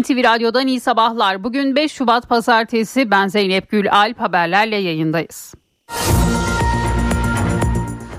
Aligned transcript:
NTV 0.00 0.24
Radyo'dan 0.24 0.66
iyi 0.66 0.80
sabahlar. 0.80 1.44
Bugün 1.44 1.76
5 1.76 1.92
Şubat 1.92 2.28
Pazartesi 2.28 3.10
ben 3.10 3.28
Zeynep 3.28 3.70
Gül 3.70 3.92
Alp 3.92 4.20
haberlerle 4.20 4.76
yayındayız. 4.76 5.54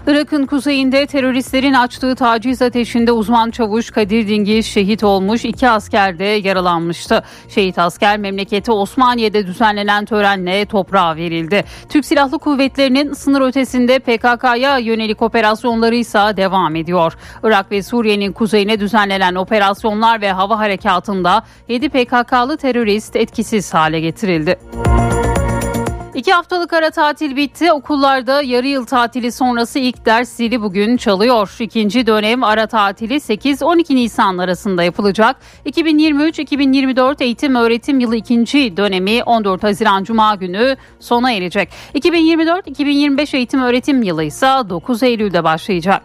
Irak'ın 0.08 0.46
kuzeyinde 0.46 1.06
teröristlerin 1.06 1.74
açtığı 1.74 2.16
taciz 2.16 2.62
ateşinde 2.62 3.12
uzman 3.12 3.52
çavuş 3.52 3.92
Kadir 3.92 4.28
Dingiz 4.28 4.66
şehit 4.66 5.04
olmuş, 5.04 5.46
iki 5.46 5.70
asker 5.70 6.20
de 6.20 6.24
yaralanmıştı. 6.24 7.24
Şehit 7.50 7.80
asker 7.80 8.18
memleketi 8.18 8.72
Osmaniye'de 8.72 9.48
düzenlenen 9.48 10.06
törenle 10.06 10.66
toprağa 10.66 11.16
verildi. 11.16 11.64
Türk 11.90 12.06
Silahlı 12.06 12.40
Kuvvetleri'nin 12.40 13.14
sınır 13.14 13.42
ötesinde 13.42 14.00
PKK'ya 14.00 14.78
yönelik 14.78 15.22
operasyonları 15.22 15.96
ise 15.96 16.20
devam 16.38 16.76
ediyor. 16.76 17.14
Irak 17.44 17.72
ve 17.72 17.84
Suriye'nin 17.84 18.32
kuzeyine 18.32 18.80
düzenlenen 18.80 19.36
operasyonlar 19.36 20.22
ve 20.22 20.32
hava 20.32 20.60
harekatında 20.60 21.44
7 21.68 21.90
PKK'lı 21.90 22.58
terörist 22.58 23.16
etkisiz 23.16 23.74
hale 23.74 24.00
getirildi. 24.00 24.60
İki 26.16 26.34
haftalık 26.34 26.74
ara 26.74 26.90
tatil 26.92 27.36
bitti. 27.36 27.72
Okullarda 27.72 28.42
yarı 28.42 28.68
yıl 28.68 28.86
tatili 28.86 29.32
sonrası 29.32 29.80
ilk 29.80 30.06
ders 30.06 30.30
zili 30.30 30.62
bugün 30.62 30.98
çalıyor. 30.98 31.56
İkinci 31.60 32.08
dönem 32.08 32.44
ara 32.44 32.68
tatili 32.68 33.16
8-12 33.16 33.96
Nisan 33.96 34.38
arasında 34.38 34.84
yapılacak. 34.84 35.36
2023-2024 35.66 37.24
eğitim 37.24 37.56
öğretim 37.56 38.00
yılı 38.00 38.16
ikinci 38.16 38.78
dönemi 38.78 39.24
14 39.24 39.64
Haziran 39.64 40.04
Cuma 40.04 40.36
günü 40.36 40.78
sona 41.00 41.32
erecek. 41.32 41.70
2024-2025 41.96 43.38
eğitim 43.38 43.62
öğretim 43.62 44.04
yılı 44.04 44.24
ise 44.24 44.48
9 44.70 45.04
Eylül'de 45.04 45.44
başlayacak. 45.44 46.04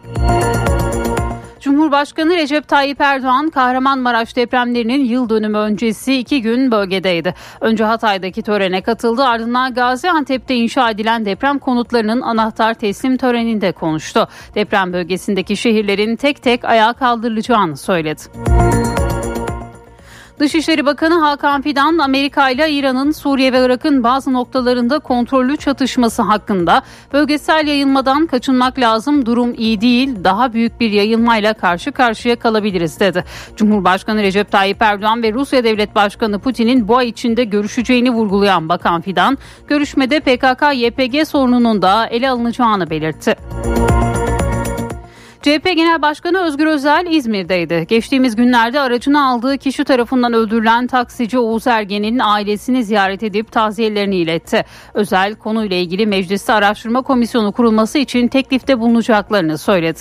Cumhurbaşkanı 1.68 2.36
Recep 2.36 2.68
Tayyip 2.68 3.00
Erdoğan 3.00 3.50
Kahramanmaraş 3.50 4.36
depremlerinin 4.36 5.04
yıl 5.04 5.28
dönümü 5.28 5.58
öncesi 5.58 6.14
iki 6.14 6.42
gün 6.42 6.70
bölgedeydi. 6.70 7.34
Önce 7.60 7.84
Hatay'daki 7.84 8.42
törene 8.42 8.82
katıldı 8.82 9.24
ardından 9.24 9.74
Gaziantep'te 9.74 10.54
inşa 10.54 10.90
edilen 10.90 11.24
deprem 11.24 11.58
konutlarının 11.58 12.20
anahtar 12.20 12.74
teslim 12.74 13.16
töreninde 13.16 13.72
konuştu. 13.72 14.28
Deprem 14.54 14.92
bölgesindeki 14.92 15.56
şehirlerin 15.56 16.16
tek 16.16 16.42
tek 16.42 16.64
ayağa 16.64 16.92
kaldırılacağını 16.92 17.76
söyledi. 17.76 18.22
Dışişleri 20.38 20.86
Bakanı 20.86 21.14
Hakan 21.14 21.62
Fidan 21.62 21.98
Amerika 21.98 22.50
ile 22.50 22.70
İran'ın 22.70 23.10
Suriye 23.10 23.52
ve 23.52 23.64
Irak'ın 23.64 24.02
bazı 24.04 24.32
noktalarında 24.32 24.98
kontrollü 24.98 25.56
çatışması 25.56 26.22
hakkında 26.22 26.82
bölgesel 27.12 27.66
yayılmadan 27.66 28.26
kaçınmak 28.26 28.78
lazım 28.78 29.26
durum 29.26 29.54
iyi 29.54 29.80
değil 29.80 30.24
daha 30.24 30.52
büyük 30.52 30.80
bir 30.80 30.90
yayılmayla 30.90 31.54
karşı 31.54 31.92
karşıya 31.92 32.36
kalabiliriz 32.36 33.00
dedi. 33.00 33.24
Cumhurbaşkanı 33.56 34.22
Recep 34.22 34.52
Tayyip 34.52 34.82
Erdoğan 34.82 35.22
ve 35.22 35.32
Rusya 35.32 35.64
Devlet 35.64 35.94
Başkanı 35.94 36.38
Putin'in 36.38 36.88
bu 36.88 36.96
ay 36.96 37.08
içinde 37.08 37.44
görüşeceğini 37.44 38.10
vurgulayan 38.10 38.68
Bakan 38.68 39.00
Fidan 39.00 39.38
görüşmede 39.68 40.16
PKK-YPG 40.16 41.24
sorununun 41.24 41.82
da 41.82 42.06
ele 42.06 42.30
alınacağını 42.30 42.90
belirtti. 42.90 43.36
CHP 45.42 45.64
Genel 45.64 46.02
Başkanı 46.02 46.38
Özgür 46.38 46.66
Özel 46.66 47.06
İzmir'deydi. 47.10 47.86
Geçtiğimiz 47.88 48.36
günlerde 48.36 48.80
aracını 48.80 49.26
aldığı 49.26 49.58
kişi 49.58 49.84
tarafından 49.84 50.32
öldürülen 50.32 50.86
taksici 50.86 51.38
Oğuz 51.38 51.66
Ergen'in 51.66 52.18
ailesini 52.18 52.84
ziyaret 52.84 53.22
edip 53.22 53.52
taziyelerini 53.52 54.16
iletti. 54.16 54.64
Özel 54.94 55.34
konuyla 55.34 55.76
ilgili 55.76 56.06
mecliste 56.06 56.52
araştırma 56.52 57.02
komisyonu 57.02 57.52
kurulması 57.52 57.98
için 57.98 58.28
teklifte 58.28 58.80
bulunacaklarını 58.80 59.58
söyledi. 59.58 59.98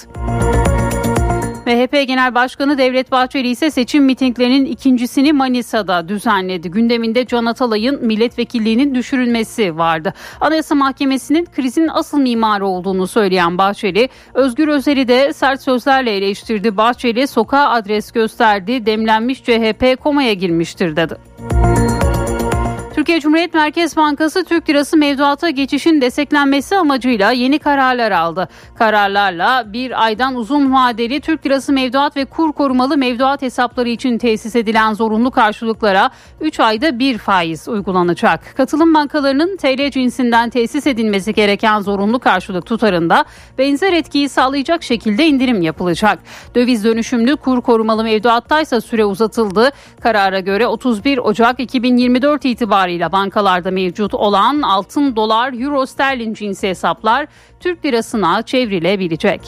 MHP 1.67 2.07
Genel 2.07 2.35
Başkanı 2.35 2.77
Devlet 2.77 3.11
Bahçeli 3.11 3.47
ise 3.49 3.71
seçim 3.71 4.05
mitinglerinin 4.05 4.65
ikincisini 4.65 5.33
Manisa'da 5.33 6.09
düzenledi. 6.09 6.71
Gündeminde 6.71 7.25
Can 7.25 7.45
Atalay'ın 7.45 8.05
milletvekilliğinin 8.05 8.95
düşürülmesi 8.95 9.77
vardı. 9.77 10.13
Anayasa 10.41 10.75
Mahkemesi'nin 10.75 11.45
krizin 11.45 11.87
asıl 11.87 12.19
mimarı 12.19 12.67
olduğunu 12.67 13.07
söyleyen 13.07 13.57
Bahçeli, 13.57 14.09
Özgür 14.33 14.67
Özel'i 14.67 15.07
de 15.07 15.33
sert 15.33 15.61
sözlerle 15.61 16.11
eleştirdi. 16.11 16.77
Bahçeli 16.77 17.27
sokağa 17.27 17.69
adres 17.69 18.11
gösterdi, 18.11 18.85
demlenmiş 18.85 19.43
CHP 19.43 20.03
komaya 20.03 20.33
girmiştir 20.33 20.95
dedi. 20.95 21.17
Türkiye 23.07 23.21
Cumhuriyet 23.21 23.53
Merkez 23.53 23.97
Bankası 23.97 24.43
Türk 24.45 24.69
Lirası 24.69 24.97
mevduata 24.97 25.49
geçişin 25.49 26.01
desteklenmesi 26.01 26.75
amacıyla 26.75 27.31
yeni 27.31 27.59
kararlar 27.59 28.11
aldı. 28.11 28.49
Kararlarla 28.75 29.73
bir 29.73 30.03
aydan 30.03 30.35
uzun 30.35 30.73
vadeli 30.73 31.21
Türk 31.21 31.45
Lirası 31.45 31.73
mevduat 31.73 32.17
ve 32.17 32.25
kur 32.25 32.53
korumalı 32.53 32.97
mevduat 32.97 33.41
hesapları 33.41 33.89
için 33.89 34.17
tesis 34.17 34.55
edilen 34.55 34.93
zorunlu 34.93 35.31
karşılıklara 35.31 36.09
3 36.41 36.59
ayda 36.59 36.99
bir 36.99 37.17
faiz 37.17 37.67
uygulanacak. 37.67 38.57
Katılım 38.57 38.93
bankalarının 38.93 39.57
TL 39.57 39.91
cinsinden 39.91 40.49
tesis 40.49 40.87
edilmesi 40.87 41.33
gereken 41.33 41.79
zorunlu 41.79 42.19
karşılık 42.19 42.65
tutarında 42.65 43.25
benzer 43.57 43.93
etkiyi 43.93 44.29
sağlayacak 44.29 44.83
şekilde 44.83 45.27
indirim 45.27 45.61
yapılacak. 45.61 46.19
Döviz 46.55 46.83
dönüşümlü 46.83 47.35
kur 47.35 47.61
korumalı 47.61 48.03
mevduatta 48.03 48.61
ise 48.61 48.81
süre 48.81 49.05
uzatıldı. 49.05 49.71
Karara 50.01 50.39
göre 50.39 50.67
31 50.67 51.17
Ocak 51.17 51.59
2024 51.59 52.45
itibariyle 52.45 52.96
itibarıyla 52.97 53.11
bankalarda 53.11 53.71
mevcut 53.71 54.13
olan 54.13 54.61
altın, 54.61 55.15
dolar, 55.15 55.53
euro, 55.53 55.85
sterlin 55.85 56.33
cinsi 56.33 56.69
hesaplar 56.69 57.27
Türk 57.59 57.85
lirasına 57.85 58.41
çevrilebilecek. 58.41 59.41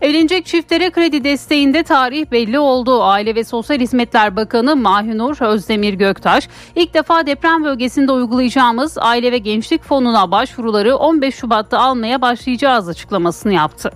Evlenecek 0.00 0.46
çiftlere 0.46 0.90
kredi 0.90 1.24
desteğinde 1.24 1.82
tarih 1.82 2.30
belli 2.30 2.58
oldu. 2.58 3.02
Aile 3.02 3.34
ve 3.34 3.44
Sosyal 3.44 3.80
Hizmetler 3.80 4.36
Bakanı 4.36 4.76
Mahinur 4.76 5.36
Özdemir 5.40 5.94
Göktaş 5.94 6.48
ilk 6.76 6.94
defa 6.94 7.26
deprem 7.26 7.64
bölgesinde 7.64 8.12
uygulayacağımız 8.12 8.98
aile 8.98 9.32
ve 9.32 9.38
gençlik 9.38 9.84
fonuna 9.84 10.30
başvuruları 10.30 10.96
15 10.96 11.34
Şubat'ta 11.34 11.78
almaya 11.78 12.20
başlayacağız 12.20 12.88
açıklamasını 12.88 13.52
yaptı. 13.52 13.90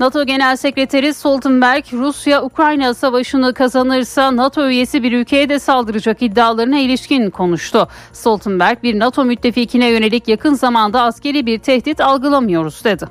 NATO 0.00 0.24
Genel 0.24 0.56
Sekreteri 0.56 1.14
Stoltenberg, 1.14 1.84
Rusya-Ukrayna 1.92 2.94
savaşını 2.94 3.54
kazanırsa 3.54 4.36
NATO 4.36 4.68
üyesi 4.68 5.02
bir 5.02 5.12
ülkeye 5.12 5.48
de 5.48 5.58
saldıracak 5.58 6.22
iddialarına 6.22 6.78
ilişkin 6.78 7.30
konuştu. 7.30 7.88
Stoltenberg, 8.12 8.82
bir 8.82 8.98
NATO 8.98 9.24
müttefikine 9.24 9.90
yönelik 9.90 10.28
yakın 10.28 10.54
zamanda 10.54 11.02
askeri 11.02 11.46
bir 11.46 11.58
tehdit 11.58 12.00
algılamıyoruz 12.00 12.84
dedi. 12.84 13.04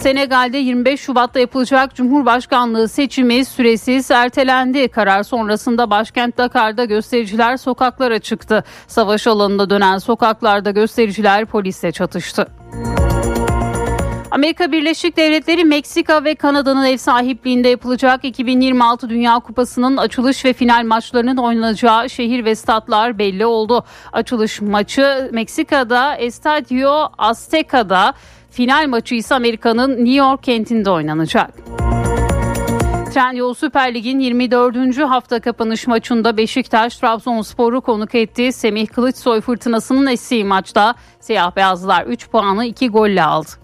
Senegal'de 0.00 0.58
25 0.58 1.00
Şubat'ta 1.00 1.40
yapılacak 1.40 1.94
Cumhurbaşkanlığı 1.94 2.88
seçimi 2.88 3.44
süresiz 3.44 4.10
ertelendi. 4.10 4.88
Karar 4.88 5.22
sonrasında 5.22 5.90
başkent 5.90 6.38
Dakar'da 6.38 6.84
göstericiler 6.84 7.56
sokaklara 7.56 8.18
çıktı. 8.18 8.64
Savaş 8.86 9.26
alanında 9.26 9.70
dönen 9.70 9.98
sokaklarda 9.98 10.70
göstericiler 10.70 11.46
polisle 11.46 11.92
çatıştı. 11.92 12.46
Amerika 14.34 14.72
Birleşik 14.72 15.16
Devletleri, 15.16 15.64
Meksika 15.64 16.24
ve 16.24 16.34
Kanada'nın 16.34 16.84
ev 16.84 16.96
sahipliğinde 16.96 17.68
yapılacak 17.68 18.24
2026 18.24 19.08
Dünya 19.08 19.38
Kupası'nın 19.38 19.96
açılış 19.96 20.44
ve 20.44 20.52
final 20.52 20.84
maçlarının 20.84 21.36
oynanacağı 21.36 22.10
şehir 22.10 22.44
ve 22.44 22.54
statlar 22.54 23.18
belli 23.18 23.46
oldu. 23.46 23.84
Açılış 24.12 24.60
maçı 24.60 25.30
Meksika'da 25.32 26.16
Estadio 26.16 27.08
Azteca'da, 27.18 28.14
final 28.50 28.88
maçı 28.88 29.14
ise 29.14 29.34
Amerika'nın 29.34 29.90
New 29.90 30.14
York 30.14 30.42
kentinde 30.42 30.90
oynanacak. 30.90 31.50
Trendyol 33.14 33.54
Süper 33.54 33.94
Lig'in 33.94 34.18
24. 34.18 34.98
hafta 34.98 35.40
kapanış 35.40 35.86
maçında 35.86 36.36
Beşiktaş 36.36 36.96
Trabzonspor'u 36.96 37.80
konuk 37.80 38.14
etti. 38.14 38.52
Semih 38.52 38.86
Kılıçsoy 38.86 39.40
fırtınasının 39.40 40.06
estiği 40.06 40.44
maçta 40.44 40.94
siyah 41.20 41.56
beyazlılar 41.56 42.06
3 42.06 42.28
puanı 42.30 42.64
2 42.64 42.88
golle 42.88 43.22
aldı. 43.22 43.63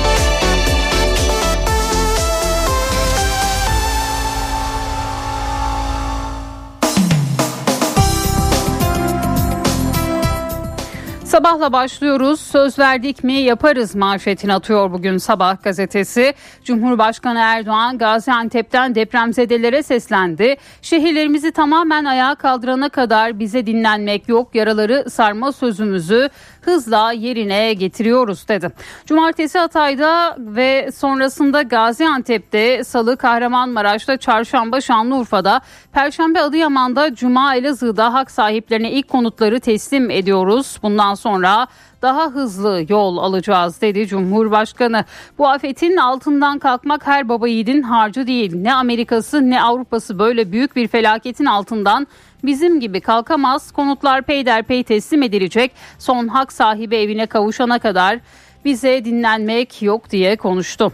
Sabahla 11.31 11.73
başlıyoruz. 11.73 12.41
Söz 12.41 12.79
verdik 12.79 13.23
mi 13.23 13.33
yaparız 13.33 13.95
manşetini 13.95 14.53
atıyor 14.53 14.91
bugün 14.91 15.17
Sabah 15.17 15.63
gazetesi. 15.63 16.33
Cumhurbaşkanı 16.63 17.39
Erdoğan 17.39 17.97
Gaziantep'ten 17.97 18.95
depremzedelere 18.95 19.83
seslendi. 19.83 20.55
Şehirlerimizi 20.81 21.51
tamamen 21.51 22.05
ayağa 22.05 22.35
kaldırana 22.35 22.89
kadar 22.89 23.39
bize 23.39 23.65
dinlenmek 23.65 24.29
yok. 24.29 24.55
Yaraları 24.55 25.09
sarma 25.09 25.51
sözümüzü 25.51 26.29
hızla 26.61 27.11
yerine 27.11 27.73
getiriyoruz 27.73 28.47
dedi. 28.47 28.69
Cumartesi 29.05 29.59
Hatay'da 29.59 30.35
ve 30.39 30.91
sonrasında 30.95 31.61
Gaziantep'te, 31.61 32.83
Salı 32.83 33.17
Kahramanmaraş'ta, 33.17 34.17
Çarşamba 34.17 34.81
Şanlıurfa'da, 34.81 35.61
Perşembe 35.91 36.41
Adıyaman'da, 36.41 37.15
Cuma 37.15 37.55
Elazığ'da 37.55 38.13
hak 38.13 38.31
sahiplerine 38.31 38.91
ilk 38.91 39.09
konutları 39.09 39.59
teslim 39.59 40.09
ediyoruz. 40.09 40.77
Bundan 40.83 41.13
sonra 41.13 41.67
daha 42.01 42.27
hızlı 42.27 42.85
yol 42.89 43.17
alacağız 43.17 43.81
dedi 43.81 44.07
Cumhurbaşkanı. 44.07 45.05
Bu 45.37 45.49
afetin 45.49 45.97
altından 45.97 46.59
kalkmak 46.59 47.07
her 47.07 47.29
baba 47.29 47.47
yiğidin 47.47 47.81
harcı 47.81 48.27
değil. 48.27 48.55
Ne 48.55 48.73
Amerika'sı 48.73 49.49
ne 49.49 49.61
Avrupa'sı 49.61 50.19
böyle 50.19 50.51
büyük 50.51 50.75
bir 50.75 50.87
felaketin 50.87 51.45
altından 51.45 52.07
bizim 52.43 52.79
gibi 52.79 53.01
kalkamaz. 53.01 53.71
Konutlar 53.71 54.21
peyderpey 54.21 54.83
teslim 54.83 55.23
edilecek. 55.23 55.71
Son 55.99 56.27
hak 56.27 56.53
sahibi 56.53 56.95
evine 56.95 57.25
kavuşana 57.25 57.79
kadar 57.79 58.19
bize 58.65 59.05
dinlenmek 59.05 59.81
yok 59.81 60.11
diye 60.11 60.35
konuştu. 60.35 60.91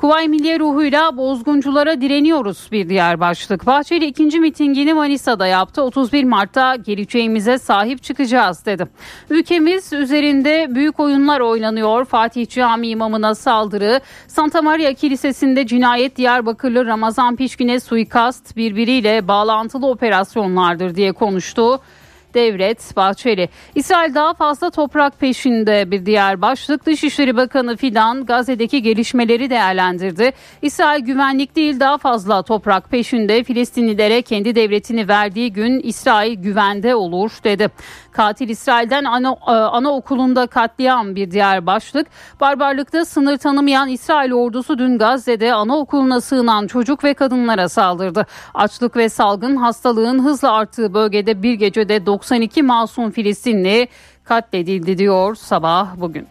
Kuvay 0.00 0.28
Milliye 0.28 0.58
ruhuyla 0.58 1.16
bozgunculara 1.16 2.00
direniyoruz 2.00 2.68
bir 2.72 2.88
diğer 2.88 3.20
başlık. 3.20 3.66
Bahçeli 3.66 4.06
ikinci 4.06 4.40
mitingini 4.40 4.94
Manisa'da 4.94 5.46
yaptı. 5.46 5.82
31 5.82 6.24
Mart'ta 6.24 6.76
geleceğimize 6.76 7.58
sahip 7.58 8.02
çıkacağız 8.02 8.66
dedi. 8.66 8.88
Ülkemiz 9.30 9.92
üzerinde 9.92 10.66
büyük 10.70 11.00
oyunlar 11.00 11.40
oynanıyor. 11.40 12.04
Fatih 12.04 12.48
Camii 12.48 12.88
imamına 12.88 13.34
saldırı, 13.34 14.00
Santa 14.26 14.62
Maria 14.62 14.92
Kilisesi'nde 14.92 15.66
cinayet 15.66 16.16
Diyarbakırlı 16.16 16.86
Ramazan 16.86 17.36
Pişkin'e 17.36 17.80
suikast 17.80 18.56
birbiriyle 18.56 19.28
bağlantılı 19.28 19.86
operasyonlardır 19.86 20.94
diye 20.94 21.12
konuştu. 21.12 21.80
Devlet 22.34 22.96
Bahçeli. 22.96 23.48
İsrail 23.74 24.14
daha 24.14 24.34
fazla 24.34 24.70
toprak 24.70 25.20
peşinde 25.20 25.90
bir 25.90 26.06
diğer 26.06 26.42
başlık. 26.42 26.86
Dışişleri 26.86 27.36
Bakanı 27.36 27.76
Fidan 27.76 28.26
Gazze'deki 28.26 28.82
gelişmeleri 28.82 29.50
değerlendirdi. 29.50 30.32
İsrail 30.62 31.04
güvenlik 31.04 31.56
değil 31.56 31.80
daha 31.80 31.98
fazla 31.98 32.42
toprak 32.42 32.90
peşinde. 32.90 33.44
Filistinlilere 33.44 34.22
kendi 34.22 34.54
devletini 34.54 35.08
verdiği 35.08 35.52
gün 35.52 35.80
İsrail 35.80 36.34
güvende 36.34 36.94
olur 36.94 37.30
dedi. 37.44 37.68
Katil 38.12 38.48
İsrail'den 38.48 39.04
ana, 39.04 39.36
e, 39.46 39.50
anaokulunda 39.50 40.46
katliam 40.46 41.16
bir 41.16 41.30
diğer 41.30 41.66
başlık. 41.66 42.06
Barbarlıkta 42.40 43.04
sınır 43.04 43.36
tanımayan 43.36 43.88
İsrail 43.88 44.32
ordusu 44.32 44.78
dün 44.78 44.98
Gazze'de 44.98 45.54
anaokuluna 45.54 46.20
sığınan 46.20 46.66
çocuk 46.66 47.04
ve 47.04 47.14
kadınlara 47.14 47.68
saldırdı. 47.68 48.26
Açlık 48.54 48.96
ve 48.96 49.08
salgın 49.08 49.56
hastalığın 49.56 50.24
hızla 50.24 50.52
arttığı 50.52 50.94
bölgede 50.94 51.42
bir 51.42 51.54
gecede 51.54 52.06
92 52.20 52.62
masum 52.62 53.10
Filistinli 53.10 53.88
katledildi 54.24 54.98
diyor 54.98 55.34
sabah 55.34 55.88
bugün. 55.96 56.26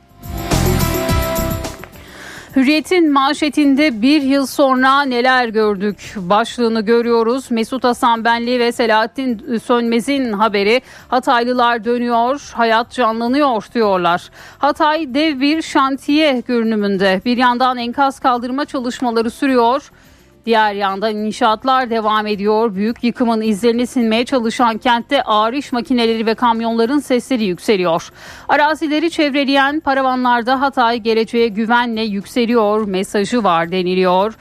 Hürriyet'in 2.55 3.11
manşetinde 3.11 4.01
bir 4.01 4.21
yıl 4.21 4.45
sonra 4.45 5.01
neler 5.01 5.47
gördük 5.47 6.15
başlığını 6.15 6.81
görüyoruz. 6.81 7.51
Mesut 7.51 7.83
Hasan 7.83 8.25
Benli 8.25 8.59
ve 8.59 8.71
Selahattin 8.71 9.59
Sönmez'in 9.63 10.33
haberi 10.33 10.81
Hataylılar 11.07 11.85
dönüyor, 11.85 12.51
hayat 12.53 12.91
canlanıyor 12.91 13.63
diyorlar. 13.73 14.29
Hatay 14.57 15.13
dev 15.13 15.39
bir 15.39 15.61
şantiye 15.61 16.43
görünümünde 16.47 17.21
bir 17.25 17.37
yandan 17.37 17.77
enkaz 17.77 18.19
kaldırma 18.19 18.65
çalışmaları 18.65 19.31
sürüyor. 19.31 19.91
Diğer 20.45 20.73
yandan 20.73 21.15
inşaatlar 21.15 21.89
devam 21.89 22.27
ediyor. 22.27 22.75
Büyük 22.75 23.03
yıkımın 23.03 23.41
izlerini 23.41 23.87
silmeye 23.87 24.25
çalışan 24.25 24.77
kentte 24.77 25.23
ağır 25.23 25.53
iş 25.53 25.71
makineleri 25.71 26.25
ve 26.25 26.35
kamyonların 26.35 26.99
sesleri 26.99 27.43
yükseliyor. 27.43 28.09
Arazileri 28.49 29.11
çevreleyen 29.11 29.79
paravanlarda 29.79 30.61
Hatay 30.61 30.97
geleceğe 30.97 31.47
güvenle 31.47 32.01
yükseliyor 32.01 32.87
mesajı 32.87 33.43
var 33.43 33.71
deniliyor. 33.71 34.33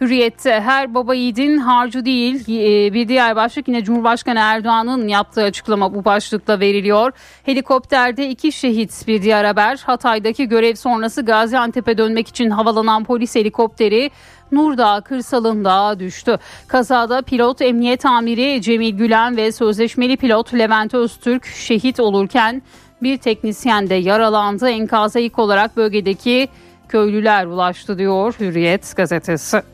Hürriyette 0.00 0.60
her 0.60 0.94
baba 0.94 1.14
yiğidin 1.14 1.58
harcı 1.58 2.04
değil 2.04 2.48
e, 2.48 2.92
bir 2.94 3.08
diğer 3.08 3.36
başlık 3.36 3.68
yine 3.68 3.84
Cumhurbaşkanı 3.84 4.38
Erdoğan'ın 4.38 5.08
yaptığı 5.08 5.42
açıklama 5.42 5.94
bu 5.94 6.04
başlıkla 6.04 6.60
veriliyor. 6.60 7.12
Helikopterde 7.42 8.28
iki 8.28 8.52
şehit 8.52 9.08
bir 9.08 9.22
diğer 9.22 9.44
haber 9.44 9.82
Hatay'daki 9.86 10.48
görev 10.48 10.74
sonrası 10.74 11.22
Gaziantep'e 11.22 11.98
dönmek 11.98 12.28
için 12.28 12.50
havalanan 12.50 13.04
polis 13.04 13.34
helikopteri 13.34 14.10
Nurdağ 14.52 15.00
kırsalında 15.00 16.00
düştü. 16.00 16.38
Kazada 16.68 17.22
pilot 17.22 17.62
emniyet 17.62 18.06
amiri 18.06 18.62
Cemil 18.62 18.96
Gülen 18.96 19.36
ve 19.36 19.52
sözleşmeli 19.52 20.16
pilot 20.16 20.54
Levent 20.54 20.94
Öztürk 20.94 21.46
şehit 21.46 22.00
olurken 22.00 22.62
bir 23.02 23.18
teknisyen 23.18 23.90
de 23.90 23.94
yaralandı. 23.94 24.68
Enkaza 24.68 25.20
ilk 25.20 25.38
olarak 25.38 25.76
bölgedeki 25.76 26.48
köylüler 26.88 27.46
ulaştı 27.46 27.98
diyor 27.98 28.34
Hürriyet 28.40 28.96
gazetesi. 28.96 29.73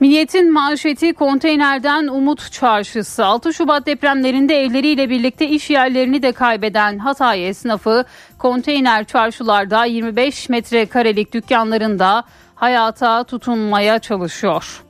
Milliyetin 0.00 0.52
manşeti 0.52 1.12
konteynerden 1.12 2.06
Umut 2.06 2.52
Çarşısı. 2.52 3.24
6 3.24 3.54
Şubat 3.54 3.86
depremlerinde 3.86 4.62
evleriyle 4.62 5.10
birlikte 5.10 5.48
iş 5.48 5.70
yerlerini 5.70 6.22
de 6.22 6.32
kaybeden 6.32 6.98
Hatay 6.98 7.48
esnafı 7.48 8.04
konteyner 8.38 9.04
çarşılarda 9.04 9.84
25 9.84 10.48
metrekarelik 10.48 11.34
dükkanlarında 11.34 12.24
hayata 12.54 13.24
tutunmaya 13.24 13.98
çalışıyor. 13.98 14.87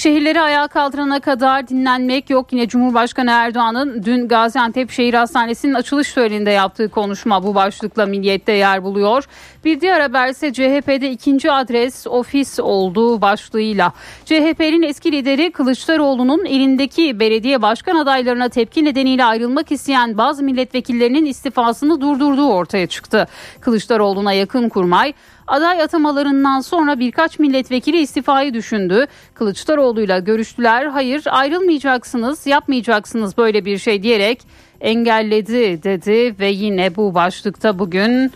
Şehirleri 0.00 0.40
ayağa 0.40 0.68
kaldırana 0.68 1.20
kadar 1.20 1.68
dinlenmek 1.68 2.30
yok. 2.30 2.52
Yine 2.52 2.68
Cumhurbaşkanı 2.68 3.30
Erdoğan'ın 3.30 4.02
dün 4.04 4.28
Gaziantep 4.28 4.90
Şehir 4.90 5.14
Hastanesi'nin 5.14 5.74
açılış 5.74 6.12
töreninde 6.12 6.50
yaptığı 6.50 6.88
konuşma 6.88 7.42
bu 7.42 7.54
başlıkla 7.54 8.06
milliyette 8.06 8.52
yer 8.52 8.82
buluyor. 8.84 9.24
Bir 9.64 9.80
diğer 9.80 10.00
haber 10.00 10.28
ise 10.28 10.52
CHP'de 10.52 11.10
ikinci 11.10 11.52
adres 11.52 12.06
ofis 12.06 12.60
olduğu 12.60 13.20
başlığıyla. 13.20 13.92
CHP'nin 14.24 14.82
eski 14.82 15.12
lideri 15.12 15.52
Kılıçdaroğlu'nun 15.52 16.44
elindeki 16.44 17.20
belediye 17.20 17.62
başkan 17.62 17.96
adaylarına 17.96 18.48
tepki 18.48 18.84
nedeniyle 18.84 19.24
ayrılmak 19.24 19.72
isteyen 19.72 20.18
bazı 20.18 20.42
milletvekillerinin 20.42 21.26
istifasını 21.26 22.00
durdurduğu 22.00 22.48
ortaya 22.48 22.86
çıktı. 22.86 23.26
Kılıçdaroğlu'na 23.60 24.32
yakın 24.32 24.68
kurmay 24.68 25.12
Aday 25.50 25.82
atamalarından 25.82 26.60
sonra 26.60 26.98
birkaç 26.98 27.38
milletvekili 27.38 27.98
istifayı 27.98 28.54
düşündü. 28.54 29.06
Kılıçdaroğlu'yla 29.34 30.18
görüştüler. 30.18 30.86
Hayır 30.86 31.22
ayrılmayacaksınız, 31.26 32.46
yapmayacaksınız 32.46 33.38
böyle 33.38 33.64
bir 33.64 33.78
şey 33.78 34.02
diyerek 34.02 34.40
engelledi 34.80 35.82
dedi 35.82 36.34
ve 36.40 36.50
yine 36.50 36.96
bu 36.96 37.14
başlıkta 37.14 37.78
bugün 37.78 38.32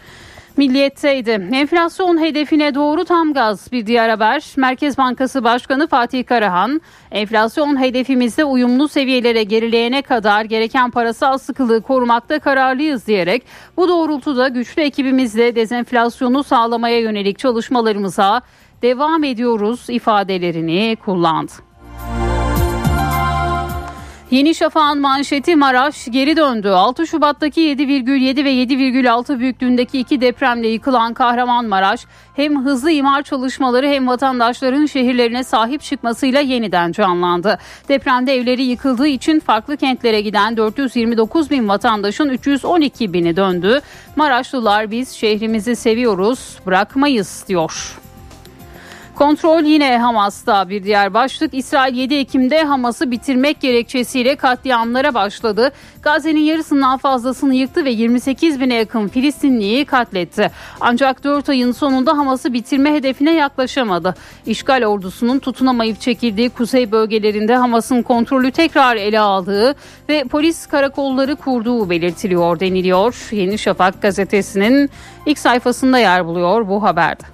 Milliyet'teydi. 0.57 1.49
Enflasyon 1.53 2.21
hedefine 2.21 2.75
doğru 2.75 3.05
tam 3.05 3.33
gaz 3.33 3.73
bir 3.73 3.87
diğer 3.87 4.09
haber. 4.09 4.45
Merkez 4.57 4.99
Bankası 4.99 5.45
Başkanı 5.45 5.87
Fatih 5.87 6.27
Karahan, 6.27 6.81
enflasyon 7.11 7.81
hedefimizde 7.81 8.45
uyumlu 8.45 8.89
seviyelere 8.89 9.43
gerileyene 9.43 10.03
kadar 10.03 10.45
gereken 10.45 10.91
parasal 10.91 11.39
sıkılığı 11.39 11.83
korumakta 11.83 12.39
kararlıyız 12.39 13.07
diyerek 13.07 13.43
bu 13.77 13.89
doğrultuda 13.89 14.49
güçlü 14.49 14.83
ekibimizle 14.83 15.55
dezenflasyonu 15.55 16.45
sağlamaya 16.45 17.01
yönelik 17.01 17.39
çalışmalarımıza 17.39 18.43
devam 18.83 19.25
ediyoruz 19.25 19.87
ifadelerini 19.89 20.97
kullandı. 21.05 21.53
Yeni 24.35 24.55
Şafak'ın 24.55 25.01
manşeti 25.01 25.57
Maraş 25.57 26.05
geri 26.11 26.37
döndü. 26.37 26.69
6 26.69 27.07
Şubat'taki 27.07 27.61
7,7 27.61 28.45
ve 28.45 28.53
7,6 28.53 29.39
büyüklüğündeki 29.39 29.99
iki 29.99 30.21
depremle 30.21 30.69
yıkılan 30.69 31.15
Kahramanmaraş 31.15 32.07
hem 32.37 32.65
hızlı 32.65 32.91
imar 32.91 33.23
çalışmaları 33.23 33.89
hem 33.89 34.09
vatandaşların 34.09 34.87
şehirlerine 34.87 35.45
sahip 35.45 35.83
çıkmasıyla 35.83 36.41
yeniden 36.41 36.93
canlandı. 36.93 37.59
Depremde 37.89 38.35
evleri 38.35 38.63
yıkıldığı 38.63 39.07
için 39.07 39.41
farklı 39.41 39.77
kentlere 39.77 40.21
giden 40.21 40.57
429 40.57 41.51
bin 41.51 41.69
vatandaşın 41.69 42.29
312 42.29 43.13
bini 43.13 43.37
döndü. 43.37 43.81
Maraşlılar 44.17 44.91
biz 44.91 45.11
şehrimizi 45.11 45.77
seviyoruz 45.77 46.59
bırakmayız 46.67 47.45
diyor. 47.49 47.99
Kontrol 49.15 49.63
yine 49.63 49.99
Hamas'ta 49.99 50.69
bir 50.69 50.85
diğer 50.85 51.15
başlık. 51.15 51.55
İsrail 51.55 51.95
7 51.95 52.15
Ekim'de 52.15 52.65
Hamas'ı 52.65 53.11
bitirmek 53.11 53.61
gerekçesiyle 53.61 54.37
katliamlara 54.37 55.15
başladı. 55.15 55.73
Gazze'nin 56.03 56.41
yarısından 56.41 56.99
fazlasını 56.99 57.55
yıktı 57.55 57.85
ve 57.85 57.91
28 57.91 58.61
bine 58.61 58.75
yakın 58.75 59.09
Filistinliyi 59.09 59.85
katletti. 59.85 60.51
Ancak 60.81 61.25
4 61.25 61.49
ayın 61.49 61.73
sonunda 61.73 62.19
Hamas'ı 62.19 62.53
bitirme 62.53 62.95
hedefine 62.95 63.35
yaklaşamadı. 63.35 64.15
İşgal 64.47 64.85
ordusunun 64.85 65.39
tutunamayıp 65.39 66.01
çekildiği 66.01 66.51
kuzey 66.51 66.93
bölgelerinde 66.93 67.57
Hamas'ın 67.57 68.03
kontrolü 68.03 68.51
tekrar 68.51 68.97
ele 68.97 69.21
aldığı 69.21 69.75
ve 70.09 70.25
polis 70.25 70.67
karakolları 70.67 71.37
kurduğu 71.37 71.91
belirtiliyor 71.91 72.61
deniliyor. 72.61 73.29
Yeni 73.31 73.59
Şafak 73.59 74.03
gazetesinin 74.03 74.91
ilk 75.27 75.39
sayfasında 75.39 75.99
yer 75.99 76.27
buluyor 76.27 76.69
bu 76.69 76.83
haberde. 76.83 77.25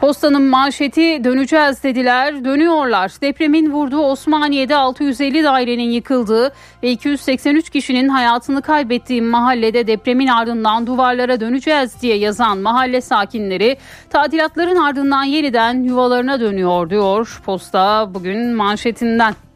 Postanın 0.00 0.42
manşeti 0.42 1.24
döneceğiz 1.24 1.82
dediler, 1.82 2.44
dönüyorlar. 2.44 3.12
Depremin 3.20 3.70
vurduğu 3.72 4.00
Osmaniye'de 4.00 4.76
650 4.76 5.44
dairenin 5.44 5.90
yıkıldığı 5.90 6.52
ve 6.82 6.90
283 6.90 7.70
kişinin 7.70 8.08
hayatını 8.08 8.62
kaybettiği 8.62 9.22
mahallede 9.22 9.86
depremin 9.86 10.26
ardından 10.26 10.86
duvarlara 10.86 11.40
döneceğiz 11.40 12.02
diye 12.02 12.16
yazan 12.16 12.58
mahalle 12.58 13.00
sakinleri 13.00 13.76
tadilatların 14.10 14.76
ardından 14.76 15.24
yeniden 15.24 15.82
yuvalarına 15.82 16.40
dönüyor 16.40 16.90
diyor 16.90 17.40
Posta 17.44 18.14
bugün 18.14 18.54
manşetinden. 18.54 19.47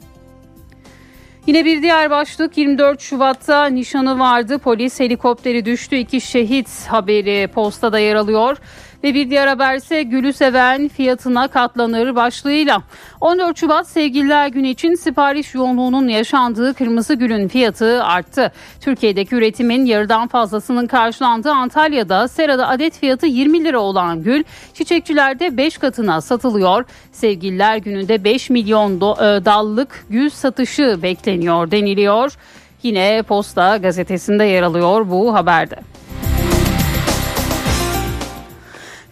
Yine 1.47 1.65
bir 1.65 1.83
diğer 1.83 2.11
başlık 2.11 2.59
24 2.59 3.01
Şubat'ta 3.01 3.67
nişanı 3.67 4.19
vardı. 4.19 4.59
Polis 4.59 5.01
helikopteri 5.01 5.65
düştü. 5.65 5.97
iki 5.97 6.21
şehit 6.21 6.87
haberi 6.87 7.49
postada 7.49 7.99
yer 7.99 8.15
alıyor. 8.15 8.59
Ve 9.05 9.15
bir 9.15 9.31
diğer 9.31 9.47
haber 9.47 9.77
ise 9.77 10.03
gülü 10.03 10.33
seven 10.33 10.89
fiyatına 10.89 11.49
katlanır 11.49 12.15
başlığıyla. 12.15 12.83
14 13.21 13.59
Şubat 13.59 13.89
Sevgililer 13.89 14.49
Günü 14.49 14.69
için 14.69 14.95
sipariş 14.95 15.55
yoğunluğunun 15.55 16.09
yaşandığı 16.09 16.75
kırmızı 16.75 17.15
gülün 17.15 17.49
fiyatı 17.49 18.05
arttı. 18.05 18.53
Türkiye'deki 18.81 19.35
üretimin 19.35 19.85
yarıdan 19.85 20.29
fazlasının 20.29 20.87
karşılandığı 20.87 21.51
Antalya'da 21.51 22.29
serada 22.29 22.69
adet 22.69 22.99
fiyatı 22.99 23.27
20 23.27 23.65
lira 23.65 23.79
olan 23.79 24.23
gül 24.23 24.45
çiçekçilerde 24.75 25.57
5 25.57 25.79
katına 25.79 26.21
satılıyor. 26.21 26.85
Sevgililer 27.13 27.77
Günü'nde 27.77 28.25
5 28.25 28.51
milyon 28.51 28.97
e, 28.97 29.45
dallık 29.45 30.07
gül 30.11 30.31
satışı 30.31 30.99
bekleniyor 31.03 31.32
deniliyor. 31.71 32.33
Yine 32.83 33.23
Posta 33.23 33.77
gazetesinde 33.77 34.45
yer 34.45 34.63
alıyor 34.63 35.11
bu 35.11 35.35
haberde. 35.35 35.77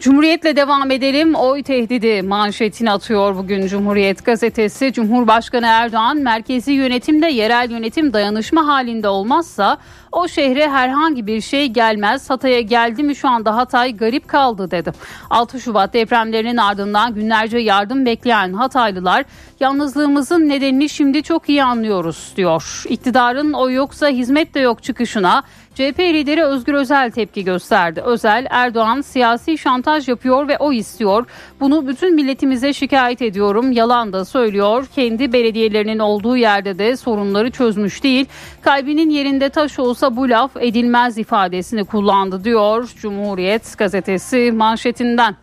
Cumhuriyetle 0.01 0.57
devam 0.57 0.91
edelim. 0.91 1.35
Oy 1.35 1.63
tehdidi 1.63 2.23
manşetini 2.23 2.91
atıyor 2.91 3.37
bugün 3.37 3.67
Cumhuriyet 3.67 4.25
gazetesi. 4.25 4.93
Cumhurbaşkanı 4.93 5.67
Erdoğan 5.67 6.17
merkezi 6.17 6.73
yönetimde 6.73 7.27
yerel 7.27 7.71
yönetim 7.71 8.13
dayanışma 8.13 8.67
halinde 8.67 9.09
olmazsa 9.09 9.79
o 10.13 10.29
şehre 10.29 10.69
herhangi 10.69 11.27
bir 11.27 11.41
şey 11.41 11.67
gelmez. 11.67 12.31
Hatay'a 12.31 12.61
geldi 12.61 13.03
mi 13.03 13.17
şu 13.17 13.29
anda 13.29 13.57
Hatay 13.57 13.97
garip 13.97 14.29
kaldı 14.29 14.71
dedi. 14.71 14.93
6 15.31 15.61
Şubat 15.61 15.95
depremlerinin 15.95 16.57
ardından 16.57 17.15
günlerce 17.15 17.59
yardım 17.59 18.07
bekleyen 18.07 18.53
Hataylılar 18.53 19.25
yalnızlığımızın 19.61 20.49
nedenini 20.49 20.89
şimdi 20.89 21.23
çok 21.23 21.49
iyi 21.49 21.65
anlıyoruz 21.65 22.33
diyor. 22.37 22.85
İktidarın 22.89 23.53
o 23.53 23.71
yoksa 23.71 24.09
hizmet 24.09 24.55
de 24.55 24.61
yok 24.61 24.83
çıkışına 24.83 25.43
CHP 25.75 25.99
lideri 25.99 26.45
Özgür 26.45 26.75
Özel 26.75 27.11
tepki 27.11 27.45
gösterdi. 27.45 28.01
Özel 28.01 28.47
Erdoğan 28.51 29.01
siyasi 29.01 29.59
şantaj 29.59 30.09
yapıyor 30.09 30.49
ve 30.49 30.59
o 30.59 30.73
istiyor. 30.73 31.27
Bunu 31.61 31.89
bütün 31.89 32.15
milletimize 32.15 32.73
şikayet 32.73 33.23
ediyorum. 33.23 33.73
Yalan 33.73 34.13
da 34.13 34.25
söylüyor. 34.25 34.87
Kendi 34.95 35.33
belediyelerinin 35.33 35.99
olduğu 35.99 36.37
yerde 36.37 36.79
de 36.79 36.97
sorunları 36.97 37.51
çözmüş 37.51 38.03
değil. 38.03 38.27
Kalbinin 38.63 39.11
yerinde 39.11 39.49
taş 39.49 39.79
olsa 39.79 40.17
bu 40.17 40.29
laf 40.29 40.57
edilmez 40.57 41.19
ifadesini 41.19 41.85
kullandı 41.85 42.45
diyor 42.45 42.91
Cumhuriyet 42.97 43.79
gazetesi 43.79 44.53
manşetinden. 44.53 45.37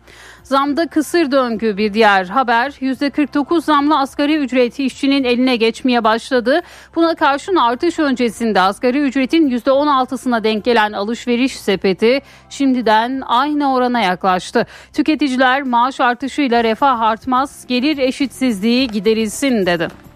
Zamda 0.48 0.86
kısır 0.86 1.30
döngü 1.30 1.76
bir 1.76 1.94
diğer 1.94 2.24
haber. 2.24 2.70
%49 2.70 3.60
zamlı 3.60 3.98
asgari 3.98 4.36
ücret 4.36 4.78
işçinin 4.78 5.24
eline 5.24 5.56
geçmeye 5.56 6.04
başladı. 6.04 6.60
Buna 6.94 7.14
karşın 7.14 7.56
artış 7.56 7.98
öncesinde 7.98 8.60
asgari 8.60 8.98
ücretin 9.00 9.50
%16'sına 9.50 10.44
denk 10.44 10.64
gelen 10.64 10.92
alışveriş 10.92 11.56
sepeti 11.56 12.20
şimdiden 12.50 13.22
aynı 13.26 13.74
orana 13.74 14.00
yaklaştı. 14.00 14.66
Tüketiciler 14.92 15.62
maaş 15.62 16.00
artışıyla 16.00 16.64
refah 16.64 17.00
artmaz, 17.00 17.66
gelir 17.66 17.98
eşitsizliği 17.98 18.88
giderilsin 18.88 19.66
dedi. 19.66 20.07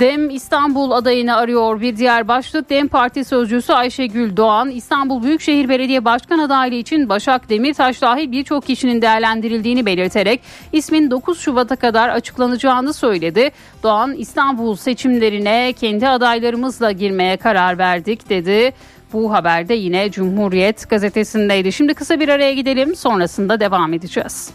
Dem 0.00 0.30
İstanbul 0.30 0.90
adayını 0.90 1.36
arıyor 1.36 1.80
bir 1.80 1.96
diğer 1.96 2.28
başlık. 2.28 2.70
Dem 2.70 2.88
Parti 2.88 3.24
sözcüsü 3.24 3.72
Ayşegül 3.72 4.36
Doğan 4.36 4.70
İstanbul 4.70 5.22
Büyükşehir 5.22 5.68
Belediye 5.68 6.04
Başkan 6.04 6.38
adaylığı 6.38 6.74
için 6.74 7.08
Başak 7.08 7.48
Demirtaş 7.48 8.02
dahil 8.02 8.32
birçok 8.32 8.66
kişinin 8.66 9.02
değerlendirildiğini 9.02 9.86
belirterek 9.86 10.40
ismin 10.72 11.10
9 11.10 11.40
Şubat'a 11.40 11.76
kadar 11.76 12.08
açıklanacağını 12.08 12.92
söyledi. 12.92 13.50
Doğan 13.82 14.14
İstanbul 14.14 14.76
seçimlerine 14.76 15.72
kendi 15.80 16.08
adaylarımızla 16.08 16.92
girmeye 16.92 17.36
karar 17.36 17.78
verdik 17.78 18.30
dedi. 18.30 18.72
Bu 19.12 19.32
haberde 19.32 19.74
yine 19.74 20.10
Cumhuriyet 20.10 20.90
gazetesindeydi. 20.90 21.72
Şimdi 21.72 21.94
kısa 21.94 22.20
bir 22.20 22.28
araya 22.28 22.52
gidelim 22.52 22.96
sonrasında 22.96 23.60
devam 23.60 23.92
edeceğiz. 23.92 24.50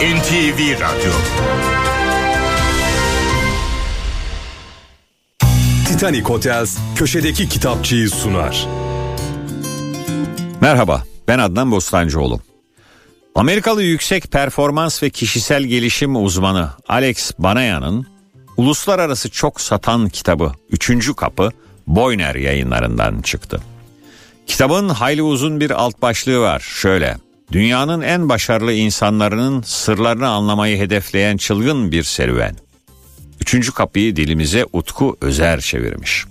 NTV 0.00 0.80
Radyo 0.80 1.12
Titanic 5.88 6.22
Hotels 6.22 6.78
köşedeki 6.96 7.48
kitapçıyı 7.48 8.10
sunar. 8.10 8.68
Merhaba, 10.60 11.02
ben 11.28 11.38
Adnan 11.38 11.70
Bostancıoğlu. 11.70 12.40
Amerikalı 13.34 13.82
yüksek 13.82 14.32
performans 14.32 15.02
ve 15.02 15.10
kişisel 15.10 15.62
gelişim 15.62 16.24
uzmanı 16.24 16.70
Alex 16.88 17.32
Banayan'ın 17.38 18.06
uluslararası 18.56 19.30
çok 19.30 19.60
satan 19.60 20.08
kitabı 20.08 20.52
Üçüncü 20.70 21.14
Kapı 21.14 21.50
Boyner 21.86 22.34
yayınlarından 22.34 23.22
çıktı. 23.22 23.60
Kitabın 24.46 24.88
hayli 24.88 25.22
uzun 25.22 25.60
bir 25.60 25.70
alt 25.70 26.02
başlığı 26.02 26.40
var. 26.40 26.60
Şöyle, 26.60 27.16
dünyanın 27.52 28.00
en 28.00 28.28
başarılı 28.28 28.72
insanlarının 28.72 29.62
sırlarını 29.62 30.28
anlamayı 30.28 30.78
hedefleyen 30.78 31.36
çılgın 31.36 31.92
bir 31.92 32.02
serüven. 32.02 32.56
Üçüncü 33.40 33.72
kapıyı 33.72 34.16
dilimize 34.16 34.66
Utku 34.72 35.16
Özer 35.20 35.60
çevirmiş. 35.60 36.24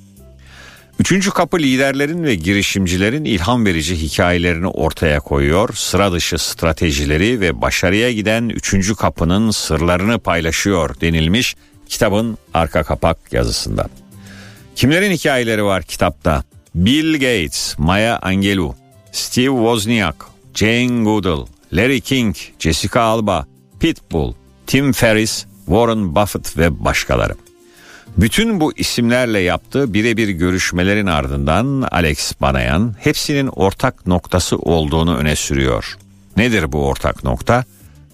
Üçüncü 1.00 1.32
kapı 1.32 1.60
liderlerin 1.60 2.24
ve 2.24 2.36
girişimcilerin 2.36 3.26
ilham 3.26 3.66
verici 3.66 4.02
hikayelerini 4.02 4.68
ortaya 4.68 5.20
koyuyor, 5.20 5.74
sıra 5.74 6.12
dışı 6.12 6.38
stratejileri 6.38 7.40
ve 7.40 7.62
başarıya 7.62 8.12
giden 8.12 8.50
üçüncü 8.50 8.96
kapının 8.96 9.52
sırlarını 9.52 10.20
paylaşıyor 10.20 11.02
denilmiş 11.02 11.56
kitabın 11.90 12.38
arka 12.54 12.84
kapak 12.84 13.18
yazısında. 13.32 13.90
Kimlerin 14.76 15.12
hikayeleri 15.12 15.64
var 15.64 15.84
kitapta? 15.84 16.44
Bill 16.76 17.14
Gates, 17.14 17.76
Maya 17.78 18.20
Angelou, 18.20 18.76
Steve 19.12 19.56
Wozniak, 19.56 20.26
Jane 20.60 21.04
Goodall, 21.04 21.48
Larry 21.72 22.02
King, 22.02 22.36
Jessica 22.60 23.02
Alba, 23.02 23.48
Pitbull, 23.80 24.34
Tim 24.68 24.92
Ferriss, 24.92 25.46
Warren 25.66 26.16
Buffett 26.16 26.58
ve 26.58 26.84
başkaları. 26.86 27.36
Bütün 28.18 28.60
bu 28.60 28.74
isimlerle 28.78 29.40
yaptığı 29.40 29.94
birebir 29.94 30.30
görüşmelerin 30.30 31.06
ardından 31.06 31.88
Alex 31.92 32.34
Banayan 32.42 32.96
hepsinin 33.00 33.48
ortak 33.48 34.08
noktası 34.08 34.58
olduğunu 34.58 35.18
öne 35.18 35.36
sürüyor. 35.36 35.98
Nedir 36.38 36.72
bu 36.72 36.88
ortak 36.88 37.24
nokta? 37.24 37.64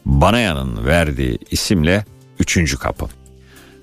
Banayan'ın 0.06 0.86
verdiği 0.86 1.40
isimle 1.52 2.06
üçüncü 2.40 2.78
kapı. 2.78 3.06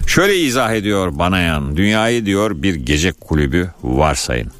Şöyle 0.06 0.36
izah 0.36 0.72
ediyor 0.72 1.18
Banayan, 1.18 1.76
dünyayı 1.76 2.26
diyor 2.26 2.62
bir 2.62 2.74
gece 2.74 3.12
kulübü 3.12 3.70
varsayın. 3.82 4.52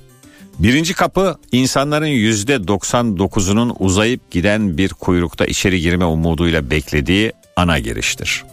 Birinci 0.59 0.95
kapı 0.95 1.39
insanların 1.53 2.07
yüzde 2.07 2.55
99'unun 2.55 3.77
uzayıp 3.79 4.31
giden 4.31 4.79
bir 4.79 4.89
kuyrukta 4.89 5.45
içeri 5.45 5.81
girme 5.81 6.05
umuduyla 6.05 6.71
beklediği 6.71 7.33
ana 7.57 7.79
giriştir. 7.79 8.45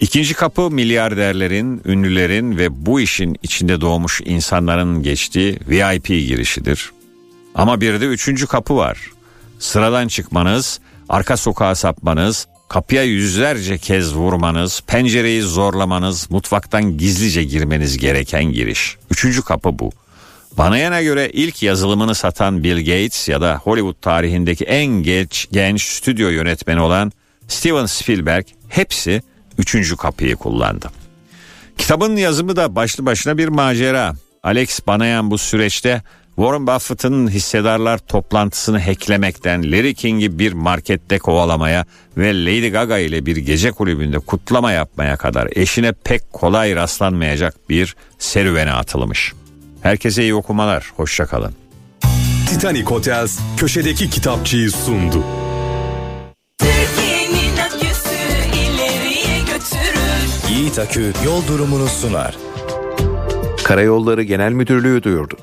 İkinci 0.00 0.34
kapı 0.34 0.70
milyarderlerin, 0.70 1.82
ünlülerin 1.84 2.58
ve 2.58 2.86
bu 2.86 3.00
işin 3.00 3.36
içinde 3.42 3.80
doğmuş 3.80 4.20
insanların 4.24 5.02
geçtiği 5.02 5.58
VIP 5.68 6.06
girişidir. 6.06 6.92
Ama 7.54 7.80
bir 7.80 8.00
de 8.00 8.06
üçüncü 8.06 8.46
kapı 8.46 8.76
var. 8.76 8.98
Sıradan 9.58 10.08
çıkmanız, 10.08 10.80
arka 11.08 11.36
sokağa 11.36 11.74
sapmanız, 11.74 12.46
kapıya 12.68 13.02
yüzlerce 13.02 13.78
kez 13.78 14.14
vurmanız, 14.14 14.80
pencereyi 14.86 15.42
zorlamanız, 15.42 16.30
mutfaktan 16.30 16.98
gizlice 16.98 17.44
girmeniz 17.44 17.98
gereken 17.98 18.44
giriş. 18.44 18.96
Üçüncü 19.10 19.42
kapı 19.42 19.78
bu. 19.78 19.92
Banayana 20.58 21.02
göre 21.02 21.30
ilk 21.32 21.62
yazılımını 21.62 22.14
satan 22.14 22.64
Bill 22.64 22.78
Gates 22.78 23.28
ya 23.28 23.40
da 23.40 23.56
Hollywood 23.56 24.02
tarihindeki 24.02 24.64
en 24.64 24.84
genç, 24.84 25.48
genç 25.52 25.82
stüdyo 25.82 26.28
yönetmeni 26.28 26.80
olan 26.80 27.12
Steven 27.48 27.86
Spielberg 27.86 28.46
hepsi 28.68 29.22
üçüncü 29.58 29.96
kapıyı 29.96 30.36
kullandı. 30.36 30.90
Kitabın 31.78 32.16
yazımı 32.16 32.56
da 32.56 32.74
başlı 32.76 33.06
başına 33.06 33.38
bir 33.38 33.48
macera. 33.48 34.14
Alex 34.42 34.80
Banayan 34.86 35.30
bu 35.30 35.38
süreçte 35.38 36.02
Warren 36.36 36.66
Buffett'ın 36.66 37.28
hissedarlar 37.28 37.98
toplantısını 37.98 38.80
hacklemekten 38.80 39.72
Larry 39.72 39.94
King'i 39.94 40.38
bir 40.38 40.52
markette 40.52 41.18
kovalamaya 41.18 41.84
ve 42.16 42.44
Lady 42.44 42.68
Gaga 42.68 42.98
ile 42.98 43.26
bir 43.26 43.36
gece 43.36 43.70
kulübünde 43.70 44.18
kutlama 44.18 44.72
yapmaya 44.72 45.16
kadar 45.16 45.48
eşine 45.52 45.92
pek 45.92 46.32
kolay 46.32 46.76
rastlanmayacak 46.76 47.68
bir 47.68 47.96
serüvene 48.18 48.72
atılmış. 48.72 49.32
Herkese 49.82 50.22
iyi 50.22 50.34
okumalar. 50.34 50.92
Hoşçakalın. 50.96 51.52
Titanic 52.48 52.84
Hotels 52.84 53.40
köşedeki 53.56 54.10
kitapçıyı 54.10 54.70
sundu. 54.70 55.24
Yiğit 60.50 60.78
Akü 60.78 61.12
yol 61.24 61.46
durumunu 61.46 61.88
sunar. 61.88 62.36
Karayolları 63.64 64.22
Genel 64.22 64.52
Müdürlüğü 64.52 65.02
duyurdu. 65.02 65.36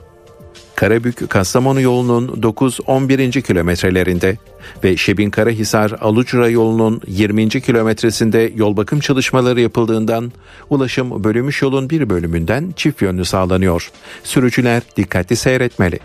Karabük 0.77 1.29
Kastamonu 1.29 1.81
yolunun 1.81 2.27
9-11. 2.27 3.41
kilometrelerinde 3.41 4.37
ve 4.83 4.97
Şebin 4.97 5.29
Karahisar 5.29 5.91
Alucra 6.01 6.49
yolunun 6.49 7.01
20. 7.07 7.49
kilometresinde 7.49 8.51
yol 8.55 8.77
bakım 8.77 8.99
çalışmaları 8.99 9.61
yapıldığından 9.61 10.31
ulaşım 10.69 11.23
bölünmüş 11.23 11.61
yolun 11.61 11.89
bir 11.89 12.09
bölümünden 12.09 12.73
çift 12.75 13.01
yönlü 13.01 13.25
sağlanıyor. 13.25 13.91
Sürücüler 14.23 14.83
dikkatli 14.97 15.35
seyretmeli. 15.35 15.99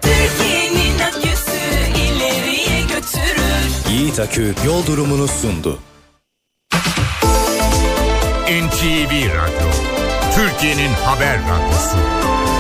Yiğit 3.91 4.21
Akü 4.21 4.55
yol 4.67 4.87
durumunu 4.87 5.29
sundu. 5.29 5.79
NTV 8.49 9.13
Radyo, 9.13 9.69
Türkiye'nin 10.35 10.93
haber 11.05 11.39
radyosu. 11.39 12.52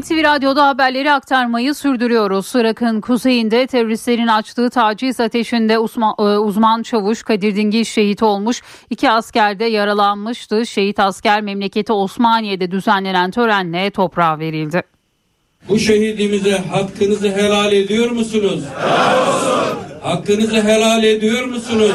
NTV 0.00 0.22
Radyo'da 0.24 0.68
haberleri 0.68 1.12
aktarmayı 1.12 1.74
sürdürüyoruz. 1.74 2.52
Irak'ın 2.54 3.00
kuzeyinde 3.00 3.66
teröristlerin 3.66 4.26
açtığı 4.26 4.70
taciz 4.70 5.20
ateşinde 5.20 5.78
uzman, 5.78 6.14
e, 6.18 6.22
uzman 6.22 6.82
çavuş 6.82 7.22
Kadir 7.22 7.56
Dingil 7.56 7.84
şehit 7.84 8.22
olmuş. 8.22 8.62
İki 8.90 9.10
asker 9.10 9.58
de 9.58 9.64
yaralanmıştı. 9.64 10.66
Şehit 10.66 11.00
asker 11.00 11.40
memleketi 11.40 11.92
Osmaniye'de 11.92 12.70
düzenlenen 12.70 13.30
törenle 13.30 13.90
toprağa 13.90 14.38
verildi. 14.38 14.82
Bu 15.68 15.78
şehidimize 15.78 16.58
hakkınızı 16.58 17.28
helal 17.28 17.72
ediyor 17.72 18.10
musunuz? 18.10 18.64
Hakkınızı 20.02 20.62
helal 20.62 21.04
ediyor 21.04 21.44
musunuz? 21.44 21.92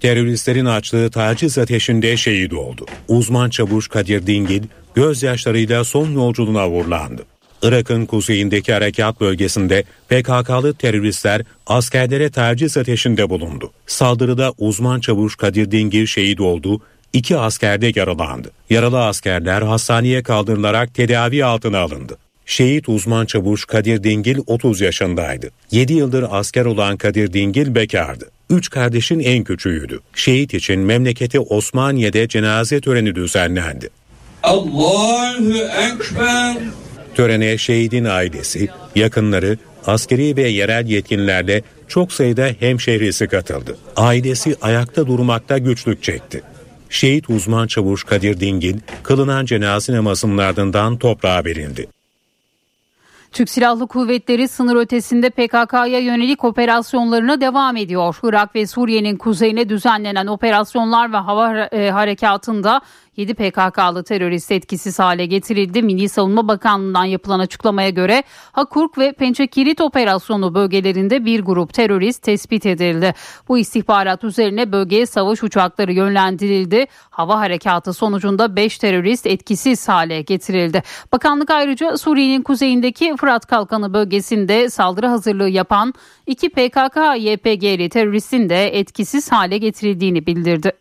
Teröristlerin 0.00 0.64
açtığı 0.64 1.10
taciz 1.10 1.58
ateşinde 1.58 2.16
şehit 2.16 2.52
oldu. 2.52 2.86
Uzman 3.08 3.50
çavuş 3.50 3.88
Kadir 3.88 4.26
Dingil 4.26 4.62
gözyaşlarıyla 4.94 5.84
son 5.84 6.10
yolculuğuna 6.12 6.68
uğurlandı. 6.68 7.22
Irak'ın 7.62 8.06
kuzeyindeki 8.06 8.72
harekat 8.72 9.20
bölgesinde 9.20 9.84
PKK'lı 10.08 10.74
teröristler 10.74 11.42
askerlere 11.66 12.30
taciz 12.30 12.76
ateşinde 12.76 13.30
bulundu. 13.30 13.70
Saldırıda 13.86 14.52
uzman 14.58 15.00
çavuş 15.00 15.36
Kadir 15.36 15.70
Dingil 15.70 16.06
şehit 16.06 16.40
oldu, 16.40 16.80
iki 17.12 17.36
asker 17.36 17.80
de 17.80 17.92
yaralandı. 17.96 18.50
Yaralı 18.70 19.04
askerler 19.04 19.62
hastaneye 19.62 20.22
kaldırılarak 20.22 20.94
tedavi 20.94 21.44
altına 21.44 21.78
alındı. 21.78 22.16
Şehit 22.50 22.88
uzman 22.88 23.26
çavuş 23.26 23.64
Kadir 23.64 24.02
Dingil 24.02 24.38
30 24.46 24.80
yaşındaydı. 24.80 25.50
7 25.70 25.92
yıldır 25.92 26.24
asker 26.30 26.64
olan 26.64 26.96
Kadir 26.96 27.32
Dingil 27.32 27.74
bekardı. 27.74 28.30
Üç 28.50 28.70
kardeşin 28.70 29.20
en 29.20 29.44
küçüğüydü. 29.44 30.00
Şehit 30.14 30.54
için 30.54 30.80
memleketi 30.80 31.40
Osmaniye'de 31.40 32.28
cenaze 32.28 32.80
töreni 32.80 33.14
düzenlendi. 33.14 33.90
Allahu 34.42 35.58
Ekber. 35.58 36.56
Törene 37.14 37.58
şehidin 37.58 38.04
ailesi, 38.04 38.68
yakınları, 38.94 39.58
askeri 39.86 40.36
ve 40.36 40.48
yerel 40.48 40.86
yetkililerle 40.86 41.62
çok 41.88 42.12
sayıda 42.12 42.50
hemşehrisi 42.60 43.28
katıldı. 43.28 43.76
Ailesi 43.96 44.56
ayakta 44.62 45.06
durmakta 45.06 45.58
güçlük 45.58 46.02
çekti. 46.02 46.42
Şehit 46.88 47.30
uzman 47.30 47.66
çavuş 47.66 48.04
Kadir 48.04 48.40
Dingil 48.40 48.76
kılınan 49.02 49.44
cenaze 49.44 49.92
namazının 49.92 50.38
ardından 50.38 50.96
toprağa 50.96 51.44
verildi. 51.44 51.86
Türk 53.32 53.50
Silahlı 53.50 53.86
Kuvvetleri 53.86 54.48
sınır 54.48 54.76
ötesinde 54.76 55.30
PKK'ya 55.30 55.98
yönelik 55.98 56.44
operasyonlarına 56.44 57.40
devam 57.40 57.76
ediyor. 57.76 58.16
Irak 58.22 58.54
ve 58.54 58.66
Suriye'nin 58.66 59.16
kuzeyine 59.16 59.68
düzenlenen 59.68 60.26
operasyonlar 60.26 61.12
ve 61.12 61.16
hava 61.16 61.58
e, 61.58 61.90
harekatında 61.90 62.80
7 63.20 63.34
PKK'lı 63.34 64.04
terörist 64.04 64.52
etkisiz 64.52 64.98
hale 64.98 65.26
getirildi. 65.26 65.82
Milli 65.82 66.08
Savunma 66.08 66.48
Bakanlığı'ndan 66.48 67.04
yapılan 67.04 67.38
açıklamaya 67.38 67.90
göre 67.90 68.22
Hakurk 68.52 68.98
ve 68.98 69.12
Pençekilit 69.12 69.80
operasyonu 69.80 70.54
bölgelerinde 70.54 71.24
bir 71.24 71.40
grup 71.40 71.74
terörist 71.74 72.22
tespit 72.22 72.66
edildi. 72.66 73.14
Bu 73.48 73.58
istihbarat 73.58 74.24
üzerine 74.24 74.72
bölgeye 74.72 75.06
savaş 75.06 75.42
uçakları 75.42 75.92
yönlendirildi. 75.92 76.86
Hava 77.10 77.40
harekatı 77.40 77.92
sonucunda 77.92 78.56
5 78.56 78.78
terörist 78.78 79.26
etkisiz 79.26 79.88
hale 79.88 80.22
getirildi. 80.22 80.82
Bakanlık 81.12 81.50
ayrıca 81.50 81.96
Suriye'nin 81.96 82.42
kuzeyindeki 82.42 83.16
Fırat 83.16 83.46
Kalkanı 83.46 83.94
bölgesinde 83.94 84.70
saldırı 84.70 85.06
hazırlığı 85.06 85.48
yapan 85.48 85.94
2 86.26 86.48
PKK-YPG'li 86.48 87.88
teröristin 87.88 88.48
de 88.48 88.78
etkisiz 88.78 89.32
hale 89.32 89.58
getirildiğini 89.58 90.26
bildirdi. 90.26 90.72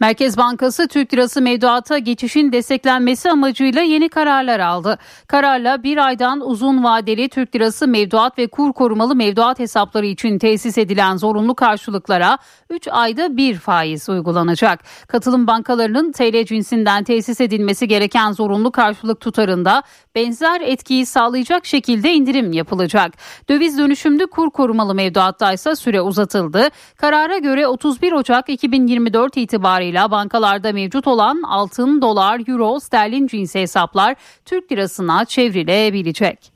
Merkez 0.00 0.36
Bankası 0.36 0.88
Türk 0.88 1.14
Lirası 1.14 1.42
mevduata 1.42 1.98
geçişin 1.98 2.52
desteklenmesi 2.52 3.30
amacıyla 3.30 3.82
yeni 3.82 4.08
kararlar 4.08 4.60
aldı. 4.60 4.98
Kararla 5.26 5.82
bir 5.82 6.06
aydan 6.06 6.40
uzun 6.40 6.84
vadeli 6.84 7.28
Türk 7.28 7.54
Lirası 7.54 7.88
mevduat 7.88 8.38
ve 8.38 8.46
kur 8.46 8.72
korumalı 8.72 9.16
mevduat 9.16 9.58
hesapları 9.58 10.06
için 10.06 10.38
tesis 10.38 10.78
edilen 10.78 11.16
zorunlu 11.16 11.54
karşılıklara 11.54 12.38
3 12.70 12.88
ayda 12.90 13.36
bir 13.36 13.54
faiz 13.54 14.08
uygulanacak. 14.08 14.80
Katılım 15.08 15.46
bankalarının 15.46 16.12
TL 16.12 16.44
cinsinden 16.44 17.04
tesis 17.04 17.40
edilmesi 17.40 17.88
gereken 17.88 18.32
zorunlu 18.32 18.72
karşılık 18.72 19.20
tutarında 19.20 19.82
benzer 20.14 20.60
etkiyi 20.60 21.06
sağlayacak 21.06 21.66
şekilde 21.66 22.12
indirim 22.12 22.52
yapılacak. 22.52 23.12
Döviz 23.48 23.78
dönüşümlü 23.78 24.26
kur 24.26 24.50
korumalı 24.50 24.94
mevduatta 24.94 25.52
ise 25.52 25.76
süre 25.76 26.00
uzatıldı. 26.00 26.68
Karara 26.96 27.38
göre 27.38 27.66
31 27.66 28.12
Ocak 28.12 28.48
2024 28.48 29.36
itibariyle 29.36 29.87
bankalarda 29.94 30.72
mevcut 30.72 31.06
olan 31.06 31.42
altın, 31.42 32.02
dolar, 32.02 32.40
euro, 32.48 32.80
sterlin 32.80 33.26
cinsi 33.26 33.60
hesaplar 33.60 34.16
Türk 34.44 34.72
lirasına 34.72 35.24
çevrilebilecek. 35.24 36.52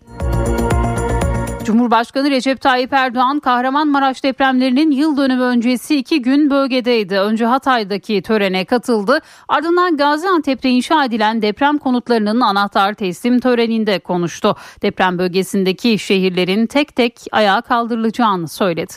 Cumhurbaşkanı 1.64 2.30
Recep 2.30 2.60
Tayyip 2.60 2.92
Erdoğan 2.92 3.40
Kahramanmaraş 3.40 4.24
depremlerinin 4.24 4.90
yıl 4.90 5.16
dönümü 5.16 5.42
öncesi 5.42 5.96
iki 5.96 6.22
gün 6.22 6.50
bölgedeydi. 6.50 7.18
Önce 7.18 7.46
Hatay'daki 7.46 8.22
törene 8.22 8.64
katıldı. 8.64 9.18
Ardından 9.48 9.96
Gaziantep'te 9.96 10.68
inşa 10.68 11.04
edilen 11.04 11.42
deprem 11.42 11.78
konutlarının 11.78 12.40
anahtar 12.40 12.94
teslim 12.94 13.40
töreninde 13.40 13.98
konuştu. 13.98 14.56
Deprem 14.82 15.18
bölgesindeki 15.18 15.98
şehirlerin 15.98 16.66
tek 16.66 16.96
tek 16.96 17.20
ayağa 17.32 17.60
kaldırılacağını 17.60 18.48
söyledi. 18.48 18.92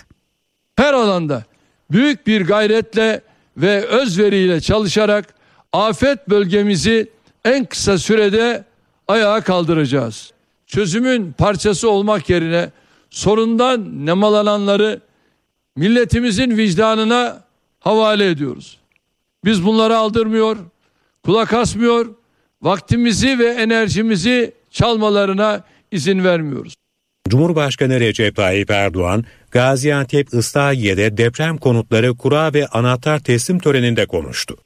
Her 0.76 0.94
alanda 0.94 1.44
büyük 1.92 2.28
bir 2.28 2.48
gayretle 2.48 3.22
ve 3.58 3.86
özveriyle 3.86 4.62
çalışarak 4.62 5.36
afet 5.74 6.30
bölgemizi 6.30 7.10
en 7.46 7.66
kısa 7.66 7.98
sürede 7.98 8.64
ayağa 9.08 9.42
kaldıracağız. 9.42 10.34
Çözümün 10.68 11.32
parçası 11.32 11.90
olmak 11.90 12.30
yerine 12.30 12.70
sorundan 13.10 14.06
nemalananları 14.06 15.02
milletimizin 15.76 16.58
vicdanına 16.58 17.44
havale 17.80 18.30
ediyoruz. 18.30 18.80
Biz 19.46 19.66
bunları 19.66 19.98
aldırmıyor, 19.98 20.58
kulak 21.26 21.54
asmıyor, 21.54 22.16
vaktimizi 22.62 23.40
ve 23.40 23.48
enerjimizi 23.48 24.54
çalmalarına 24.72 25.64
izin 25.92 26.24
vermiyoruz. 26.24 26.76
Cumhurbaşkanı 27.30 28.00
Recep 28.00 28.36
Tayyip 28.36 28.72
Erdoğan, 28.72 29.26
Gaziantep 29.52 30.34
Islahiye'de 30.34 31.18
deprem 31.18 31.58
konutları 31.58 32.18
kura 32.18 32.54
ve 32.54 32.68
anahtar 32.68 33.20
teslim 33.20 33.60
töreninde 33.60 34.06
konuştu. 34.06 34.58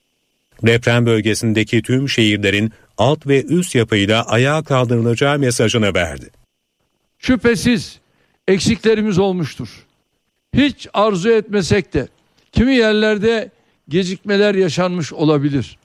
Deprem 0.63 1.05
bölgesindeki 1.05 1.81
tüm 1.81 2.09
şehirlerin 2.09 2.71
alt 2.97 3.27
ve 3.27 3.43
üst 3.43 3.75
yapıyla 3.75 4.25
ayağa 4.25 4.63
kaldırılacağı 4.63 5.39
mesajını 5.39 5.93
verdi. 5.93 6.29
Şüphesiz 7.19 7.99
eksiklerimiz 8.47 9.19
olmuştur. 9.19 9.85
Hiç 10.53 10.87
arzu 10.93 11.29
etmesek 11.29 11.93
de 11.93 12.07
kimi 12.51 12.75
yerlerde 12.75 13.51
gecikmeler 13.89 14.55
yaşanmış 14.55 15.13
olabilir. 15.13 15.77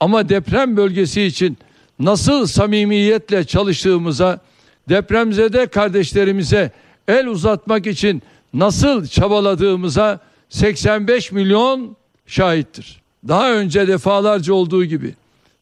Ama 0.00 0.28
deprem 0.28 0.76
bölgesi 0.76 1.22
için 1.22 1.58
nasıl 1.98 2.46
samimiyetle 2.46 3.44
çalıştığımıza, 3.44 4.40
depremzede 4.88 5.66
kardeşlerimize 5.66 6.70
el 7.08 7.26
uzatmak 7.26 7.86
için 7.86 8.22
nasıl 8.54 9.06
çabaladığımıza 9.06 10.20
85 10.48 11.32
milyon 11.32 11.96
şahittir. 12.26 13.00
Daha 13.28 13.52
önce 13.52 13.88
defalarca 13.88 14.54
olduğu 14.54 14.84
gibi 14.84 15.14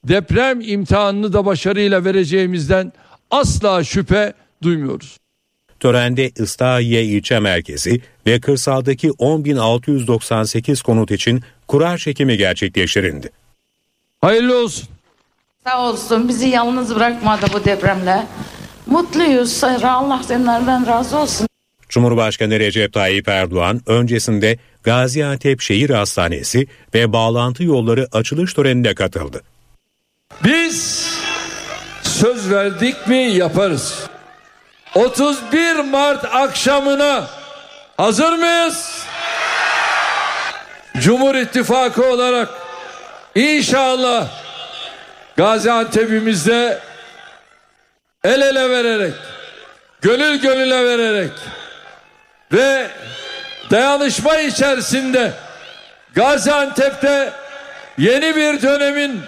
deprem 0.04 0.60
imtihanını 0.60 1.32
da 1.32 1.46
başarıyla 1.46 2.04
vereceğimizden 2.04 2.92
asla 3.30 3.84
şüphe 3.84 4.32
duymuyoruz. 4.62 5.18
Törende 5.80 6.30
Islahiye 6.36 7.04
ilçe 7.04 7.38
merkezi 7.38 8.00
ve 8.26 8.40
kırsaldaki 8.40 9.08
10.698 9.08 10.82
konut 10.82 11.10
için 11.10 11.42
kura 11.68 11.98
çekimi 11.98 12.36
gerçekleştirildi. 12.36 13.30
Hayırlı 14.20 14.58
olsun. 14.58 14.88
Sağ 15.64 15.88
olsun 15.90 16.28
bizi 16.28 16.48
yalnız 16.48 16.94
bırakmadı 16.94 17.46
bu 17.52 17.64
depremle. 17.64 18.26
Mutluyuz. 18.86 19.64
Allah 19.64 20.22
senden 20.28 20.86
razı 20.86 21.18
olsun. 21.18 21.46
Cumhurbaşkanı 21.88 22.60
Recep 22.60 22.92
Tayyip 22.92 23.28
Erdoğan 23.28 23.80
öncesinde 23.86 24.58
Gaziantep 24.82 25.60
Şehir 25.60 25.90
Hastanesi 25.90 26.66
ve 26.94 27.12
bağlantı 27.12 27.64
yolları 27.64 28.08
açılış 28.12 28.54
törenine 28.54 28.94
katıldı. 28.94 29.42
Biz 30.44 31.08
söz 32.02 32.50
verdik 32.50 33.08
mi 33.08 33.16
yaparız. 33.16 34.06
31 34.94 35.76
Mart 35.76 36.24
akşamına 36.24 37.28
hazır 37.96 38.32
mıyız? 38.32 39.04
Cumhur 40.98 41.34
İttifakı 41.34 42.06
olarak 42.12 42.48
inşallah 43.34 44.28
Gaziantep'imizde 45.36 46.78
el 48.24 48.40
ele 48.40 48.70
vererek, 48.70 49.12
gönül 50.02 50.40
gönüle 50.40 50.84
vererek 50.84 51.30
ve 52.52 52.86
dayanışma 53.70 54.40
içerisinde 54.40 55.32
Gaziantep'te 56.14 57.32
yeni 57.98 58.36
bir 58.36 58.62
dönemin 58.62 59.20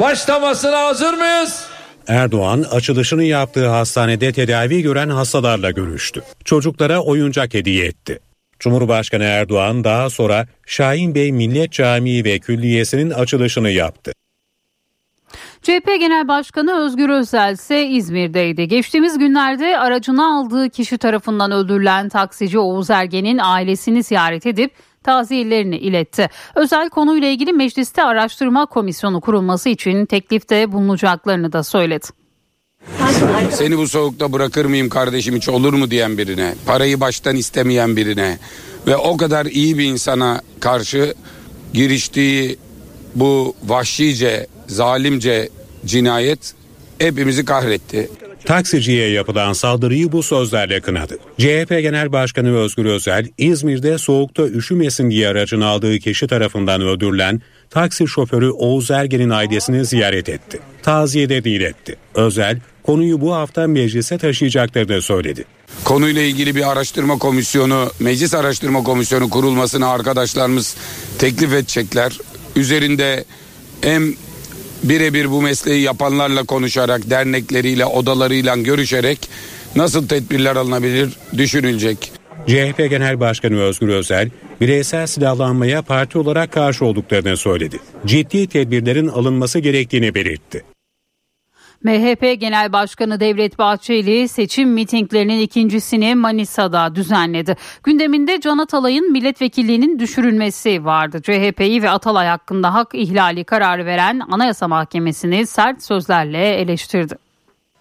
başlamasına 0.00 0.86
hazır 0.86 1.14
mıyız? 1.14 1.64
Erdoğan 2.08 2.64
açılışını 2.70 3.24
yaptığı 3.24 3.68
hastanede 3.68 4.32
tedavi 4.32 4.82
gören 4.82 5.08
hastalarla 5.08 5.70
görüştü. 5.70 6.22
Çocuklara 6.44 7.00
oyuncak 7.00 7.54
hediye 7.54 7.86
etti. 7.86 8.18
Cumhurbaşkanı 8.60 9.24
Erdoğan 9.24 9.84
daha 9.84 10.10
sonra 10.10 10.46
Şahin 10.66 11.14
Bey 11.14 11.32
Millet 11.32 11.72
Camii 11.72 12.24
ve 12.24 12.38
Külliyesi'nin 12.38 13.10
açılışını 13.10 13.70
yaptı. 13.70 14.12
CHP 15.64 15.86
Genel 16.00 16.28
Başkanı 16.28 16.86
Özgür 16.86 17.08
Özel 17.08 17.52
ise 17.52 17.86
İzmir'deydi. 17.86 18.68
Geçtiğimiz 18.68 19.18
günlerde 19.18 19.78
aracını 19.78 20.36
aldığı 20.36 20.70
kişi 20.70 20.98
tarafından 20.98 21.50
öldürülen 21.50 22.08
taksici 22.08 22.58
Oğuz 22.58 22.90
Ergen'in 22.90 23.38
ailesini 23.42 24.02
ziyaret 24.02 24.46
edip 24.46 24.72
taziyelerini 25.02 25.76
iletti. 25.76 26.30
Özel 26.54 26.90
konuyla 26.90 27.28
ilgili 27.28 27.52
mecliste 27.52 28.02
araştırma 28.02 28.66
komisyonu 28.66 29.20
kurulması 29.20 29.68
için 29.68 30.06
teklifte 30.06 30.72
bulunacaklarını 30.72 31.52
da 31.52 31.62
söyledi. 31.62 32.06
Seni 33.50 33.78
bu 33.78 33.88
soğukta 33.88 34.32
bırakır 34.32 34.64
mıyım 34.64 34.88
kardeşim 34.88 35.36
hiç 35.36 35.48
olur 35.48 35.72
mu 35.72 35.90
diyen 35.90 36.18
birine, 36.18 36.54
parayı 36.66 37.00
baştan 37.00 37.36
istemeyen 37.36 37.96
birine 37.96 38.38
ve 38.86 38.96
o 38.96 39.16
kadar 39.16 39.46
iyi 39.46 39.78
bir 39.78 39.84
insana 39.84 40.40
karşı 40.60 41.14
giriştiği 41.74 42.58
bu 43.14 43.54
vahşice, 43.66 44.46
zalimce 44.66 45.48
cinayet 45.86 46.54
hepimizi 46.98 47.44
kahretti. 47.44 48.08
Taksiciye 48.44 49.10
yapılan 49.10 49.52
saldırıyı 49.52 50.12
bu 50.12 50.22
sözlerle 50.22 50.80
kınadı. 50.80 51.18
CHP 51.38 51.68
Genel 51.68 52.12
Başkanı 52.12 52.56
Özgür 52.56 52.84
Özel, 52.84 53.28
İzmir'de 53.38 53.98
soğukta 53.98 54.46
üşümesin 54.46 55.10
diye 55.10 55.28
aracını 55.28 55.66
aldığı 55.66 55.98
kişi 55.98 56.26
tarafından 56.26 56.80
öldürülen 56.80 57.42
taksi 57.70 58.08
şoförü 58.08 58.50
Oğuz 58.50 58.90
Ergen'in 58.90 59.30
ailesini 59.30 59.84
ziyaret 59.84 60.28
etti. 60.28 60.60
Taziyede 60.82 61.44
diletti. 61.44 61.96
Özel, 62.14 62.60
konuyu 62.82 63.20
bu 63.20 63.34
hafta 63.34 63.66
meclise 63.66 64.18
taşıyacaklarını 64.18 65.02
söyledi. 65.02 65.44
Konuyla 65.84 66.22
ilgili 66.22 66.54
bir 66.54 66.72
araştırma 66.72 67.18
komisyonu, 67.18 67.90
meclis 68.00 68.34
araştırma 68.34 68.82
komisyonu 68.82 69.30
kurulmasını 69.30 69.88
arkadaşlarımız 69.88 70.76
teklif 71.18 71.52
edecekler. 71.52 72.18
Üzerinde 72.56 73.24
hem 73.80 74.14
birebir 74.88 75.30
bu 75.30 75.42
mesleği 75.42 75.82
yapanlarla 75.82 76.44
konuşarak, 76.44 77.10
dernekleriyle, 77.10 77.86
odalarıyla 77.86 78.56
görüşerek 78.56 79.18
nasıl 79.76 80.08
tedbirler 80.08 80.56
alınabilir 80.56 81.12
düşünülecek. 81.38 82.12
CHP 82.46 82.90
Genel 82.90 83.20
Başkanı 83.20 83.60
Özgür 83.60 83.88
Özel, 83.88 84.30
bireysel 84.60 85.06
silahlanmaya 85.06 85.82
parti 85.82 86.18
olarak 86.18 86.52
karşı 86.52 86.84
olduklarını 86.84 87.36
söyledi. 87.36 87.78
Ciddi 88.06 88.46
tedbirlerin 88.46 89.08
alınması 89.08 89.58
gerektiğini 89.58 90.14
belirtti. 90.14 90.73
MHP 91.84 92.40
Genel 92.40 92.72
Başkanı 92.72 93.20
Devlet 93.20 93.58
Bahçeli 93.58 94.28
seçim 94.28 94.70
mitinglerinin 94.70 95.40
ikincisini 95.40 96.14
Manisa'da 96.14 96.94
düzenledi. 96.94 97.56
Gündeminde 97.82 98.40
Can 98.40 98.58
Atalay'ın 98.58 99.12
milletvekilliğinin 99.12 99.98
düşürülmesi 99.98 100.84
vardı. 100.84 101.22
CHP'yi 101.22 101.82
ve 101.82 101.90
Atalay 101.90 102.26
hakkında 102.26 102.74
hak 102.74 102.94
ihlali 102.94 103.44
kararı 103.44 103.86
veren 103.86 104.20
Anayasa 104.30 104.68
Mahkemesi'ni 104.68 105.46
sert 105.46 105.82
sözlerle 105.82 106.48
eleştirdi. 106.48 107.14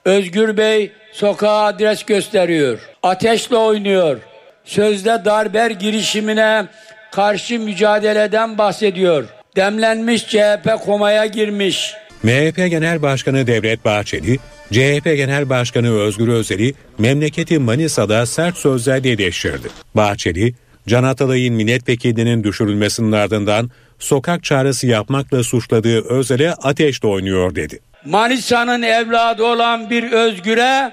Özgür 0.06 0.58
Bey 0.58 0.92
sokağa 1.12 1.64
adres 1.64 2.04
gösteriyor. 2.04 2.80
Ateşle 3.04 3.58
oynuyor. 3.58 4.20
Sözde 4.64 5.22
darber 5.26 5.72
girişimine 5.72 6.66
karşı 7.12 7.60
mücadeleden 7.60 8.58
bahsediyor. 8.58 9.26
Demlenmiş 9.56 10.28
CHP 10.28 10.86
komaya 10.86 11.26
girmiş. 11.26 11.94
MHP 12.24 12.56
Genel 12.56 13.02
Başkanı 13.02 13.48
Devlet 13.48 13.86
Bahçeli, 13.86 14.38
CHP 14.72 15.06
Genel 15.06 15.50
Başkanı 15.50 16.00
Özgür 16.00 16.28
Özel'i 16.28 16.74
memleketi 16.98 17.60
Manisa'da 17.60 18.26
sert 18.26 18.58
sözlerle 18.58 19.10
eleştirdi. 19.10 19.68
Bahçeli, 19.96 20.54
Can 20.88 21.04
Atalay'ın 21.04 21.56
milletvekilinin 21.56 22.44
düşürülmesinin 22.44 23.12
ardından 23.12 23.72
sokak 24.00 24.44
çağrısı 24.44 24.88
yapmakla 24.88 25.44
suçladığı 25.44 26.10
Özel'e 26.10 26.54
ateşle 26.54 27.08
oynuyor 27.08 27.56
dedi. 27.56 27.80
Manisa'nın 28.06 28.82
evladı 28.82 29.44
olan 29.44 29.90
bir 29.90 30.12
özgüre 30.12 30.92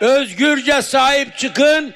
özgürce 0.00 0.82
sahip 0.82 1.38
çıkın. 1.38 1.94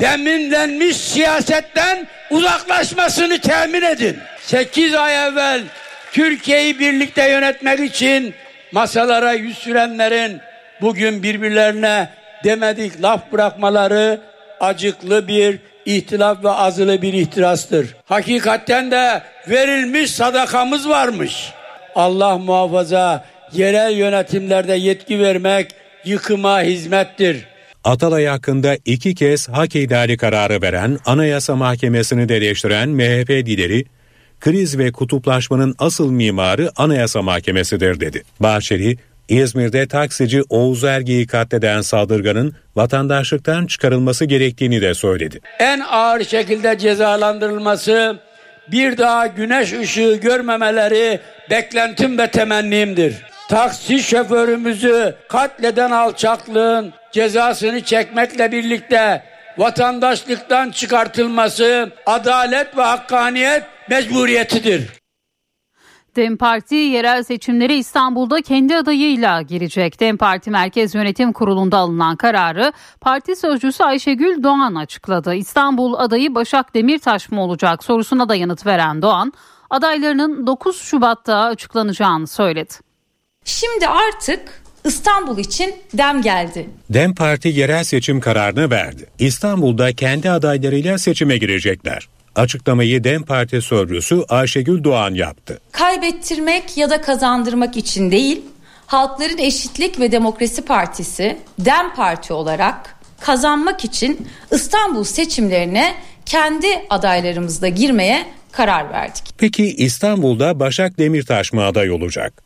Deminlenmiş 0.00 0.96
siyasetten 0.96 2.08
uzaklaşmasını 2.30 3.40
temin 3.40 3.82
edin. 3.82 4.16
8 4.42 4.94
ay 4.94 5.28
evvel 5.28 5.62
Türkiye'yi 6.12 6.78
birlikte 6.78 7.30
yönetmek 7.30 7.80
için 7.80 8.34
masalara 8.72 9.32
yüz 9.32 9.58
sürenlerin 9.58 10.40
bugün 10.80 11.22
birbirlerine 11.22 12.08
demedik 12.44 13.02
laf 13.02 13.32
bırakmaları 13.32 14.20
acıklı 14.60 15.28
bir 15.28 15.58
ihtilaf 15.86 16.44
ve 16.44 16.50
azılı 16.50 17.02
bir 17.02 17.12
ihtirastır. 17.12 17.96
Hakikatten 18.04 18.90
de 18.90 19.22
verilmiş 19.48 20.10
sadakamız 20.10 20.88
varmış. 20.88 21.52
Allah 21.94 22.38
muhafaza 22.38 23.24
yerel 23.52 23.96
yönetimlerde 23.96 24.74
yetki 24.74 25.20
vermek 25.20 25.74
yıkıma 26.04 26.62
hizmettir. 26.62 27.44
Atalay 27.84 28.26
hakkında 28.26 28.76
iki 28.84 29.14
kez 29.14 29.48
hak 29.48 29.76
ihlali 29.76 30.16
kararı 30.16 30.62
veren 30.62 30.98
Anayasa 31.06 31.56
Mahkemesi'ni 31.56 32.28
de 32.28 32.40
MHP 32.86 33.30
lideri 33.30 33.84
kriz 34.40 34.78
ve 34.78 34.92
kutuplaşmanın 34.92 35.74
asıl 35.78 36.10
mimarı 36.10 36.70
Anayasa 36.76 37.22
Mahkemesi'dir 37.22 38.00
dedi. 38.00 38.22
Bahçeli, 38.40 38.96
İzmir'de 39.28 39.88
taksici 39.88 40.42
Oğuz 40.48 40.84
Ergi'yi 40.84 41.26
katleden 41.26 41.80
saldırganın 41.80 42.54
vatandaşlıktan 42.76 43.66
çıkarılması 43.66 44.24
gerektiğini 44.24 44.82
de 44.82 44.94
söyledi. 44.94 45.40
En 45.58 45.80
ağır 45.80 46.24
şekilde 46.24 46.78
cezalandırılması, 46.78 48.18
bir 48.72 48.98
daha 48.98 49.26
güneş 49.26 49.72
ışığı 49.72 50.18
görmemeleri 50.22 51.20
beklentim 51.50 52.18
ve 52.18 52.30
temennimdir. 52.30 53.14
Taksi 53.48 54.02
şoförümüzü 54.02 55.14
katleden 55.28 55.90
alçaklığın 55.90 56.92
cezasını 57.12 57.80
çekmekle 57.80 58.52
birlikte 58.52 59.22
vatandaşlıktan 59.58 60.70
çıkartılması 60.70 61.90
adalet 62.06 62.76
ve 62.76 62.82
hakkaniyet 62.82 63.62
mecburiyetidir. 63.90 64.88
DEM 66.16 66.36
Parti 66.36 66.74
yerel 66.74 67.22
seçimlere 67.22 67.76
İstanbul'da 67.76 68.42
kendi 68.42 68.76
adayıyla 68.76 69.42
girecek. 69.42 70.00
DEM 70.00 70.16
Parti 70.16 70.50
Merkez 70.50 70.94
Yönetim 70.94 71.32
Kurulu'nda 71.32 71.78
alınan 71.78 72.16
kararı 72.16 72.72
parti 73.00 73.36
sözcüsü 73.36 73.84
Ayşegül 73.84 74.42
Doğan 74.42 74.74
açıkladı. 74.74 75.34
İstanbul 75.34 75.94
adayı 75.94 76.34
Başak 76.34 76.74
Demirtaş 76.74 77.30
mı 77.30 77.42
olacak 77.42 77.84
sorusuna 77.84 78.28
da 78.28 78.34
yanıt 78.34 78.66
veren 78.66 79.02
Doğan, 79.02 79.32
adaylarının 79.70 80.46
9 80.46 80.82
Şubat'ta 80.82 81.38
açıklanacağını 81.38 82.26
söyledi. 82.26 82.74
Şimdi 83.44 83.88
artık 83.88 84.62
İstanbul 84.84 85.38
için 85.38 85.74
dem 85.94 86.22
geldi. 86.22 86.70
DEM 86.90 87.14
Parti 87.14 87.48
yerel 87.48 87.84
seçim 87.84 88.20
kararını 88.20 88.70
verdi. 88.70 89.06
İstanbul'da 89.18 89.92
kendi 89.92 90.30
adaylarıyla 90.30 90.98
seçime 90.98 91.38
girecekler. 91.38 92.08
Açıklamayı 92.38 93.04
DEM 93.04 93.22
Parti 93.22 93.62
sözcüsü 93.62 94.24
Ayşegül 94.28 94.84
Doğan 94.84 95.14
yaptı. 95.14 95.60
Kaybettirmek 95.72 96.76
ya 96.76 96.90
da 96.90 97.00
kazandırmak 97.00 97.76
için 97.76 98.10
değil, 98.10 98.42
Halkların 98.86 99.38
Eşitlik 99.38 100.00
ve 100.00 100.12
Demokrasi 100.12 100.64
Partisi, 100.64 101.38
DEM 101.58 101.94
Parti 101.96 102.32
olarak 102.32 102.96
kazanmak 103.20 103.84
için 103.84 104.28
İstanbul 104.52 105.04
seçimlerine 105.04 105.94
kendi 106.26 106.66
adaylarımızla 106.90 107.68
girmeye 107.68 108.26
karar 108.52 108.90
verdik. 108.90 109.24
Peki 109.38 109.74
İstanbul'da 109.74 110.60
Başak 110.60 110.98
Demirtaş 110.98 111.52
mı 111.52 111.64
aday 111.64 111.90
olacak? 111.90 112.42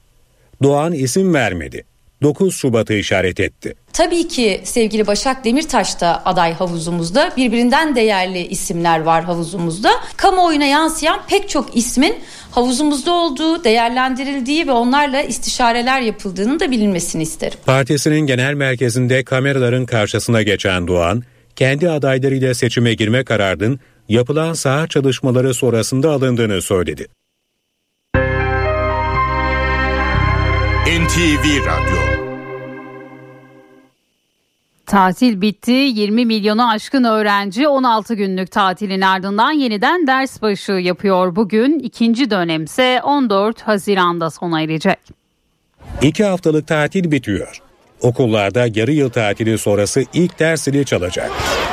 Doğan 0.62 0.92
isim 0.92 1.34
vermedi. 1.34 1.84
9 2.22 2.56
Şubat'ı 2.56 2.94
işaret 2.94 3.40
etti. 3.40 3.74
Tabii 3.92 4.28
ki 4.28 4.60
sevgili 4.64 5.06
Başak 5.06 5.44
Demirtaş 5.44 6.00
da 6.00 6.26
aday 6.26 6.52
havuzumuzda. 6.52 7.32
Birbirinden 7.36 7.96
değerli 7.96 8.46
isimler 8.46 9.00
var 9.00 9.24
havuzumuzda. 9.24 9.90
Kamuoyuna 10.16 10.64
yansıyan 10.64 11.20
pek 11.28 11.48
çok 11.48 11.76
ismin 11.76 12.14
havuzumuzda 12.50 13.12
olduğu, 13.12 13.64
değerlendirildiği 13.64 14.66
ve 14.66 14.72
onlarla 14.72 15.22
istişareler 15.22 16.00
yapıldığını 16.00 16.60
da 16.60 16.70
bilinmesini 16.70 17.22
isterim. 17.22 17.58
Partisinin 17.66 18.20
genel 18.20 18.54
merkezinde 18.54 19.24
kameraların 19.24 19.86
karşısına 19.86 20.42
geçen 20.42 20.88
Doğan, 20.88 21.22
kendi 21.56 21.90
adaylarıyla 21.90 22.54
seçime 22.54 22.94
girme 22.94 23.24
kararının 23.24 23.80
yapılan 24.08 24.52
saha 24.52 24.86
çalışmaları 24.86 25.54
sonrasında 25.54 26.10
alındığını 26.10 26.62
söyledi. 26.62 27.06
NTV 30.86 31.66
Radyo 31.66 32.01
Tatil 34.86 35.40
bitti. 35.40 35.70
20 35.70 36.26
milyonu 36.26 36.70
aşkın 36.70 37.04
öğrenci 37.04 37.68
16 37.68 38.14
günlük 38.14 38.50
tatilin 38.50 39.00
ardından 39.00 39.52
yeniden 39.52 40.06
ders 40.06 40.42
başı 40.42 40.72
yapıyor 40.72 41.36
bugün. 41.36 41.78
İkinci 41.78 42.30
dönemse 42.30 43.00
14 43.02 43.62
Haziran'da 43.62 44.30
sona 44.30 44.62
erecek. 44.62 44.98
İki 46.02 46.24
haftalık 46.24 46.66
tatil 46.66 47.10
bitiyor. 47.10 47.62
Okullarda 48.00 48.66
yarı 48.74 48.92
yıl 48.92 49.10
tatili 49.10 49.58
sonrası 49.58 50.04
ilk 50.12 50.38
ders 50.38 50.62
zili 50.62 50.84
çalacak. 50.84 51.30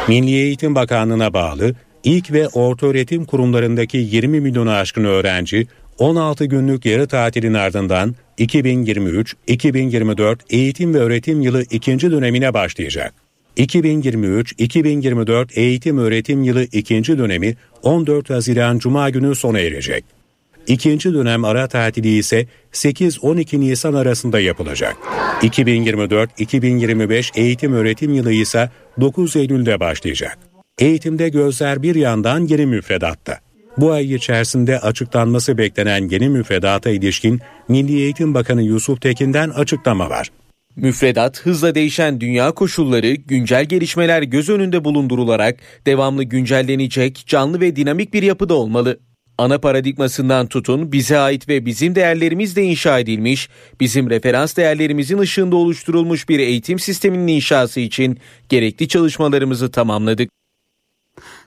Milli 0.08 0.36
Eğitim 0.36 0.76
Bakanlığı'na 0.76 1.34
bağlı 1.34 1.76
ilk 2.04 2.32
ve 2.32 2.48
orta 2.48 2.88
öğretim 2.88 3.26
kurumlarındaki 3.26 3.98
20 3.98 4.41
milyonu 4.41 4.72
aşkın 4.72 5.04
öğrenci 5.04 5.67
16 6.00 6.46
günlük 6.46 6.86
yarı 6.86 7.08
tatilin 7.08 7.54
ardından 7.54 8.16
2023-2024 8.38 10.38
eğitim 10.50 10.94
ve 10.94 10.98
öğretim 10.98 11.42
yılı 11.42 11.64
ikinci 11.64 12.12
dönemine 12.12 12.54
başlayacak. 12.54 13.14
2023-2024 13.58 15.48
eğitim 15.54 15.98
öğretim 15.98 16.44
yılı 16.44 16.64
ikinci 16.64 17.18
dönemi 17.18 17.56
14 17.84 18.30
Haziran 18.30 18.80
Cuma 18.80 19.10
günü 19.10 19.36
sona 19.36 19.60
erecek. 19.60 20.06
İkinci 20.68 21.14
dönem 21.14 21.46
ara 21.46 21.68
tatili 21.68 22.18
ise 22.18 22.48
8-12 22.74 23.60
Nisan 23.60 23.94
arasında 23.94 24.40
yapılacak. 24.40 24.98
2024-2025 25.42 27.40
eğitim 27.40 27.74
öğretim 27.74 28.14
yılı 28.14 28.34
ise 28.34 28.70
9 29.00 29.36
Eylül'de 29.36 29.80
başlayacak. 29.80 30.38
Eğitimde 30.78 31.30
gözler 31.30 31.84
bir 31.84 31.96
yandan 31.96 32.40
yeni 32.40 32.66
müfredatta. 32.66 33.49
Bu 33.78 33.92
ay 33.92 34.14
içerisinde 34.14 34.80
açıklanması 34.80 35.58
beklenen 35.58 36.10
yeni 36.10 36.30
müfredata 36.30 36.90
ilişkin 36.90 37.40
Milli 37.68 38.00
Eğitim 38.00 38.34
Bakanı 38.34 38.64
Yusuf 38.64 39.02
Tekin'den 39.02 39.50
açıklama 39.50 40.10
var. 40.10 40.32
Müfredat 40.76 41.40
hızla 41.40 41.76
değişen 41.76 42.22
dünya 42.22 42.52
koşulları, 42.52 43.14
güncel 43.14 43.66
gelişmeler 43.66 44.22
göz 44.22 44.50
önünde 44.50 44.84
bulundurularak 44.84 45.60
devamlı 45.86 46.24
güncellenecek, 46.24 47.24
canlı 47.28 47.62
ve 47.62 47.76
dinamik 47.76 48.14
bir 48.14 48.24
yapıda 48.24 48.54
olmalı. 48.54 49.00
Ana 49.38 49.60
paradigmasından 49.60 50.48
tutun 50.48 50.92
bize 50.92 51.18
ait 51.18 51.50
ve 51.50 51.66
bizim 51.66 51.96
değerlerimizle 51.96 52.64
inşa 52.64 53.00
edilmiş, 53.00 53.50
bizim 53.80 54.10
referans 54.10 54.58
değerlerimizin 54.58 55.18
ışığında 55.18 55.56
oluşturulmuş 55.56 56.30
bir 56.30 56.40
eğitim 56.40 56.80
sisteminin 56.80 57.28
inşası 57.28 57.80
için 57.80 58.20
gerekli 58.50 58.88
çalışmalarımızı 58.88 59.72
tamamladık. 59.72 60.30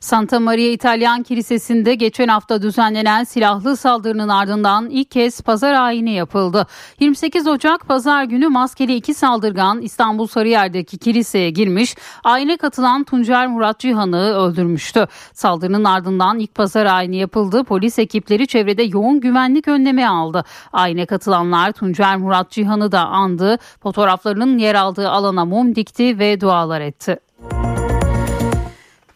Santa 0.00 0.40
Maria 0.40 0.70
İtalyan 0.70 1.22
Kilisesi'nde 1.22 1.94
geçen 1.94 2.28
hafta 2.28 2.62
düzenlenen 2.62 3.24
silahlı 3.24 3.76
saldırının 3.76 4.28
ardından 4.28 4.90
ilk 4.90 5.10
kez 5.10 5.40
pazar 5.40 5.74
ayini 5.74 6.12
yapıldı. 6.12 6.66
28 7.00 7.46
Ocak 7.46 7.88
pazar 7.88 8.24
günü 8.24 8.48
maskeli 8.48 8.94
iki 8.94 9.14
saldırgan 9.14 9.82
İstanbul 9.82 10.26
Sarıyer'deki 10.26 10.98
kiliseye 10.98 11.50
girmiş, 11.50 11.94
ayine 12.24 12.56
katılan 12.56 13.04
Tuncer 13.04 13.46
Murat 13.46 13.78
Cihan'ı 13.78 14.34
öldürmüştü. 14.34 15.06
Saldırının 15.32 15.84
ardından 15.84 16.38
ilk 16.38 16.54
pazar 16.54 16.86
ayini 16.86 17.16
yapıldı. 17.16 17.64
Polis 17.64 17.98
ekipleri 17.98 18.46
çevrede 18.46 18.82
yoğun 18.82 19.20
güvenlik 19.20 19.68
önlemi 19.68 20.08
aldı. 20.08 20.44
Ayine 20.72 21.06
katılanlar 21.06 21.72
Tuncer 21.72 22.16
Murat 22.16 22.50
Cihan'ı 22.50 22.92
da 22.92 23.06
andı. 23.06 23.58
Fotoğraflarının 23.82 24.58
yer 24.58 24.74
aldığı 24.74 25.10
alana 25.10 25.44
mum 25.44 25.74
dikti 25.74 26.18
ve 26.18 26.40
dualar 26.40 26.80
etti. 26.80 27.18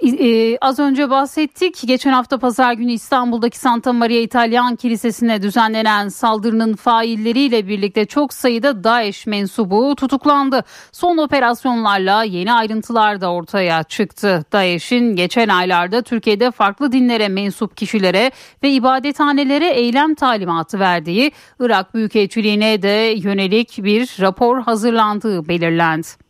Ee, 0.06 0.58
az 0.60 0.78
önce 0.78 1.10
bahsettik. 1.10 1.82
Geçen 1.86 2.12
hafta 2.12 2.38
pazar 2.38 2.72
günü 2.72 2.92
İstanbul'daki 2.92 3.58
Santa 3.58 3.92
Maria 3.92 4.20
İtalyan 4.20 4.76
Kilisesi'ne 4.76 5.42
düzenlenen 5.42 6.08
saldırının 6.08 6.74
failleriyle 6.74 7.68
birlikte 7.68 8.04
çok 8.04 8.32
sayıda 8.32 8.84
DAEŞ 8.84 9.26
mensubu 9.26 9.94
tutuklandı. 9.96 10.64
Son 10.92 11.18
operasyonlarla 11.18 12.22
yeni 12.24 12.52
ayrıntılar 12.52 13.20
da 13.20 13.32
ortaya 13.32 13.82
çıktı. 13.82 14.44
DAEŞ'in 14.52 15.16
geçen 15.16 15.48
aylarda 15.48 16.02
Türkiye'de 16.02 16.50
farklı 16.50 16.92
dinlere 16.92 17.28
mensup 17.28 17.76
kişilere 17.76 18.30
ve 18.62 18.70
ibadethanelere 18.70 19.68
eylem 19.68 20.14
talimatı 20.14 20.78
verdiği 20.78 21.32
Irak 21.60 21.94
Büyükelçiliğine 21.94 22.82
de 22.82 23.14
yönelik 23.16 23.78
bir 23.84 24.16
rapor 24.20 24.62
hazırlandığı 24.62 25.48
belirlendi. 25.48 26.25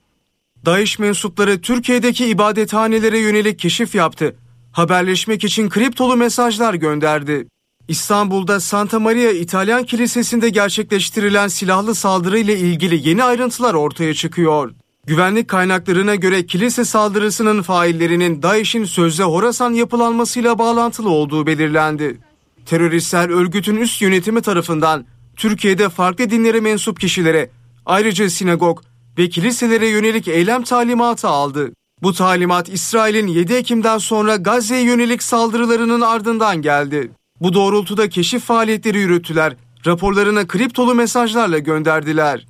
DAEŞ 0.64 0.98
mensupları 0.98 1.60
Türkiye'deki 1.60 2.26
ibadethanelere 2.26 3.18
yönelik 3.18 3.58
keşif 3.58 3.94
yaptı. 3.94 4.36
Haberleşmek 4.72 5.44
için 5.44 5.68
kriptolu 5.68 6.16
mesajlar 6.16 6.74
gönderdi. 6.74 7.46
İstanbul'da 7.88 8.60
Santa 8.60 9.00
Maria 9.00 9.30
İtalyan 9.30 9.84
Kilisesi'nde 9.84 10.48
gerçekleştirilen 10.48 11.48
silahlı 11.48 11.94
saldırı 11.94 12.38
ile 12.38 12.58
ilgili 12.58 13.08
yeni 13.08 13.24
ayrıntılar 13.24 13.74
ortaya 13.74 14.14
çıkıyor. 14.14 14.74
Güvenlik 15.06 15.48
kaynaklarına 15.48 16.14
göre 16.14 16.46
kilise 16.46 16.84
saldırısının 16.84 17.62
faillerinin 17.62 18.42
DAEŞ'in 18.42 18.84
sözde 18.84 19.22
Horasan 19.22 19.72
yapılanmasıyla 19.72 20.58
bağlantılı 20.58 21.10
olduğu 21.10 21.46
belirlendi. 21.46 22.18
Teröristler 22.66 23.28
örgütün 23.28 23.76
üst 23.76 24.02
yönetimi 24.02 24.42
tarafından 24.42 25.06
Türkiye'de 25.36 25.88
farklı 25.88 26.30
dinlere 26.30 26.60
mensup 26.60 27.00
kişilere 27.00 27.50
ayrıca 27.86 28.30
sinagog, 28.30 28.82
ve 29.18 29.28
kiliselere 29.28 29.88
yönelik 29.88 30.28
eylem 30.28 30.62
talimatı 30.62 31.28
aldı. 31.28 31.72
Bu 32.02 32.12
talimat 32.12 32.68
İsrail'in 32.68 33.26
7 33.26 33.54
Ekim'den 33.54 33.98
sonra 33.98 34.36
Gazze'ye 34.36 34.82
yönelik 34.82 35.22
saldırılarının 35.22 36.00
ardından 36.00 36.62
geldi. 36.62 37.10
Bu 37.40 37.54
doğrultuda 37.54 38.08
keşif 38.08 38.42
faaliyetleri 38.42 38.98
yürüttüler, 38.98 39.56
raporlarına 39.86 40.46
kriptolu 40.46 40.94
mesajlarla 40.94 41.58
gönderdiler. 41.58 42.46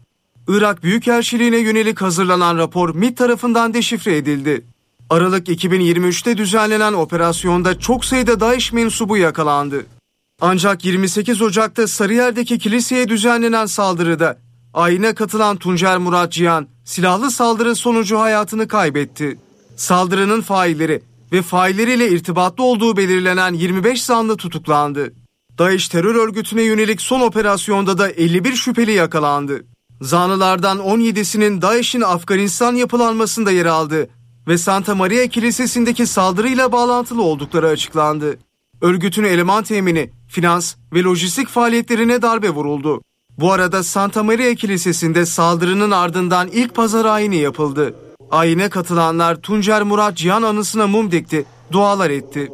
Irak 0.49 0.83
Büyükelçiliğine 0.83 1.57
yönelik 1.57 2.03
hazırlanan 2.03 2.59
rapor 2.59 2.95
MİT 2.95 3.19
tarafından 3.19 3.75
deşifre 3.75 4.17
edildi. 4.17 4.65
Aralık 5.11 5.49
2023'te 5.49 6.37
düzenlenen 6.37 6.93
operasyonda 6.93 7.79
çok 7.79 8.05
sayıda 8.05 8.41
DAEŞ 8.41 8.73
mensubu 8.73 9.17
yakalandı. 9.17 9.87
Ancak 10.41 10.85
28 10.85 11.43
Ocak'ta 11.43 11.87
Sarıyer'deki 11.87 12.59
kiliseye 12.59 13.09
düzenlenen 13.09 13.67
saldırıda 13.67 14.39
ayine 14.77 15.15
katılan 15.15 15.57
Tuncer 15.57 15.99
Murat 15.99 16.33
Cihan 16.33 16.69
silahlı 16.85 17.31
saldırı 17.31 17.77
sonucu 17.77 18.19
hayatını 18.19 18.69
kaybetti. 18.69 19.39
Saldırının 19.77 20.41
failleri 20.41 21.03
ve 21.33 21.43
failleriyle 21.43 22.09
irtibatlı 22.09 22.65
olduğu 22.65 22.97
belirlenen 22.97 23.53
25 23.53 24.03
zanlı 24.03 24.37
tutuklandı. 24.37 25.13
DAEŞ 25.59 25.89
terör 25.89 26.15
örgütüne 26.15 26.63
yönelik 26.63 27.01
son 27.01 27.21
operasyonda 27.21 27.99
da 27.99 28.11
51 28.11 28.53
şüpheli 28.53 28.93
yakalandı. 28.93 29.65
Zanlılardan 30.01 30.79
17'sinin 30.79 31.63
DAEŞ'in 31.63 32.01
Afganistan 32.01 32.75
yapılanmasında 32.75 33.51
yer 33.51 33.67
aldı 33.67 34.09
ve 34.49 34.59
Santa 34.59 34.95
Maria 34.95 35.27
Kilisesi'ndeki 35.27 36.07
saldırıyla 36.07 36.73
bağlantılı 36.73 37.23
oldukları 37.23 37.69
açıklandı. 37.69 38.39
Örgütün 38.81 39.25
eleman 39.25 39.65
temini, 39.65 40.11
finans 40.29 40.75
ve 40.93 41.03
lojistik 41.03 41.49
faaliyetlerine 41.49 42.23
darbe 42.23 42.51
vuruldu. 42.51 43.03
Bu 43.39 43.53
arada 43.53 43.83
Santa 43.83 44.23
Maria 44.23 44.55
Kilisesi'nde 44.55 45.27
saldırının 45.27 45.91
ardından 45.91 46.49
ilk 46.49 46.75
pazar 46.75 47.05
ayini 47.05 47.37
yapıldı. 47.37 47.95
Ayine 48.31 48.69
katılanlar 48.69 49.37
Tuncer 49.37 49.83
Murat 49.83 50.17
Cihan 50.17 50.43
anısına 50.43 50.87
mum 50.87 51.11
dikti, 51.11 51.45
dualar 51.73 52.11
etti. 52.11 52.49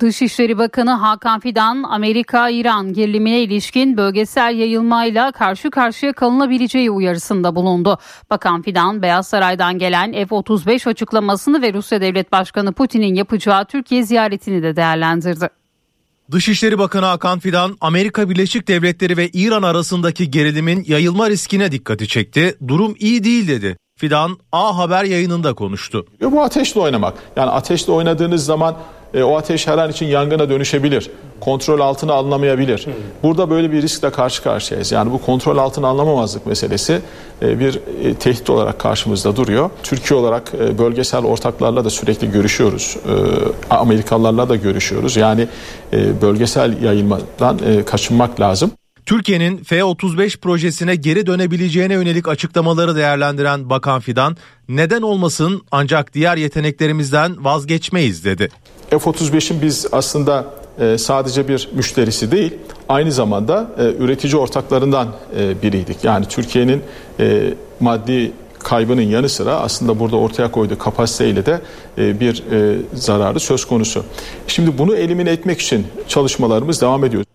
Dışişleri 0.00 0.58
Bakanı 0.58 0.90
Hakan 0.90 1.40
Fidan, 1.40 1.82
Amerika-İran 1.82 2.92
gerilimine 2.92 3.40
ilişkin 3.40 3.96
bölgesel 3.96 4.58
yayılmayla 4.58 5.32
karşı 5.32 5.70
karşıya 5.70 6.12
kalınabileceği 6.12 6.90
uyarısında 6.90 7.54
bulundu. 7.54 7.98
Bakan 8.30 8.62
Fidan, 8.62 9.02
Beyaz 9.02 9.28
Saray'dan 9.28 9.78
gelen 9.78 10.12
F-35 10.12 10.88
açıklamasını 10.88 11.62
ve 11.62 11.72
Rusya 11.72 12.00
Devlet 12.00 12.32
Başkanı 12.32 12.72
Putin'in 12.72 13.14
yapacağı 13.14 13.64
Türkiye 13.64 14.02
ziyaretini 14.02 14.62
de 14.62 14.76
değerlendirdi. 14.76 15.48
Dışişleri 16.32 16.78
Bakanı 16.78 17.06
Hakan 17.06 17.38
Fidan, 17.38 17.76
Amerika 17.80 18.30
Birleşik 18.30 18.68
Devletleri 18.68 19.16
ve 19.16 19.28
İran 19.28 19.62
arasındaki 19.62 20.30
gerilimin 20.30 20.84
yayılma 20.86 21.30
riskine 21.30 21.72
dikkati 21.72 22.08
çekti. 22.08 22.56
Durum 22.68 22.94
iyi 22.98 23.24
değil 23.24 23.48
dedi. 23.48 23.76
Fidan 23.98 24.38
A 24.52 24.78
Haber 24.78 25.04
yayınında 25.04 25.54
konuştu. 25.54 26.06
Bu 26.20 26.42
ateşle 26.42 26.80
oynamak. 26.80 27.14
Yani 27.36 27.50
ateşle 27.50 27.92
oynadığınız 27.92 28.44
zaman 28.44 28.76
e, 29.14 29.22
o 29.22 29.36
ateş 29.36 29.66
her 29.66 29.78
an 29.78 29.90
için 29.90 30.06
yangına 30.06 30.48
dönüşebilir. 30.48 31.10
Kontrol 31.40 31.80
altına 31.80 32.12
alınamayabilir. 32.12 32.86
Burada 33.22 33.50
böyle 33.50 33.72
bir 33.72 33.82
riskle 33.82 34.10
karşı 34.10 34.42
karşıyayız. 34.42 34.92
Yani 34.92 35.12
bu 35.12 35.18
kontrol 35.22 35.58
altına 35.58 35.88
alınamamazlık 35.88 36.46
meselesi 36.46 37.00
e, 37.42 37.60
bir 37.60 37.80
e, 38.04 38.14
tehdit 38.14 38.50
olarak 38.50 38.78
karşımızda 38.78 39.36
duruyor. 39.36 39.70
Türkiye 39.82 40.20
olarak 40.20 40.52
e, 40.60 40.78
bölgesel 40.78 41.24
ortaklarla 41.24 41.84
da 41.84 41.90
sürekli 41.90 42.30
görüşüyoruz. 42.30 42.96
E, 43.70 43.74
Amerikalılarla 43.74 44.48
da 44.48 44.56
görüşüyoruz. 44.56 45.16
Yani 45.16 45.48
e, 45.92 46.22
bölgesel 46.22 46.82
yayılmadan 46.82 47.58
e, 47.66 47.84
kaçınmak 47.84 48.40
lazım. 48.40 48.70
Türkiye'nin 49.06 49.56
F-35 49.64 50.38
projesine 50.38 50.96
geri 50.96 51.26
dönebileceğine 51.26 51.94
yönelik 51.94 52.28
açıklamaları 52.28 52.96
değerlendiren 52.96 53.70
Bakan 53.70 54.00
Fidan, 54.00 54.36
neden 54.68 55.02
olmasın 55.02 55.62
ancak 55.70 56.14
diğer 56.14 56.36
yeteneklerimizden 56.36 57.44
vazgeçmeyiz 57.44 58.24
dedi. 58.24 58.48
F-35'in 58.90 59.62
biz 59.62 59.86
aslında 59.92 60.44
e, 60.80 60.98
sadece 60.98 61.48
bir 61.48 61.68
müşterisi 61.72 62.30
değil, 62.30 62.54
aynı 62.88 63.12
zamanda 63.12 63.70
e, 63.78 63.82
üretici 63.82 64.36
ortaklarından 64.36 65.08
e, 65.38 65.62
biriydik. 65.62 66.04
Yani 66.04 66.28
Türkiye'nin 66.28 66.82
maddi 67.80 68.32
kaybının 68.58 69.02
yanı 69.02 69.28
sıra 69.28 69.54
aslında 69.54 69.98
burada 69.98 70.16
ortaya 70.16 70.50
koyduğu 70.50 70.78
kapasiteyle 70.78 71.46
de 71.46 71.60
bir 71.96 72.42
zararı 72.94 73.40
söz 73.40 73.64
konusu. 73.64 74.04
Şimdi 74.46 74.78
bunu 74.78 74.96
elimine 74.96 75.30
etmek 75.30 75.60
için 75.60 75.86
çalışmalarımız 76.08 76.80
devam 76.80 77.04
ediyor. 77.04 77.25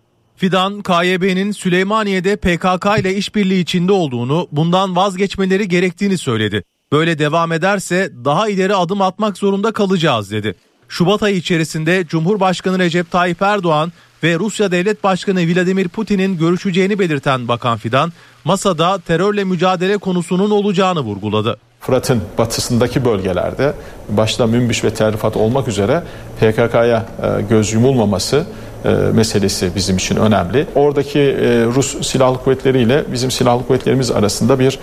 Fidan, 0.42 0.82
KYB'nin 0.82 1.52
Süleymaniye'de 1.52 2.36
PKK 2.36 3.00
ile 3.00 3.14
işbirliği 3.14 3.60
içinde 3.60 3.92
olduğunu, 3.92 4.48
bundan 4.52 4.96
vazgeçmeleri 4.96 5.68
gerektiğini 5.68 6.18
söyledi. 6.18 6.64
Böyle 6.92 7.18
devam 7.18 7.52
ederse 7.52 8.10
daha 8.24 8.48
ileri 8.48 8.74
adım 8.74 9.02
atmak 9.02 9.38
zorunda 9.38 9.72
kalacağız 9.72 10.30
dedi. 10.30 10.54
Şubat 10.88 11.22
ayı 11.22 11.36
içerisinde 11.36 12.06
Cumhurbaşkanı 12.06 12.78
Recep 12.78 13.10
Tayyip 13.10 13.42
Erdoğan 13.42 13.92
ve 14.22 14.38
Rusya 14.38 14.72
Devlet 14.72 15.04
Başkanı 15.04 15.54
Vladimir 15.54 15.88
Putin'in 15.88 16.38
görüşeceğini 16.38 16.98
belirten 16.98 17.48
Bakan 17.48 17.78
Fidan, 17.78 18.12
masada 18.44 18.98
terörle 18.98 19.44
mücadele 19.44 19.98
konusunun 19.98 20.50
olacağını 20.50 21.00
vurguladı. 21.00 21.58
Fırat'ın 21.80 22.22
batısındaki 22.38 23.04
bölgelerde 23.04 23.74
başta 24.08 24.46
Münbiş 24.46 24.84
ve 24.84 24.94
Terrifat 24.94 25.36
olmak 25.36 25.68
üzere 25.68 26.02
PKK'ya 26.40 27.06
e, 27.22 27.42
göz 27.42 27.72
yumulmaması 27.72 28.46
e, 28.84 28.88
meselesi 28.88 29.70
bizim 29.76 29.96
için 29.96 30.16
önemli. 30.16 30.66
Oradaki 30.74 31.18
e, 31.18 31.64
Rus 31.64 32.06
silahlı 32.06 32.38
kuvvetleriyle 32.38 33.04
bizim 33.12 33.30
silahlı 33.30 33.66
kuvvetlerimiz 33.66 34.10
arasında 34.10 34.58
bir 34.58 34.78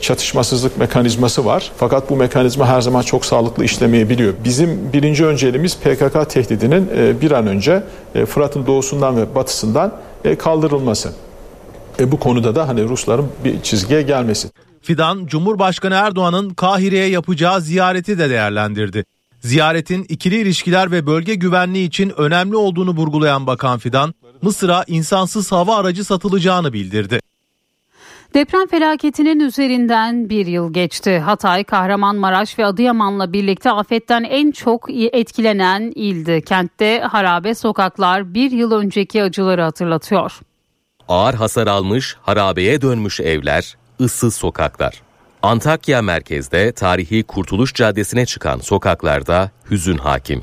çatışmasızlık 0.00 0.78
mekanizması 0.78 1.44
var. 1.44 1.72
Fakat 1.76 2.10
bu 2.10 2.16
mekanizma 2.16 2.66
her 2.66 2.80
zaman 2.80 3.02
çok 3.02 3.26
sağlıklı 3.26 3.64
işlemeyebiliyor. 3.64 4.34
Bizim 4.44 4.92
birinci 4.92 5.26
önceliğimiz 5.26 5.76
PKK 5.76 6.30
tehdidinin 6.30 6.88
bir 7.20 7.30
an 7.30 7.46
önce 7.46 7.82
Fırat'ın 8.26 8.66
doğusundan 8.66 9.16
ve 9.16 9.34
batısından 9.34 9.92
kaldırılması. 10.38 11.12
E 12.00 12.12
bu 12.12 12.20
konuda 12.20 12.54
da 12.54 12.68
hani 12.68 12.88
Rusların 12.88 13.28
bir 13.44 13.62
çizgiye 13.62 14.02
gelmesi. 14.02 14.48
Fidan, 14.82 15.26
Cumhurbaşkanı 15.26 15.94
Erdoğan'ın 15.94 16.50
Kahire'ye 16.50 17.06
yapacağı 17.06 17.60
ziyareti 17.60 18.18
de 18.18 18.30
değerlendirdi. 18.30 19.04
Ziyaretin 19.42 20.06
ikili 20.08 20.36
ilişkiler 20.36 20.90
ve 20.90 21.06
bölge 21.06 21.34
güvenliği 21.34 21.88
için 21.88 22.12
önemli 22.16 22.56
olduğunu 22.56 22.90
vurgulayan 22.90 23.46
Bakan 23.46 23.78
Fidan, 23.78 24.14
Mısır'a 24.42 24.84
insansız 24.86 25.52
hava 25.52 25.76
aracı 25.76 26.04
satılacağını 26.04 26.72
bildirdi. 26.72 27.20
Deprem 28.34 28.66
felaketinin 28.66 29.40
üzerinden 29.40 30.28
bir 30.28 30.46
yıl 30.46 30.72
geçti. 30.72 31.18
Hatay, 31.18 31.64
Kahramanmaraş 31.64 32.58
ve 32.58 32.66
Adıyaman'la 32.66 33.32
birlikte 33.32 33.70
afetten 33.70 34.22
en 34.22 34.50
çok 34.50 34.90
etkilenen 34.90 35.92
ildi. 35.94 36.42
Kentte 36.46 37.00
harabe 37.00 37.54
sokaklar 37.54 38.34
bir 38.34 38.50
yıl 38.50 38.72
önceki 38.72 39.22
acıları 39.22 39.62
hatırlatıyor. 39.62 40.40
Ağır 41.08 41.34
hasar 41.34 41.66
almış, 41.66 42.16
harabeye 42.22 42.82
dönmüş 42.82 43.20
evler, 43.20 43.76
ıssız 44.00 44.34
sokaklar. 44.34 45.02
Antakya 45.42 46.02
merkezde 46.02 46.72
tarihi 46.72 47.22
Kurtuluş 47.22 47.74
Caddesi'ne 47.74 48.26
çıkan 48.26 48.58
sokaklarda 48.58 49.50
hüzün 49.70 49.98
hakim. 49.98 50.42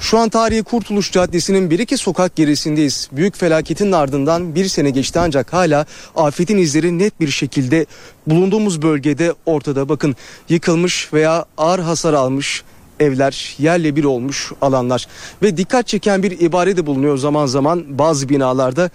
Şu 0.00 0.18
an 0.18 0.28
tarihi 0.28 0.62
Kurtuluş 0.62 1.12
Caddesi'nin 1.12 1.70
bir 1.70 1.78
iki 1.78 1.96
sokak 1.96 2.36
gerisindeyiz. 2.36 3.08
Büyük 3.12 3.36
felaketin 3.36 3.92
ardından 3.92 4.54
bir 4.54 4.64
sene 4.64 4.90
geçti 4.90 5.18
ancak 5.18 5.52
hala 5.52 5.86
afetin 6.16 6.58
izleri 6.58 6.98
net 6.98 7.20
bir 7.20 7.28
şekilde 7.28 7.86
bulunduğumuz 8.26 8.82
bölgede 8.82 9.34
ortada. 9.46 9.88
Bakın 9.88 10.16
yıkılmış 10.48 11.12
veya 11.12 11.44
ağır 11.56 11.78
hasar 11.78 12.12
almış 12.12 12.62
evler, 13.00 13.54
yerle 13.58 13.96
bir 13.96 14.04
olmuş 14.04 14.52
alanlar 14.60 15.06
ve 15.42 15.56
dikkat 15.56 15.86
çeken 15.86 16.22
bir 16.22 16.40
ibare 16.40 16.76
de 16.76 16.86
bulunuyor 16.86 17.16
zaman 17.18 17.46
zaman 17.46 17.98
bazı 17.98 18.28
binalarda 18.28 18.90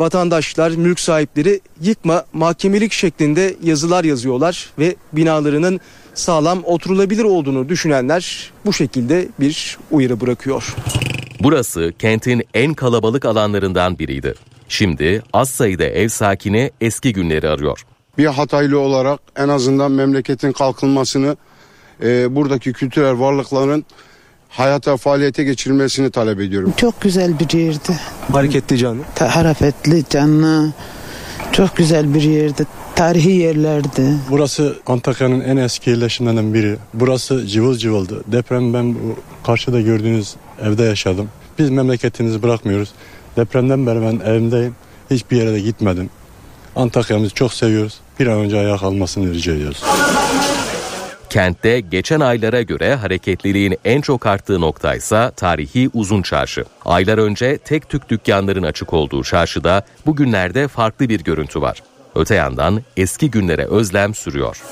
vatandaşlar, 0.00 0.70
mülk 0.70 1.00
sahipleri 1.00 1.60
yıkma 1.80 2.24
mahkemelik 2.32 2.92
şeklinde 2.92 3.56
yazılar 3.62 4.04
yazıyorlar 4.04 4.70
ve 4.78 4.96
binalarının 5.12 5.80
sağlam 6.14 6.64
oturulabilir 6.64 7.24
olduğunu 7.24 7.68
düşünenler 7.68 8.52
bu 8.66 8.72
şekilde 8.72 9.28
bir 9.40 9.78
uyarı 9.90 10.20
bırakıyor. 10.20 10.74
Burası 11.40 11.92
kentin 11.98 12.42
en 12.54 12.74
kalabalık 12.74 13.24
alanlarından 13.24 13.98
biriydi. 13.98 14.34
Şimdi 14.68 15.22
az 15.32 15.50
sayıda 15.50 15.84
ev 15.84 16.08
sakini 16.08 16.70
eski 16.80 17.12
günleri 17.12 17.48
arıyor. 17.48 17.84
Bir 18.18 18.26
Hataylı 18.26 18.78
olarak 18.78 19.20
en 19.36 19.48
azından 19.48 19.92
memleketin 19.92 20.52
kalkınmasını, 20.52 21.36
e, 22.02 22.36
buradaki 22.36 22.72
kültürel 22.72 23.18
varlıkların 23.20 23.84
hayata 24.50 24.96
faaliyete 24.96 25.44
geçirilmesini 25.44 26.10
talep 26.10 26.40
ediyorum. 26.40 26.72
Çok 26.76 27.00
güzel 27.00 27.38
bir 27.38 27.58
yerdi. 27.58 27.98
Hareketli 28.32 28.78
canlı. 28.78 29.02
Ta- 29.14 29.36
hareketli 29.36 30.04
canlı. 30.10 30.72
Çok 31.52 31.76
güzel 31.76 32.14
bir 32.14 32.22
yerdi. 32.22 32.66
Tarihi 32.96 33.30
yerlerdi. 33.30 34.02
Burası 34.30 34.76
Antakya'nın 34.86 35.40
en 35.40 35.56
eski 35.56 35.90
yerleşimlerinden 35.90 36.54
biri. 36.54 36.76
Burası 36.94 37.46
cıvıl 37.46 37.76
cıvıldı. 37.78 38.24
Deprem 38.26 38.74
ben 38.74 38.94
bu 38.94 39.16
karşıda 39.46 39.80
gördüğünüz 39.80 40.34
evde 40.62 40.82
yaşadım. 40.82 41.28
Biz 41.58 41.70
memleketimizi 41.70 42.42
bırakmıyoruz. 42.42 42.88
Depremden 43.36 43.86
beri 43.86 44.00
ben 44.02 44.30
evimdeyim. 44.30 44.74
Hiçbir 45.10 45.36
yere 45.36 45.52
de 45.52 45.60
gitmedim. 45.60 46.10
Antakya'mızı 46.76 47.34
çok 47.34 47.52
seviyoruz. 47.54 48.00
Bir 48.20 48.26
an 48.26 48.38
önce 48.38 48.58
ayağa 48.58 48.76
kalmasını 48.76 49.34
rica 49.34 49.52
ediyoruz. 49.54 49.82
Kentte 51.30 51.80
geçen 51.80 52.20
aylara 52.20 52.62
göre 52.62 52.94
hareketliliğin 52.94 53.76
en 53.84 54.00
çok 54.00 54.26
arttığı 54.26 54.60
noktaysa 54.60 55.30
tarihi 55.30 55.90
Uzun 55.94 56.22
Çarşı. 56.22 56.64
Aylar 56.84 57.18
önce 57.18 57.58
tek 57.58 57.88
tük 57.88 58.08
dükkanların 58.08 58.62
açık 58.62 58.92
olduğu 58.92 59.22
çarşıda 59.22 59.82
bugünlerde 60.06 60.68
farklı 60.68 61.08
bir 61.08 61.24
görüntü 61.24 61.60
var. 61.60 61.82
Öte 62.14 62.34
yandan 62.34 62.82
eski 62.96 63.30
günlere 63.30 63.66
özlem 63.66 64.14
sürüyor. 64.14 64.62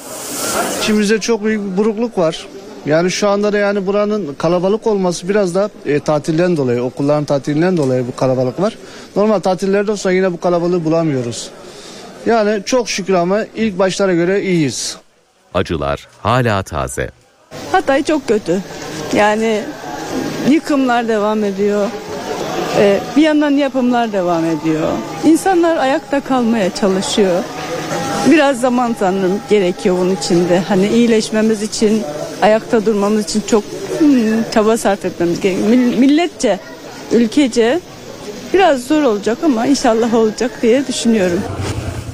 İçimizde 0.78 1.20
çok 1.20 1.44
büyük 1.44 1.72
bir 1.72 1.76
burukluk 1.76 2.18
var. 2.18 2.46
Yani 2.86 3.10
şu 3.10 3.28
anda 3.28 3.52
da 3.52 3.58
yani 3.58 3.86
buranın 3.86 4.34
kalabalık 4.34 4.86
olması 4.86 5.28
biraz 5.28 5.54
da 5.54 5.70
e, 5.86 6.00
tatilden 6.00 6.56
dolayı, 6.56 6.82
okulların 6.82 7.24
tatilinden 7.24 7.76
dolayı 7.76 8.06
bu 8.06 8.16
kalabalık 8.16 8.60
var. 8.60 8.78
Normal 9.16 9.38
tatillerde 9.38 9.92
olsa 9.92 10.12
yine 10.12 10.32
bu 10.32 10.40
kalabalığı 10.40 10.84
bulamıyoruz. 10.84 11.50
Yani 12.26 12.62
çok 12.64 12.88
şükür 12.88 13.14
ama 13.14 13.44
ilk 13.56 13.78
başlara 13.78 14.14
göre 14.14 14.42
iyiyiz. 14.42 14.98
Acılar 15.54 16.08
hala 16.22 16.62
taze. 16.62 17.10
Hatay 17.72 18.02
çok 18.02 18.28
kötü. 18.28 18.60
Yani 19.16 19.62
yıkımlar 20.50 21.08
devam 21.08 21.44
ediyor. 21.44 21.88
Ee, 22.78 23.00
bir 23.16 23.22
yandan 23.22 23.50
yapımlar 23.50 24.12
devam 24.12 24.44
ediyor. 24.44 24.88
İnsanlar 25.24 25.76
ayakta 25.76 26.20
kalmaya 26.20 26.74
çalışıyor. 26.74 27.42
Biraz 28.30 28.60
zaman 28.60 28.96
sanırım 28.98 29.40
gerekiyor 29.50 29.96
bunun 29.98 30.16
içinde. 30.16 30.58
Hani 30.68 30.88
iyileşmemiz 30.88 31.62
için, 31.62 32.02
ayakta 32.42 32.86
durmamız 32.86 33.24
için 33.24 33.42
çok 33.50 33.64
hmm, 33.98 34.50
çaba 34.54 34.76
sarf 34.76 35.04
etmemiz 35.04 35.40
gerekiyor. 35.40 35.68
Milletçe, 35.98 36.58
ülkece 37.12 37.80
biraz 38.54 38.82
zor 38.82 39.02
olacak 39.02 39.38
ama 39.44 39.66
inşallah 39.66 40.14
olacak 40.14 40.50
diye 40.62 40.86
düşünüyorum. 40.86 41.40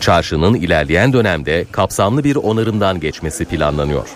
Çarşının 0.05 0.55
ilerleyen 0.55 1.13
dönemde 1.13 1.65
kapsamlı 1.73 2.25
bir 2.25 2.37
onarımdan 2.37 3.01
geçmesi 3.01 3.45
planlanıyor. 3.45 4.09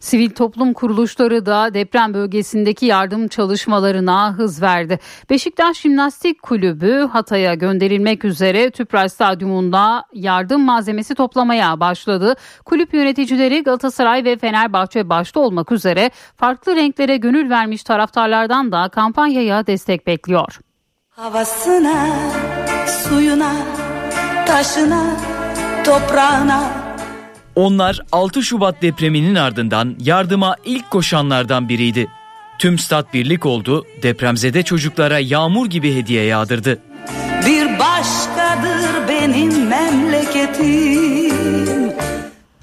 Sivil 0.00 0.30
toplum 0.30 0.72
kuruluşları 0.72 1.46
da 1.46 1.74
deprem 1.74 2.14
bölgesindeki 2.14 2.86
yardım 2.86 3.28
çalışmalarına 3.28 4.34
hız 4.34 4.62
verdi. 4.62 4.98
Beşiktaş 5.30 5.80
Jimnastik 5.80 6.42
Kulübü 6.42 7.08
Hatay'a 7.12 7.54
gönderilmek 7.54 8.24
üzere 8.24 8.70
Tüpraş 8.70 9.12
Stadyumunda 9.12 10.04
yardım 10.12 10.60
malzemesi 10.60 11.14
toplamaya 11.14 11.80
başladı. 11.80 12.34
Kulüp 12.64 12.94
yöneticileri 12.94 13.62
Galatasaray 13.62 14.24
ve 14.24 14.38
Fenerbahçe 14.38 15.08
başta 15.08 15.40
olmak 15.40 15.72
üzere 15.72 16.10
farklı 16.36 16.76
renklere 16.76 17.16
gönül 17.16 17.50
vermiş 17.50 17.82
taraftarlardan 17.84 18.72
da 18.72 18.88
kampanyaya 18.88 19.66
destek 19.66 20.06
bekliyor. 20.06 20.58
Havasına, 21.10 22.06
suyuna, 22.86 23.52
taşına, 24.46 25.16
toprağına 25.84 26.86
Onlar 27.54 28.00
6 28.12 28.42
Şubat 28.42 28.82
depreminin 28.82 29.34
ardından 29.34 29.96
yardıma 30.00 30.56
ilk 30.64 30.90
koşanlardan 30.90 31.68
biriydi. 31.68 32.06
Tüm 32.58 32.78
stat 32.78 33.14
birlik 33.14 33.46
oldu, 33.46 33.86
depremzede 34.02 34.62
çocuklara 34.62 35.18
yağmur 35.18 35.66
gibi 35.66 35.94
hediye 35.94 36.24
yağdırdı. 36.24 36.78
Bir 37.46 37.78
başkadır 37.78 39.08
benim 39.08 39.68
memleketim. 39.68 41.26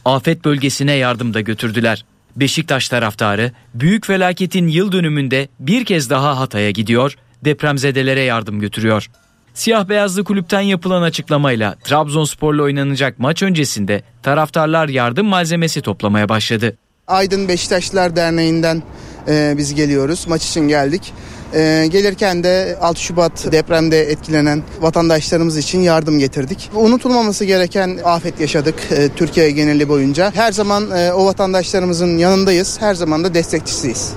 Afet 0.06 0.46
bölgesine 0.46 0.94
yardım 0.94 1.34
da 1.34 1.42
götürdüler. 1.42 2.06
Beşiktaş 2.36 2.90
taraftarı 2.90 3.52
büyük 3.74 4.06
felaketin 4.06 4.68
yıl 4.68 4.92
dönümünde 4.92 5.48
bir 5.60 5.86
kez 5.86 6.10
daha 6.10 6.40
Hatay'a 6.40 6.72
gidiyor, 6.72 7.16
depremzedelere 7.46 8.22
yardım 8.22 8.60
götürüyor. 8.60 9.10
Siyah 9.54 9.90
beyazlı 9.90 10.24
kulüpten 10.24 10.62
yapılan 10.62 11.02
açıklamayla 11.02 11.76
Trabzonspor'la 11.84 12.64
oynanacak 12.64 13.20
maç 13.20 13.44
öncesinde 13.44 14.04
taraftarlar 14.24 14.90
yardım 14.90 15.28
malzemesi 15.28 15.82
toplamaya 15.82 16.30
başladı. 16.30 16.78
Aydın 17.08 17.48
Beşiktaşlılar 17.48 18.16
Derneği'nden 18.16 18.84
e, 19.28 19.54
biz 19.58 19.76
geliyoruz. 19.76 20.28
Maç 20.28 20.46
için 20.46 20.68
geldik. 20.68 21.14
E, 21.54 21.88
gelirken 21.92 22.44
de 22.44 22.78
6 22.82 23.02
Şubat 23.02 23.52
depremde 23.52 24.00
etkilenen 24.00 24.64
vatandaşlarımız 24.82 25.58
için 25.58 25.82
yardım 25.82 26.20
getirdik. 26.20 26.70
Unutulmaması 26.76 27.46
gereken 27.46 28.00
afet 28.06 28.40
yaşadık 28.40 28.76
e, 28.92 29.10
Türkiye 29.10 29.52
geneli 29.52 29.90
boyunca. 29.90 30.32
Her 30.36 30.52
zaman 30.52 30.92
e, 30.92 31.14
o 31.14 31.26
vatandaşlarımızın 31.26 32.18
yanındayız. 32.18 32.82
Her 32.82 32.94
zaman 32.94 33.24
da 33.24 33.34
destekçisiyiz. 33.34 34.14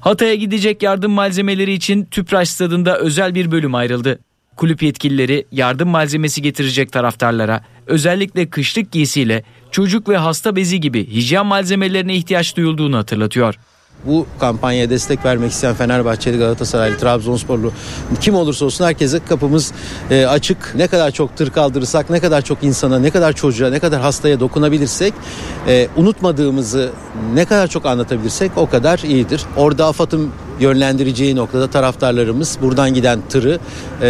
Hatay'a 0.00 0.34
gidecek 0.34 0.82
yardım 0.82 1.12
malzemeleri 1.12 1.72
için 1.72 2.04
Tüpraş 2.04 2.48
stadında 2.48 2.98
özel 2.98 3.34
bir 3.34 3.50
bölüm 3.50 3.74
ayrıldı. 3.74 4.18
Kulüp 4.60 4.82
yetkilileri 4.82 5.46
yardım 5.52 5.88
malzemesi 5.88 6.42
getirecek 6.42 6.92
taraftarlara 6.92 7.64
özellikle 7.86 8.50
kışlık 8.50 8.92
giysiyle 8.92 9.44
çocuk 9.70 10.08
ve 10.08 10.16
hasta 10.16 10.56
bezi 10.56 10.80
gibi 10.80 11.06
hijyen 11.06 11.46
malzemelerine 11.46 12.14
ihtiyaç 12.14 12.56
duyulduğunu 12.56 12.96
hatırlatıyor. 12.96 13.54
Bu 14.06 14.26
kampanyaya 14.40 14.90
destek 14.90 15.24
vermek 15.24 15.50
isteyen 15.50 15.74
Fenerbahçeli, 15.74 16.38
Galatasaraylı, 16.38 16.98
Trabzonsporlu 16.98 17.72
kim 18.20 18.34
olursa 18.34 18.64
olsun 18.64 18.84
herkese 18.84 19.20
kapımız 19.28 19.72
e, 20.10 20.26
açık. 20.26 20.74
Ne 20.76 20.86
kadar 20.86 21.10
çok 21.10 21.36
tır 21.36 21.50
kaldırırsak, 21.50 22.10
ne 22.10 22.20
kadar 22.20 22.42
çok 22.42 22.62
insana, 22.62 22.98
ne 22.98 23.10
kadar 23.10 23.32
çocuğa, 23.32 23.70
ne 23.70 23.78
kadar 23.78 24.00
hastaya 24.00 24.40
dokunabilirsek, 24.40 25.14
e, 25.68 25.88
unutmadığımızı 25.96 26.90
ne 27.34 27.44
kadar 27.44 27.66
çok 27.66 27.86
anlatabilirsek 27.86 28.52
o 28.56 28.70
kadar 28.70 28.98
iyidir. 28.98 29.44
Orada 29.56 29.86
AFAD'ın 29.86 30.30
yönlendireceği 30.60 31.36
noktada 31.36 31.70
taraftarlarımız 31.70 32.58
buradan 32.62 32.94
giden 32.94 33.20
tırı 33.28 33.58
e, 34.02 34.08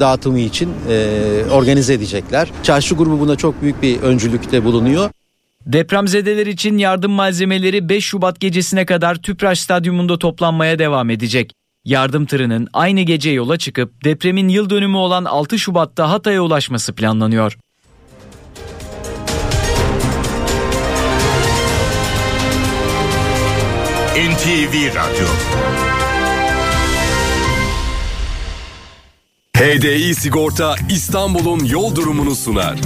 dağıtımı 0.00 0.38
için 0.38 0.70
e, 0.88 1.44
organize 1.52 1.94
edecekler. 1.94 2.50
Çarşı 2.62 2.94
grubu 2.94 3.20
buna 3.20 3.36
çok 3.36 3.62
büyük 3.62 3.82
bir 3.82 4.00
öncülükte 4.00 4.64
bulunuyor. 4.64 5.10
Depremzedeler 5.66 6.46
için 6.46 6.78
yardım 6.78 7.12
malzemeleri 7.12 7.88
5 7.88 8.04
Şubat 8.04 8.40
gecesine 8.40 8.86
kadar 8.86 9.14
Tüpraş 9.14 9.60
Stadyumunda 9.60 10.18
toplanmaya 10.18 10.78
devam 10.78 11.10
edecek. 11.10 11.52
Yardım 11.84 12.26
tırının 12.26 12.68
aynı 12.72 13.00
gece 13.00 13.30
yola 13.30 13.58
çıkıp 13.58 14.04
depremin 14.04 14.48
yıl 14.48 14.70
dönümü 14.70 14.96
olan 14.96 15.24
6 15.24 15.58
Şubat'ta 15.58 16.10
Hatay'a 16.10 16.42
ulaşması 16.42 16.94
planlanıyor. 16.94 17.58
NTV 24.16 24.94
Radyo 24.94 25.26
HDI 29.56 30.14
Sigorta 30.14 30.74
İstanbul'un 30.90 31.64
yol 31.64 31.96
durumunu 31.96 32.34
sunar. 32.34 32.78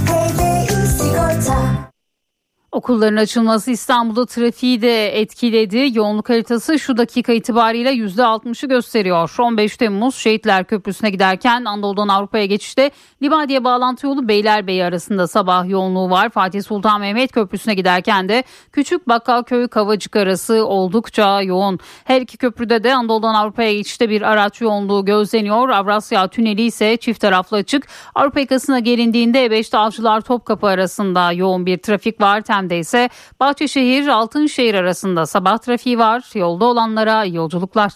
Okulların 2.77 3.15
açılması 3.15 3.71
İstanbul'da 3.71 4.25
trafiği 4.25 4.81
de 4.81 5.19
etkiledi. 5.19 5.89
Yoğunluk 5.93 6.29
haritası 6.29 6.79
şu 6.79 6.97
dakika 6.97 7.33
itibariyle 7.33 7.93
%60'ı 7.93 8.69
gösteriyor. 8.69 9.35
15 9.39 9.77
Temmuz 9.77 10.15
Şehitler 10.15 10.63
Köprüsü'ne 10.63 11.09
giderken 11.09 11.65
Anadolu'dan 11.65 12.07
Avrupa'ya 12.07 12.45
geçişte 12.45 12.91
Libadiye 13.23 13.63
bağlantı 13.63 14.07
yolu 14.07 14.27
Beylerbeyi 14.27 14.85
arasında 14.85 15.27
sabah 15.27 15.69
yoğunluğu 15.69 16.09
var. 16.09 16.29
Fatih 16.29 16.63
Sultan 16.63 17.01
Mehmet 17.01 17.31
Köprüsü'ne 17.31 17.73
giderken 17.73 18.29
de 18.29 18.43
Küçük 18.71 19.07
Bakkalköy 19.07 19.67
Kavacık 19.67 20.15
arası 20.15 20.65
oldukça 20.65 21.41
yoğun. 21.41 21.79
Her 22.03 22.21
iki 22.21 22.37
köprüde 22.37 22.83
de 22.83 22.95
Anadolu'dan 22.95 23.33
Avrupa'ya 23.33 23.73
geçişte 23.73 24.09
bir 24.09 24.21
araç 24.21 24.61
yoğunluğu 24.61 25.05
gözleniyor. 25.05 25.69
Avrasya 25.69 26.27
Tüneli 26.27 26.61
ise 26.61 26.97
çift 26.97 27.21
taraflı 27.21 27.57
açık. 27.57 27.87
Avrupa 28.15 28.39
yakasına 28.39 28.79
gelindiğinde 28.79 29.45
E5'te 29.45 29.77
Avcılar 29.77 30.21
Topkapı 30.21 30.67
arasında 30.67 31.31
yoğun 31.31 31.65
bir 31.65 31.77
trafik 31.77 32.21
var. 32.21 32.41
Tem'de 32.67 32.79
ise 32.79 33.09
Bahçeşehir 33.39 34.07
Altınşehir 34.07 34.73
arasında 34.73 35.25
sabah 35.25 35.57
trafiği 35.57 35.99
var. 35.99 36.23
Yolda 36.35 36.65
olanlara 36.65 37.25
yolculuklar. 37.25 37.91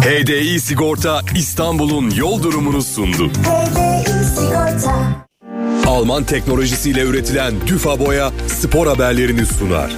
HDI 0.00 0.60
Sigorta 0.60 1.20
İstanbul'un 1.36 2.10
yol 2.10 2.42
durumunu 2.42 2.82
sundu. 2.82 3.30
Alman 5.86 6.24
teknolojisiyle 6.24 7.02
üretilen 7.02 7.54
Düfa 7.66 7.98
Boya 7.98 8.30
spor 8.46 8.86
haberlerini 8.86 9.46
sunar. 9.46 9.92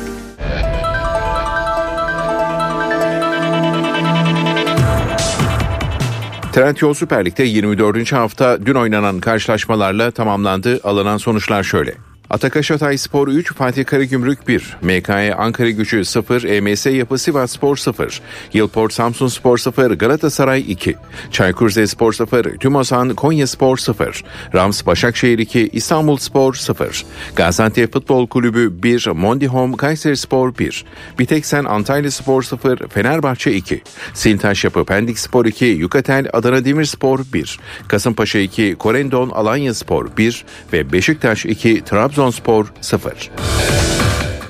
Trendyol 6.53 6.95
Süper 6.95 7.25
Lig'de 7.25 7.45
24. 7.45 8.13
hafta 8.13 8.67
dün 8.67 8.75
oynanan 8.75 9.21
karşılaşmalarla 9.21 10.11
tamamlandı. 10.11 10.81
Alınan 10.85 11.17
sonuçlar 11.17 11.63
şöyle. 11.63 12.08
Atakaş 12.31 12.71
Hatay 12.71 12.99
Spor 12.99 13.29
3, 13.29 13.55
Fatih 13.55 13.85
Karagümrük 13.85 14.49
1, 14.49 14.77
MKE 14.83 15.35
Ankara 15.35 15.71
Gücü 15.71 16.05
0, 16.05 16.43
EMS 16.43 16.87
Yapı 16.87 17.19
Sivas 17.19 17.53
Spor 17.53 17.77
0, 17.77 18.21
Yılport 18.53 18.93
Samsun 18.93 19.29
Spor 19.29 19.59
0, 19.59 19.91
Galatasaray 19.91 20.65
2, 20.69 20.97
Çaykur 21.31 21.69
Rizespor 21.69 22.13
0, 22.13 22.59
Tümosan 22.59 23.15
Konya 23.15 23.47
Spor 23.47 23.77
0, 23.77 24.25
Rams 24.55 24.87
Başakşehir 24.87 25.39
2, 25.39 25.69
İstanbul 25.73 26.17
Spor 26.17 26.55
0, 26.55 27.05
Gaziantep 27.37 27.93
Futbol 27.93 28.27
Kulübü 28.27 28.83
1, 28.83 29.07
Mondihom 29.07 29.73
Kayseri 29.73 30.17
Spor 30.17 30.59
1, 30.59 30.85
Biteksen 31.19 31.65
Antalya 31.65 32.11
Spor 32.11 32.43
0, 32.43 32.89
Fenerbahçe 32.89 33.53
2, 33.53 33.83
Sintaş 34.15 34.65
Yapı 34.65 34.85
Pendik 34.85 35.19
Spor 35.19 35.47
2, 35.47 35.65
Yukatel 35.65 36.29
Adana 36.33 36.65
Demirspor 36.65 37.21
1, 37.33 37.59
Kasımpaşa 37.89 38.39
2, 38.39 38.77
Korendon 38.79 39.31
Alanya 39.31 39.75
Spor 39.75 40.17
1 40.17 40.45
ve 40.73 40.93
Beşiktaş 40.93 41.47
2, 41.47 41.85
Trabzon 41.85 42.18
Trabzonspor 42.19 42.73
0. 42.81 43.58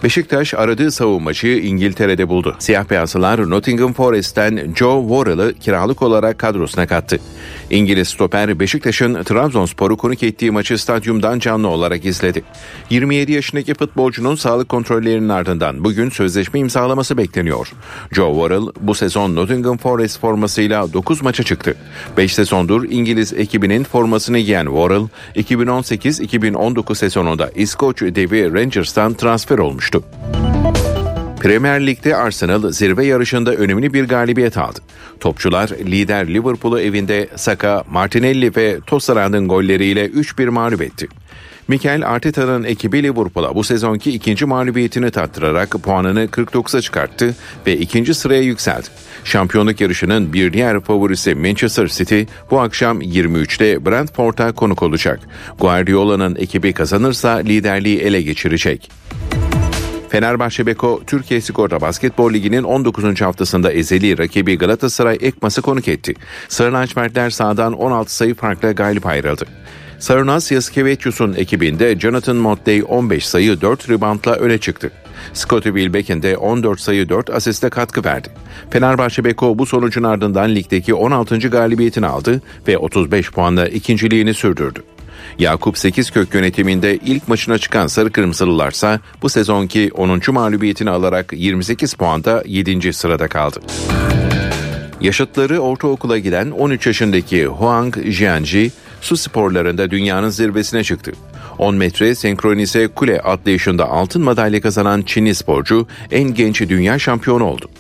Beşiktaş 0.05 0.55
aradığı 0.55 0.91
savunmacıyı 0.91 1.63
İngiltere'de 1.63 2.29
buldu. 2.29 2.57
Siyah 2.59 2.91
beyazlılar 2.91 3.51
Nottingham 3.51 3.93
Forest'ten 3.93 4.75
Joe 4.77 5.01
Worrell'ı 5.01 5.55
kiralık 5.61 6.03
olarak 6.03 6.39
kadrosuna 6.39 6.87
kattı. 6.87 7.19
İngiliz 7.71 8.09
stoper 8.09 8.61
Beşiktaş'ın 8.61 9.23
Trabzonspor'u 9.23 9.97
konuk 9.97 10.23
ettiği 10.23 10.51
maçı 10.51 10.79
stadyumdan 10.79 11.39
canlı 11.39 11.69
olarak 11.69 12.05
izledi. 12.05 12.43
27 12.91 13.33
yaşındaki 13.33 13.75
futbolcunun 13.75 14.35
sağlık 14.35 14.69
kontrollerinin 14.69 15.29
ardından 15.29 15.85
bugün 15.85 16.11
sözleşme 16.11 16.61
imzalaması 16.61 17.19
bekleniyor. 17.19 17.73
Joe 18.13 18.33
Worrell 18.33 18.73
bu 18.81 18.95
sezon 18.95 19.37
Nottingham 19.37 19.77
Forest 19.77 20.21
formasıyla 20.21 20.93
9 20.93 21.23
maça 21.23 21.43
çıktı. 21.43 21.75
5 22.17 22.35
sezondur 22.35 22.85
İngiliz 22.91 23.33
ekibinin 23.33 23.85
formasını 23.85 24.39
giyen 24.39 24.65
Worrell 24.65 25.09
2018-2019 25.37 26.95
sezonunda 26.95 27.51
İskoç 27.55 28.01
devi 28.01 28.55
Rangers'tan 28.55 29.15
transfer 29.15 29.59
olmuştu. 29.95 30.05
Premier 31.41 31.86
Lig'de 31.86 32.16
Arsenal 32.16 32.72
zirve 32.72 33.07
yarışında 33.07 33.55
önemli 33.55 33.95
bir 33.95 34.05
galibiyet 34.05 34.59
aldı. 34.59 34.80
Topçular 35.20 35.68
lider 35.68 36.28
Liverpool'u 36.28 36.80
evinde 36.80 37.28
Saka, 37.36 37.84
Martinelli 37.91 38.57
ve 38.57 38.78
Tosserand'ın 38.86 39.49
golleriyle 39.49 40.07
3-1 40.07 40.49
mağlup 40.49 40.82
etti. 40.82 41.09
Mikel 41.68 42.09
Arteta'nın 42.09 42.64
ekibi 42.64 43.03
Liverpool'a 43.03 43.55
bu 43.55 43.64
sezonki 43.64 44.11
ikinci 44.11 44.45
mağlubiyetini 44.45 45.11
tattırarak 45.11 45.70
puanını 45.70 46.24
49'a 46.24 46.80
çıkarttı 46.80 47.34
ve 47.66 47.76
ikinci 47.76 48.14
sıraya 48.14 48.43
yükseldi. 48.43 48.86
Şampiyonluk 49.24 49.80
yarışının 49.80 50.32
bir 50.32 50.53
diğer 50.53 50.80
favorisi 50.80 51.34
Manchester 51.34 51.86
City 51.86 52.22
bu 52.51 52.61
akşam 52.61 53.03
23'te 53.03 53.86
Brentford'a 53.86 54.53
konuk 54.53 54.82
olacak. 54.82 55.20
Guardiola'nın 55.59 56.36
ekibi 56.36 56.72
kazanırsa 56.72 57.30
liderliği 57.30 57.99
ele 57.99 58.22
geçirecek. 58.22 58.91
Fenerbahçe 60.09 60.67
Beko 60.67 61.01
Türkiye 61.07 61.41
Sigorta 61.41 61.81
Basketbol 61.81 62.33
Ligi'nin 62.33 62.63
19. 62.63 63.21
haftasında 63.21 63.73
ezeli 63.73 64.19
rakibi 64.19 64.59
Galatasaray 64.59 65.19
Ekmas'ı 65.21 65.63
konuk 65.63 65.89
etti. 65.89 66.15
Sarı 66.49 66.73
lacivertler 66.73 67.31
sahadan 67.31 67.73
16 67.73 68.15
sayı 68.15 68.35
farkla 68.35 68.73
galip 68.73 69.07
ayrıldı. 69.07 69.45
Sarunas 69.99 70.53
Yaskevicius'un 70.53 71.35
ekibinde 71.35 71.99
Jonathan 71.99 72.37
Motley 72.37 72.85
15 72.89 73.27
sayı 73.27 73.61
4 73.61 73.91
ribantla 73.91 74.33
öne 74.33 74.59
çıktı. 74.59 74.91
Scottie 75.33 75.73
Wilbeck'in 75.73 76.23
de 76.23 76.37
14 76.37 76.81
sayı 76.81 77.09
4 77.09 77.31
asiste 77.31 77.69
katkı 77.69 78.05
verdi. 78.05 78.29
Fenerbahçe 78.71 79.25
Beko 79.25 79.59
bu 79.59 79.67
sonucun 79.67 80.03
ardından 80.03 80.55
ligdeki 80.55 80.95
16. 80.95 81.39
galibiyetini 81.39 82.07
aldı 82.07 82.43
ve 82.69 82.79
35 82.79 83.31
puanla 83.31 83.69
ikinciliğini 83.69 84.35
sürdürdü. 84.35 84.83
Yakup 85.39 85.79
Sekizkök 85.79 86.35
yönetiminde 86.35 86.97
ilk 86.97 87.29
maçına 87.29 87.59
çıkan 87.59 87.87
Sarı 87.87 88.12
Kırmızılılarsa 88.12 89.01
bu 89.22 89.29
sezonki 89.29 89.91
10. 89.95 90.20
mağlubiyetini 90.29 90.91
alarak 90.91 91.33
28 91.33 91.95
puanda 91.95 92.43
7. 92.47 92.93
sırada 92.93 93.29
kaldı. 93.29 93.61
Yaşıtları 95.01 95.59
ortaokula 95.59 96.18
giden 96.18 96.51
13 96.51 96.87
yaşındaki 96.87 97.47
Huang 97.47 97.97
Jianji 98.07 98.70
su 99.01 99.16
sporlarında 99.16 99.91
dünyanın 99.91 100.29
zirvesine 100.29 100.85
çıktı. 100.85 101.12
10 101.59 101.74
metre 101.74 102.14
senkronize 102.14 102.89
kule 102.89 103.20
atlayışında 103.20 103.89
altın 103.89 104.22
madalya 104.22 104.61
kazanan 104.61 105.03
Çinli 105.03 105.35
sporcu 105.35 105.87
en 106.11 106.35
genç 106.35 106.61
dünya 106.61 106.99
şampiyonu 106.99 107.45
oldu. 107.45 107.70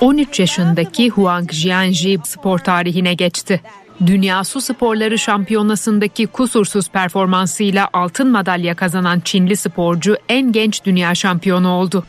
13 0.00 0.40
yaşındaki 0.40 1.10
Huang 1.10 1.52
Jianji 1.52 2.18
spor 2.24 2.58
tarihine 2.58 3.14
geçti. 3.14 3.60
Dünya 4.06 4.44
Su 4.44 4.60
Sporları 4.60 5.18
Şampiyonası'ndaki 5.18 6.26
kusursuz 6.26 6.88
performansıyla 6.88 7.88
altın 7.92 8.28
madalya 8.28 8.74
kazanan 8.74 9.20
Çinli 9.20 9.56
sporcu 9.56 10.16
en 10.28 10.52
genç 10.52 10.84
dünya 10.84 11.14
şampiyonu 11.14 11.68
oldu. 11.68 12.04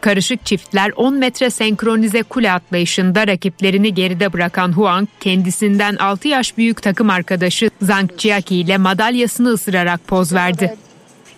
Karışık 0.00 0.46
çiftler 0.46 0.92
10 0.96 1.14
metre 1.14 1.50
senkronize 1.50 2.22
kule 2.22 2.52
atlayışında 2.52 3.26
rakiplerini 3.26 3.94
geride 3.94 4.32
bırakan 4.32 4.72
Huang, 4.72 5.08
kendisinden 5.20 5.96
6 5.96 6.28
yaş 6.28 6.56
büyük 6.56 6.82
takım 6.82 7.10
arkadaşı 7.10 7.70
Zhang 7.82 8.10
Jiaqi 8.18 8.56
ile 8.56 8.78
madalyasını 8.78 9.48
ısırarak 9.48 10.06
poz 10.06 10.32
verdi. 10.32 10.76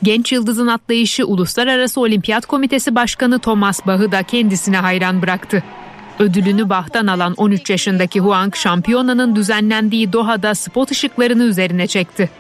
Genç 0.03 0.33
yıldızın 0.33 0.67
atlayışı 0.67 1.27
Uluslararası 1.27 2.01
Olimpiyat 2.01 2.47
Komitesi 2.47 2.95
Başkanı 2.95 3.39
Thomas 3.39 3.87
Bach'ı 3.87 4.13
da 4.13 4.23
kendisine 4.23 4.77
hayran 4.77 5.23
bıraktı. 5.23 5.63
Ödülünü 6.19 6.69
Bach'tan 6.69 7.07
alan 7.07 7.35
13 7.37 7.71
yaşındaki 7.71 8.21
Huang, 8.21 8.57
şampiyonanın 8.57 9.37
düzenlendiği 9.37 10.13
Doha'da 10.13 10.55
spot 10.55 10.91
ışıklarını 10.91 11.43
üzerine 11.43 11.87
çekti. 11.87 12.31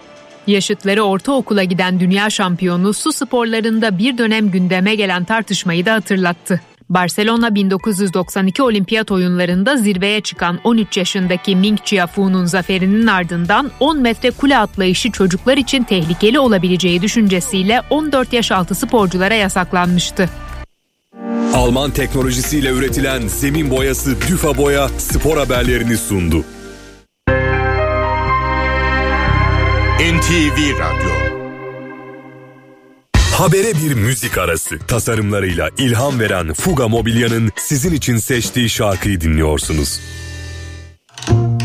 Yaşıtları 0.46 1.02
ortaokula 1.02 1.64
giden 1.64 2.00
dünya 2.00 2.30
şampiyonu 2.30 2.92
su 2.92 3.12
sporlarında 3.12 3.98
bir 3.98 4.18
dönem 4.18 4.50
gündeme 4.50 4.94
gelen 4.94 5.24
tartışmayı 5.24 5.86
da 5.86 5.92
hatırlattı. 5.92 6.60
Barcelona 6.88 7.54
1992 7.54 8.62
Olimpiyat 8.62 9.10
oyunlarında 9.10 9.76
zirveye 9.76 10.20
çıkan 10.20 10.58
13 10.64 10.96
yaşındaki 10.96 11.56
Ming 11.56 11.78
Chiafu'nun 11.84 12.44
zaferinin 12.44 13.06
ardından 13.06 13.70
10 13.80 14.00
metre 14.00 14.30
kule 14.30 14.58
atlayışı 14.58 15.10
çocuklar 15.10 15.56
için 15.56 15.82
tehlikeli 15.82 16.38
olabileceği 16.38 17.02
düşüncesiyle 17.02 17.82
14 17.90 18.32
yaş 18.32 18.52
altı 18.52 18.74
sporculara 18.74 19.34
yasaklanmıştı. 19.34 20.28
Alman 21.56 21.90
teknolojisiyle 21.90 22.70
üretilen 22.70 23.28
zemin 23.28 23.70
boyası 23.70 24.20
Düfa 24.20 24.56
Boya 24.56 24.88
spor 24.88 25.36
haberlerini 25.36 25.96
sundu. 25.96 26.44
NTV 30.00 30.78
Radyo 30.78 31.10
Habere 33.32 33.72
bir 33.74 33.94
müzik 33.94 34.38
arası. 34.38 34.78
Tasarımlarıyla 34.78 35.68
ilham 35.78 36.20
veren 36.20 36.54
Fuga 36.54 36.88
Mobilya'nın 36.88 37.52
sizin 37.56 37.92
için 37.92 38.16
seçtiği 38.16 38.70
şarkıyı 38.70 39.20
dinliyorsunuz. 39.20 40.00
Who 41.26 41.55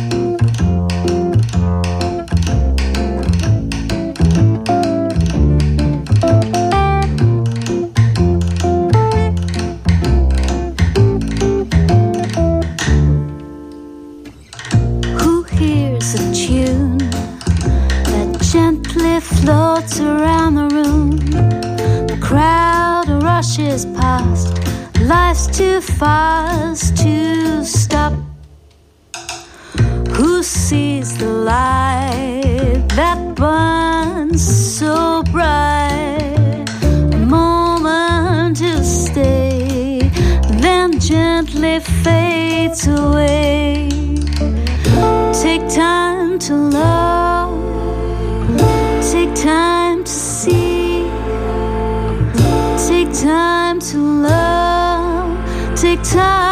around 20.00 20.56
the 20.56 20.68
room? 20.76 21.10
The 22.08 22.18
crowd 22.22 23.10
rushes 23.24 23.86
past, 23.86 24.60
life's 25.02 25.48
too 25.48 25.82
fast 25.82 26.98
to 26.98 27.66
stop. 27.66 28.14
Who 30.16 30.44
sees 30.44 31.18
the 31.18 31.30
light 31.30 32.84
that 32.96 33.36
burns 33.36 34.44
so 34.78 35.24
bright? 35.32 36.66
A 36.84 37.18
moment 37.18 38.58
to 38.58 38.84
stay, 38.84 40.12
then 40.62 41.00
gently 41.00 41.80
fades 41.80 42.88
away. 42.88 43.90
Take 45.42 45.68
time 45.70 46.38
to 46.40 46.54
love, 46.56 47.21
to 53.92 53.98
love, 53.98 55.76
take 55.76 56.02
time 56.02 56.51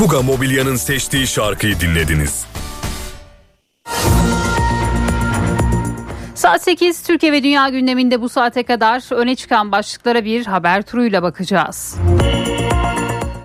Fuga 0.00 0.22
Mobilya'nın 0.22 0.76
seçtiği 0.76 1.26
şarkıyı 1.26 1.80
dinlediniz. 1.80 2.44
Saat 6.34 6.62
8 6.62 7.02
Türkiye 7.02 7.32
ve 7.32 7.42
Dünya 7.42 7.68
gündeminde 7.68 8.20
bu 8.20 8.28
saate 8.28 8.62
kadar 8.62 9.14
öne 9.14 9.36
çıkan 9.36 9.72
başlıklara 9.72 10.24
bir 10.24 10.46
haber 10.46 10.82
turuyla 10.82 11.22
bakacağız. 11.22 11.96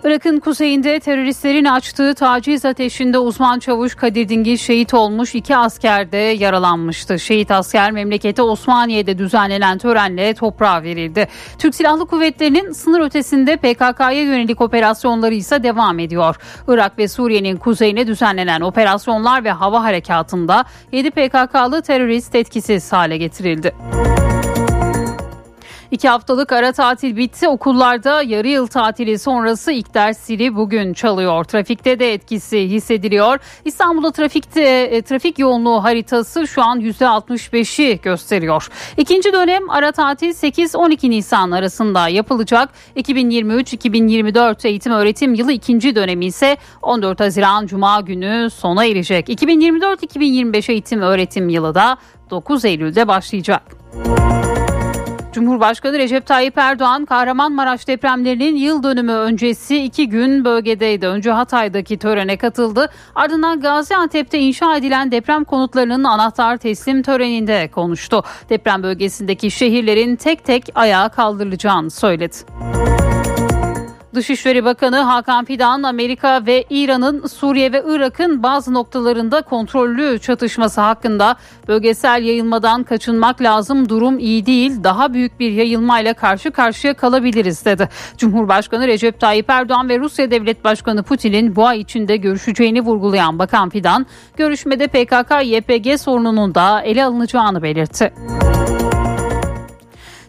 Irak'ın 0.06 0.40
kuzeyinde 0.40 1.00
teröristlerin 1.00 1.66
açtığı 1.66 2.14
taciz 2.14 2.66
ateşinde 2.66 3.18
uzman 3.18 3.60
çavuş 3.60 3.96
Kadir 3.96 4.30
Dingil 4.30 4.58
şehit 4.58 4.94
olmuş 4.94 5.36
iki 5.36 5.58
asker 5.58 6.12
de 6.12 6.18
yaralanmıştı. 6.18 7.20
Şehit 7.20 7.52
asker 7.52 7.92
memleketi 7.92 8.42
Osmaniye'de 8.42 9.18
düzenlenen 9.18 9.78
törenle 9.78 10.34
toprağa 10.34 10.84
verildi. 10.84 11.28
Türk 11.60 11.76
Silahlı 11.76 12.06
Kuvvetleri'nin 12.06 12.72
sınır 12.72 13.02
ötesinde 13.02 13.58
PKK'ya 13.58 14.22
yönelik 14.22 14.62
operasyonları 14.62 15.34
ise 15.34 15.64
devam 15.64 16.00
ediyor. 16.00 16.36
Irak 16.68 16.98
ve 16.98 17.08
Suriye'nin 17.08 17.58
kuzeyine 17.58 18.08
düzenlenen 18.08 18.62
operasyonlar 18.62 19.44
ve 19.44 19.52
hava 19.52 19.84
harekatında 19.84 20.66
7 20.92 21.12
PKK'lı 21.12 21.82
terörist 21.82 22.36
etkisiz 22.36 22.94
hale 22.94 23.18
getirildi. 23.18 23.76
İki 25.96 26.10
haftalık 26.10 26.52
ara 26.52 26.72
tatil 26.72 27.18
bitti. 27.18 27.48
Okullarda 27.48 28.22
yarı 28.22 28.48
yıl 28.48 28.68
tatili 28.68 29.20
sonrası 29.20 29.72
ilk 29.72 29.94
ders 29.94 30.20
zili 30.20 30.56
bugün 30.56 30.94
çalıyor. 30.94 31.44
Trafikte 31.44 32.00
de 32.00 32.14
etkisi 32.14 32.60
hissediliyor. 32.70 33.40
İstanbul'da 33.66 34.12
trafikte 34.12 34.62
e, 34.62 35.02
trafik 35.02 35.40
yoğunluğu 35.40 35.84
haritası 35.84 36.48
şu 36.48 36.64
an 36.64 36.80
%65'i 36.80 38.02
gösteriyor. 38.02 38.68
İkinci 38.98 39.34
dönem 39.34 39.70
ara 39.70 39.92
tatil 39.92 40.30
8-12 40.30 41.10
Nisan 41.10 41.52
arasında 41.52 42.08
yapılacak. 42.08 42.70
2023-2024 42.98 44.68
eğitim 44.68 44.94
öğretim 44.94 45.34
yılı 45.34 45.52
ikinci 45.52 45.96
dönemi 45.96 46.26
ise 46.26 46.58
14 46.82 47.20
Haziran 47.20 47.66
Cuma 47.66 48.02
günü 48.02 48.50
sona 48.50 48.86
erecek. 48.86 49.30
2024-2025 49.30 50.72
eğitim 50.72 51.02
öğretim 51.02 51.50
yılı 51.50 51.76
da 51.76 51.98
9 52.30 52.66
Eylül'de 52.66 53.08
başlayacak. 53.08 53.62
Cumhurbaşkanı 55.36 56.00
Recep 56.00 56.26
Tayyip 56.26 56.58
Erdoğan 56.58 57.06
Kahramanmaraş 57.06 57.88
depremlerinin 57.88 58.56
yıl 58.56 58.84
dönümü 58.84 59.12
öncesi 59.12 59.78
iki 59.78 60.10
gün 60.10 60.46
bölgedeydi. 60.46 61.08
Önce 61.08 61.32
Hatay'daki 61.32 61.98
törene 61.98 62.38
katıldı. 62.38 62.90
Ardından 63.16 63.60
Gaziantep'te 63.60 64.40
inşa 64.40 64.78
edilen 64.78 65.12
deprem 65.12 65.44
konutlarının 65.44 66.04
anahtar 66.04 66.58
teslim 66.58 67.04
töreninde 67.04 67.70
konuştu. 67.72 68.24
Deprem 68.50 68.84
bölgesindeki 68.84 69.52
şehirlerin 69.52 70.16
tek 70.16 70.46
tek 70.46 70.70
ayağa 70.76 71.10
kaldırılacağını 71.10 71.92
söyledi. 71.92 72.36
Dışişleri 74.16 74.66
Bakanı 74.66 74.98
Hakan 74.98 75.46
Fidan 75.46 75.84
Amerika 75.84 76.46
ve 76.46 76.66
İran'ın 76.70 77.28
Suriye 77.28 77.72
ve 77.72 77.84
Irak'ın 77.88 78.44
bazı 78.44 78.74
noktalarında 78.74 79.42
kontrollü 79.42 80.20
çatışması 80.20 80.82
hakkında 80.82 81.36
bölgesel 81.68 82.24
yayılmadan 82.24 82.84
kaçınmak 82.84 83.42
lazım 83.42 83.90
durum 83.90 84.20
iyi 84.20 84.46
değil 84.46 84.84
daha 84.84 85.14
büyük 85.14 85.40
bir 85.40 85.52
yayılmayla 85.52 86.14
karşı 86.14 86.52
karşıya 86.52 86.94
kalabiliriz 86.94 87.66
dedi. 87.66 87.90
Cumhurbaşkanı 88.18 88.88
Recep 88.88 89.20
Tayyip 89.20 89.50
Erdoğan 89.50 89.90
ve 89.90 90.00
Rusya 90.00 90.32
Devlet 90.32 90.64
Başkanı 90.64 91.04
Putin'in 91.04 91.56
bu 91.56 91.68
ay 91.68 91.80
içinde 91.80 92.18
görüşeceğini 92.18 92.82
vurgulayan 92.82 93.40
Bakan 93.40 93.70
Fidan 93.70 94.06
görüşmede 94.38 94.86
PKK-YPG 94.86 95.98
sorununun 95.98 96.56
da 96.56 96.82
ele 96.82 97.06
alınacağını 97.06 97.64
belirtti. 97.64 98.14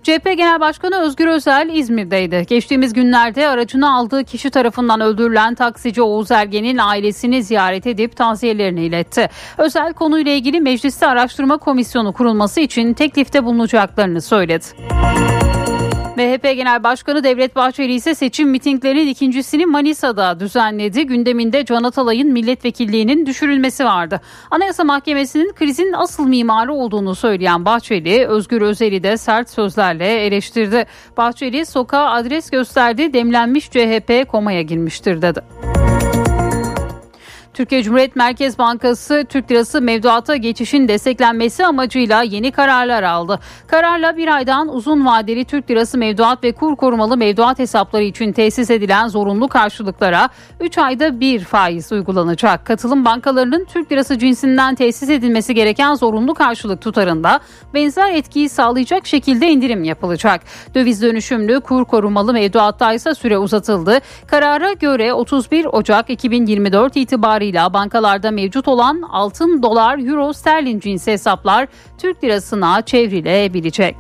CHP 0.06 0.24
Genel 0.24 0.60
Başkanı 0.60 1.00
Özgür 1.00 1.26
Özel 1.26 1.70
İzmir'deydi. 1.72 2.44
Geçtiğimiz 2.48 2.92
günlerde 2.92 3.48
aracını 3.48 3.94
aldığı 3.94 4.24
kişi 4.24 4.50
tarafından 4.50 5.00
öldürülen 5.00 5.54
taksici 5.54 6.02
Oğuz 6.02 6.30
Ergen'in 6.30 6.78
ailesini 6.78 7.42
ziyaret 7.42 7.86
edip 7.86 8.16
taziyelerini 8.16 8.84
iletti. 8.84 9.28
Özel 9.58 9.92
konuyla 9.92 10.32
ilgili 10.32 10.60
mecliste 10.60 11.06
araştırma 11.06 11.58
komisyonu 11.58 12.12
kurulması 12.12 12.60
için 12.60 12.94
teklifte 12.94 13.44
bulunacaklarını 13.44 14.22
söyledi. 14.22 14.64
MHP 16.16 16.42
Genel 16.42 16.82
Başkanı 16.82 17.24
Devlet 17.24 17.56
Bahçeli 17.56 17.94
ise 17.94 18.14
seçim 18.14 18.50
mitinglerinin 18.50 19.06
ikincisini 19.06 19.66
Manisa'da 19.66 20.40
düzenledi. 20.40 21.06
Gündeminde 21.06 21.64
Can 21.64 21.82
Atalay'ın 21.82 22.32
milletvekilliğinin 22.32 23.26
düşürülmesi 23.26 23.84
vardı. 23.84 24.20
Anayasa 24.50 24.84
Mahkemesi'nin 24.84 25.52
krizin 25.52 25.92
asıl 25.92 26.26
mimarı 26.26 26.72
olduğunu 26.72 27.14
söyleyen 27.14 27.64
Bahçeli, 27.64 28.26
Özgür 28.26 28.62
Özel'i 28.62 29.02
de 29.02 29.16
sert 29.16 29.50
sözlerle 29.50 30.26
eleştirdi. 30.26 30.86
Bahçeli 31.16 31.66
sokağa 31.66 32.10
adres 32.10 32.50
gösterdi, 32.50 33.12
demlenmiş 33.12 33.70
CHP 33.70 34.28
komaya 34.28 34.62
girmiştir 34.62 35.22
dedi. 35.22 35.40
Türkiye 37.56 37.82
Cumhuriyet 37.82 38.16
Merkez 38.16 38.58
Bankası 38.58 39.26
Türk 39.28 39.50
Lirası 39.50 39.80
mevduata 39.80 40.36
geçişin 40.36 40.88
desteklenmesi 40.88 41.66
amacıyla 41.66 42.22
yeni 42.22 42.50
kararlar 42.50 43.02
aldı. 43.02 43.40
Kararla 43.66 44.16
bir 44.16 44.28
aydan 44.28 44.68
uzun 44.68 45.06
vadeli 45.06 45.44
Türk 45.44 45.70
Lirası 45.70 45.98
mevduat 45.98 46.44
ve 46.44 46.52
kur 46.52 46.76
korumalı 46.76 47.16
mevduat 47.16 47.58
hesapları 47.58 48.02
için 48.02 48.32
tesis 48.32 48.70
edilen 48.70 49.08
zorunlu 49.08 49.48
karşılıklara 49.48 50.28
3 50.60 50.78
ayda 50.78 51.20
bir 51.20 51.40
faiz 51.40 51.92
uygulanacak. 51.92 52.66
Katılım 52.66 53.04
bankalarının 53.04 53.64
Türk 53.64 53.92
Lirası 53.92 54.18
cinsinden 54.18 54.74
tesis 54.74 55.10
edilmesi 55.10 55.54
gereken 55.54 55.94
zorunlu 55.94 56.34
karşılık 56.34 56.80
tutarında 56.80 57.40
benzer 57.74 58.14
etkiyi 58.14 58.48
sağlayacak 58.48 59.06
şekilde 59.06 59.48
indirim 59.48 59.84
yapılacak. 59.84 60.40
Döviz 60.74 61.02
dönüşümlü 61.02 61.60
kur 61.60 61.84
korumalı 61.84 62.32
mevduatta 62.32 62.92
ise 62.92 63.14
süre 63.14 63.38
uzatıldı. 63.38 63.98
Karara 64.26 64.72
göre 64.72 65.12
31 65.12 65.64
Ocak 65.64 66.10
2024 66.10 66.96
itibariyle 66.96 67.45
bankalarda 67.54 68.30
mevcut 68.30 68.68
olan 68.68 69.02
altın, 69.02 69.62
dolar, 69.62 69.98
euro, 69.98 70.32
sterlin 70.32 70.80
cinsi 70.80 71.12
hesaplar 71.12 71.68
Türk 71.98 72.24
lirasına 72.24 72.82
çevrilebilecek. 72.82 73.96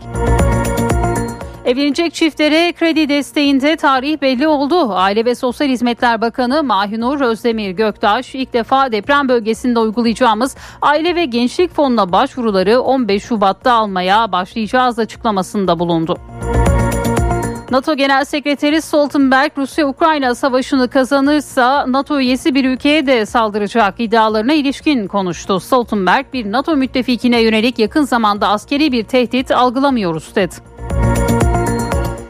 Evlenecek 1.66 2.14
çiftlere 2.14 2.72
kredi 2.72 3.08
desteğinde 3.08 3.76
tarih 3.76 4.20
belli 4.20 4.48
oldu. 4.48 4.92
Aile 4.92 5.24
ve 5.24 5.34
Sosyal 5.34 5.68
Hizmetler 5.68 6.20
Bakanı 6.20 6.62
Mahinur 6.62 7.20
Özdemir 7.20 7.70
Göktaş 7.70 8.34
ilk 8.34 8.52
defa 8.52 8.92
deprem 8.92 9.28
bölgesinde 9.28 9.78
uygulayacağımız 9.78 10.56
aile 10.82 11.14
ve 11.14 11.24
gençlik 11.24 11.74
fonuna 11.74 12.12
başvuruları 12.12 12.80
15 12.80 13.22
Şubat'ta 13.22 13.72
almaya 13.72 14.32
başlayacağız 14.32 14.98
açıklamasında 14.98 15.78
bulundu. 15.78 16.18
NATO 17.70 17.94
Genel 17.94 18.24
Sekreteri 18.24 18.82
Stoltenberg 18.82 19.58
Rusya-Ukrayna 19.58 20.34
savaşını 20.34 20.90
kazanırsa 20.90 21.92
NATO 21.92 22.20
üyesi 22.20 22.54
bir 22.54 22.64
ülkeye 22.64 23.06
de 23.06 23.26
saldıracak 23.26 23.94
iddialarına 23.98 24.52
ilişkin 24.52 25.06
konuştu. 25.06 25.60
Stoltenberg 25.60 26.26
bir 26.32 26.52
NATO 26.52 26.76
müttefikine 26.76 27.40
yönelik 27.40 27.78
yakın 27.78 28.02
zamanda 28.02 28.48
askeri 28.48 28.92
bir 28.92 29.04
tehdit 29.04 29.50
algılamıyoruz 29.50 30.34
dedi. 30.34 30.54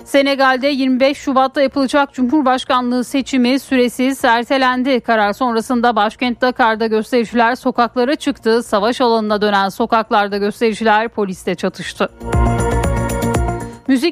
Senegal'de 0.04 0.66
25 0.66 1.18
Şubat'ta 1.18 1.62
yapılacak 1.62 2.12
Cumhurbaşkanlığı 2.12 3.04
seçimi 3.04 3.60
süresiz 3.60 4.24
ertelendi. 4.24 5.00
Karar 5.00 5.32
sonrasında 5.32 5.96
başkent 5.96 6.40
Dakar'da 6.40 6.86
göstericiler 6.86 7.54
sokaklara 7.54 8.16
çıktı. 8.16 8.62
Savaş 8.62 9.00
alanına 9.00 9.40
dönen 9.40 9.68
sokaklarda 9.68 10.36
göstericiler 10.36 11.08
polisle 11.08 11.54
çatıştı. 11.54 12.08
Müzik 12.22 12.75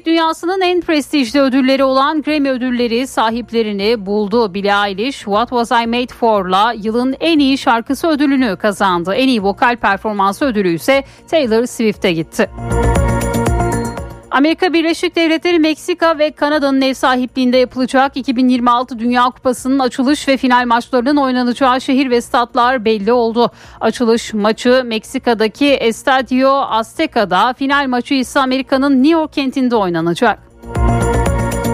dünyasının 0.06 0.60
en 0.60 0.80
prestijli 0.80 1.40
ödülleri 1.40 1.84
olan 1.84 2.22
Grammy 2.22 2.50
ödülleri 2.50 3.06
sahiplerini 3.06 4.06
buldu. 4.06 4.54
Billie 4.54 4.88
Eilish 4.88 5.18
What 5.18 5.48
Was 5.48 5.70
I 5.70 5.86
Made 5.86 6.14
For'la 6.14 6.72
yılın 6.72 7.16
en 7.20 7.38
iyi 7.38 7.58
şarkısı 7.58 8.08
ödülünü 8.08 8.56
kazandı. 8.56 9.14
En 9.14 9.28
iyi 9.28 9.42
vokal 9.42 9.76
performansı 9.76 10.44
ödülü 10.44 10.74
ise 10.74 11.04
Taylor 11.30 11.66
Swift'e 11.66 12.12
gitti. 12.12 12.50
Amerika 14.34 14.72
Birleşik 14.72 15.16
Devletleri, 15.16 15.58
Meksika 15.58 16.18
ve 16.18 16.30
Kanada'nın 16.30 16.80
ev 16.80 16.94
sahipliğinde 16.94 17.56
yapılacak 17.56 18.16
2026 18.16 18.98
Dünya 18.98 19.24
Kupası'nın 19.24 19.78
açılış 19.78 20.28
ve 20.28 20.36
final 20.36 20.66
maçlarının 20.66 21.16
oynanacağı 21.16 21.80
şehir 21.80 22.10
ve 22.10 22.20
statlar 22.20 22.84
belli 22.84 23.12
oldu. 23.12 23.50
Açılış 23.80 24.34
maçı 24.34 24.82
Meksika'daki 24.84 25.66
Estadio 25.66 26.50
Azteca'da, 26.50 27.52
final 27.52 27.88
maçı 27.88 28.14
ise 28.14 28.40
Amerika'nın 28.40 29.02
New 29.02 29.20
York 29.20 29.32
kentinde 29.32 29.76
oynanacak. 29.76 30.38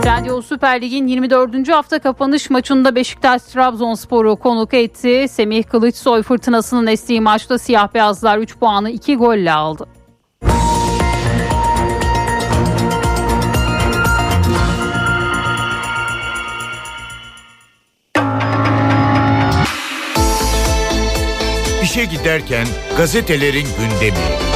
Trendyol 0.03 0.43
Süper 0.43 0.83
Lig'in 0.83 1.07
24. 1.07 1.69
hafta 1.69 1.99
kapanış 1.99 2.51
maçında 2.51 2.95
Beşiktaş 2.95 3.43
Trabzonspor'u 3.43 4.37
konuk 4.37 4.75
etti. 4.75 5.27
Semih 5.31 5.65
Kılıçsoy 5.65 6.23
fırtınasının 6.23 6.87
estiği 6.87 7.21
maçta 7.21 7.59
siyah 7.59 7.95
beyazlar 7.95 8.39
3 8.39 8.59
puanı 8.59 8.91
2 8.91 9.17
golle 9.17 9.53
aldı. 9.53 10.00
İşe 21.91 22.05
giderken 22.05 22.67
gazetelerin 22.97 23.67
gündemi. 23.79 24.51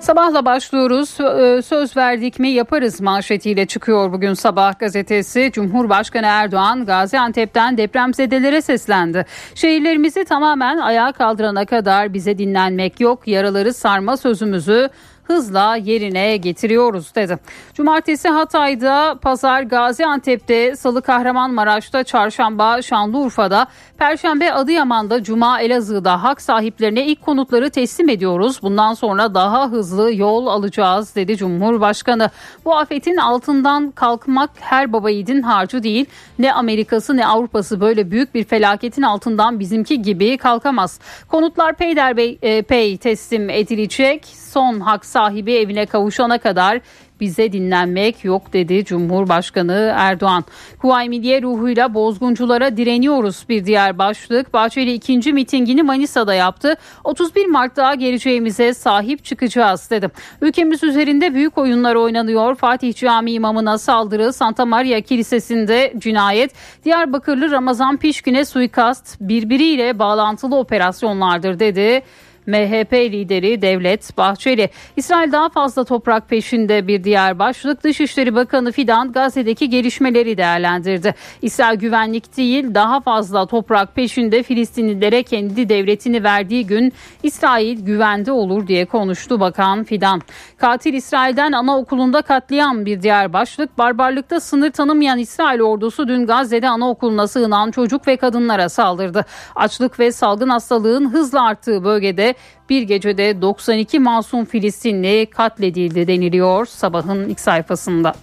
Sabahla 0.00 0.44
başlıyoruz. 0.44 1.20
Ee, 1.20 1.62
Söz 1.62 1.96
verdik 1.96 2.38
mi 2.38 2.48
yaparız 2.48 3.00
manşetiyle 3.00 3.66
çıkıyor 3.66 4.12
bugün 4.12 4.34
sabah 4.34 4.78
gazetesi. 4.78 5.50
Cumhurbaşkanı 5.52 6.26
Erdoğan 6.26 6.86
Gaziantep'ten 6.86 7.76
depremzedelere 7.76 8.62
seslendi. 8.62 9.26
Şehirlerimizi 9.54 10.24
tamamen 10.24 10.78
ayağa 10.78 11.12
kaldırana 11.12 11.66
kadar 11.66 12.14
bize 12.14 12.38
dinlenmek 12.38 13.00
yok. 13.00 13.28
Yaraları 13.28 13.74
sarma 13.74 14.16
sözümüzü 14.16 14.88
hızla 15.26 15.76
yerine 15.76 16.36
getiriyoruz 16.36 17.14
dedi. 17.14 17.38
Cumartesi 17.74 18.28
Hatay'da, 18.28 19.18
pazar 19.22 19.62
Gaziantep'te, 19.62 20.76
salı 20.76 21.02
Kahramanmaraş'ta, 21.02 22.04
çarşamba 22.04 22.82
Şanlıurfa'da, 22.82 23.66
perşembe 23.98 24.52
Adıyaman'da, 24.52 25.22
cuma 25.22 25.60
Elazığ'da 25.60 26.22
hak 26.22 26.40
sahiplerine 26.40 27.06
ilk 27.06 27.22
konutları 27.22 27.70
teslim 27.70 28.08
ediyoruz. 28.08 28.58
Bundan 28.62 28.94
sonra 28.94 29.34
daha 29.34 29.70
hızlı 29.70 30.14
yol 30.14 30.46
alacağız 30.46 31.14
dedi 31.16 31.36
Cumhurbaşkanı. 31.36 32.30
Bu 32.64 32.76
afetin 32.76 33.16
altından 33.16 33.90
kalkmak 33.90 34.50
her 34.60 34.92
baba 34.92 35.10
yiğidin 35.10 35.42
harcı 35.42 35.82
değil. 35.82 36.06
Ne 36.38 36.52
Amerika'sı 36.52 37.16
ne 37.16 37.26
Avrupa'sı 37.26 37.80
böyle 37.80 38.10
büyük 38.10 38.34
bir 38.34 38.44
felaketin 38.44 39.02
altından 39.02 39.60
bizimki 39.60 40.02
gibi 40.02 40.38
kalkamaz. 40.38 41.00
Konutlar 41.28 41.74
peyderpey 41.74 42.38
e, 42.42 42.62
pey 42.62 42.96
teslim 42.96 43.50
edilecek. 43.50 44.26
Son 44.26 44.80
hak 44.80 45.06
sahibi 45.16 45.52
evine 45.52 45.86
kavuşana 45.86 46.38
kadar 46.38 46.80
bize 47.20 47.52
dinlenmek 47.52 48.24
yok 48.24 48.52
dedi 48.52 48.84
Cumhurbaşkanı 48.84 49.92
Erdoğan. 49.96 50.44
Kuvayi 50.78 51.08
Milliye 51.08 51.42
ruhuyla 51.42 51.94
bozgunculara 51.94 52.76
direniyoruz 52.76 53.44
bir 53.48 53.64
diğer 53.64 53.98
başlık. 53.98 54.52
Bahçeli 54.52 54.92
ikinci 54.92 55.32
mitingini 55.32 55.82
Manisa'da 55.82 56.34
yaptı. 56.34 56.76
31 57.04 57.46
Mart'ta 57.46 57.94
geleceğimize 57.94 58.74
sahip 58.74 59.24
çıkacağız 59.24 59.90
dedi. 59.90 60.10
Ülkemiz 60.40 60.84
üzerinde 60.84 61.34
büyük 61.34 61.58
oyunlar 61.58 61.94
oynanıyor. 61.94 62.54
Fatih 62.54 62.94
Camii 62.94 63.32
imamına 63.32 63.78
saldırı, 63.78 64.32
Santa 64.32 64.66
Maria 64.66 65.00
Kilisesi'nde 65.00 65.92
cinayet, 65.98 66.54
Diyarbakırlı 66.84 67.50
Ramazan 67.50 67.96
Pişkin'e 67.96 68.44
suikast 68.44 69.16
birbiriyle 69.20 69.98
bağlantılı 69.98 70.56
operasyonlardır 70.56 71.58
dedi. 71.58 72.02
MHP 72.46 72.92
lideri 72.92 73.62
Devlet 73.62 74.18
Bahçeli. 74.18 74.70
İsrail 74.96 75.32
daha 75.32 75.48
fazla 75.48 75.84
toprak 75.84 76.28
peşinde 76.28 76.86
bir 76.88 77.04
diğer 77.04 77.38
başlık. 77.38 77.84
Dışişleri 77.84 78.34
Bakanı 78.34 78.72
Fidan 78.72 79.12
Gazze'deki 79.12 79.70
gelişmeleri 79.70 80.38
değerlendirdi. 80.38 81.14
İsrail 81.42 81.78
güvenlik 81.78 82.36
değil 82.36 82.74
daha 82.74 83.00
fazla 83.00 83.46
toprak 83.46 83.94
peşinde 83.94 84.42
Filistinlilere 84.42 85.22
kendi 85.22 85.68
devletini 85.68 86.24
verdiği 86.24 86.66
gün 86.66 86.92
İsrail 87.22 87.84
güvende 87.84 88.32
olur 88.32 88.66
diye 88.66 88.84
konuştu 88.84 89.40
Bakan 89.40 89.84
Fidan. 89.84 90.22
Katil 90.58 90.94
İsrail'den 90.94 91.52
anaokulunda 91.52 92.22
katliam 92.22 92.86
bir 92.86 93.02
diğer 93.02 93.32
başlık. 93.32 93.78
Barbarlıkta 93.78 94.40
sınır 94.40 94.70
tanımayan 94.70 95.18
İsrail 95.18 95.60
ordusu 95.60 96.08
dün 96.08 96.26
Gazze'de 96.26 96.68
anaokuluna 96.68 97.28
sığınan 97.28 97.70
çocuk 97.70 98.08
ve 98.08 98.16
kadınlara 98.16 98.68
saldırdı. 98.68 99.24
Açlık 99.54 100.00
ve 100.00 100.12
salgın 100.12 100.48
hastalığın 100.48 101.12
hızla 101.12 101.44
arttığı 101.46 101.84
bölgede 101.84 102.35
bir 102.70 102.82
gecede 102.82 103.42
92 103.42 103.98
masum 103.98 104.44
Filistinli 104.44 105.26
katledildi 105.26 106.06
deniliyor 106.06 106.66
sabahın 106.66 107.28
ilk 107.28 107.40
sayfasında. 107.40 108.14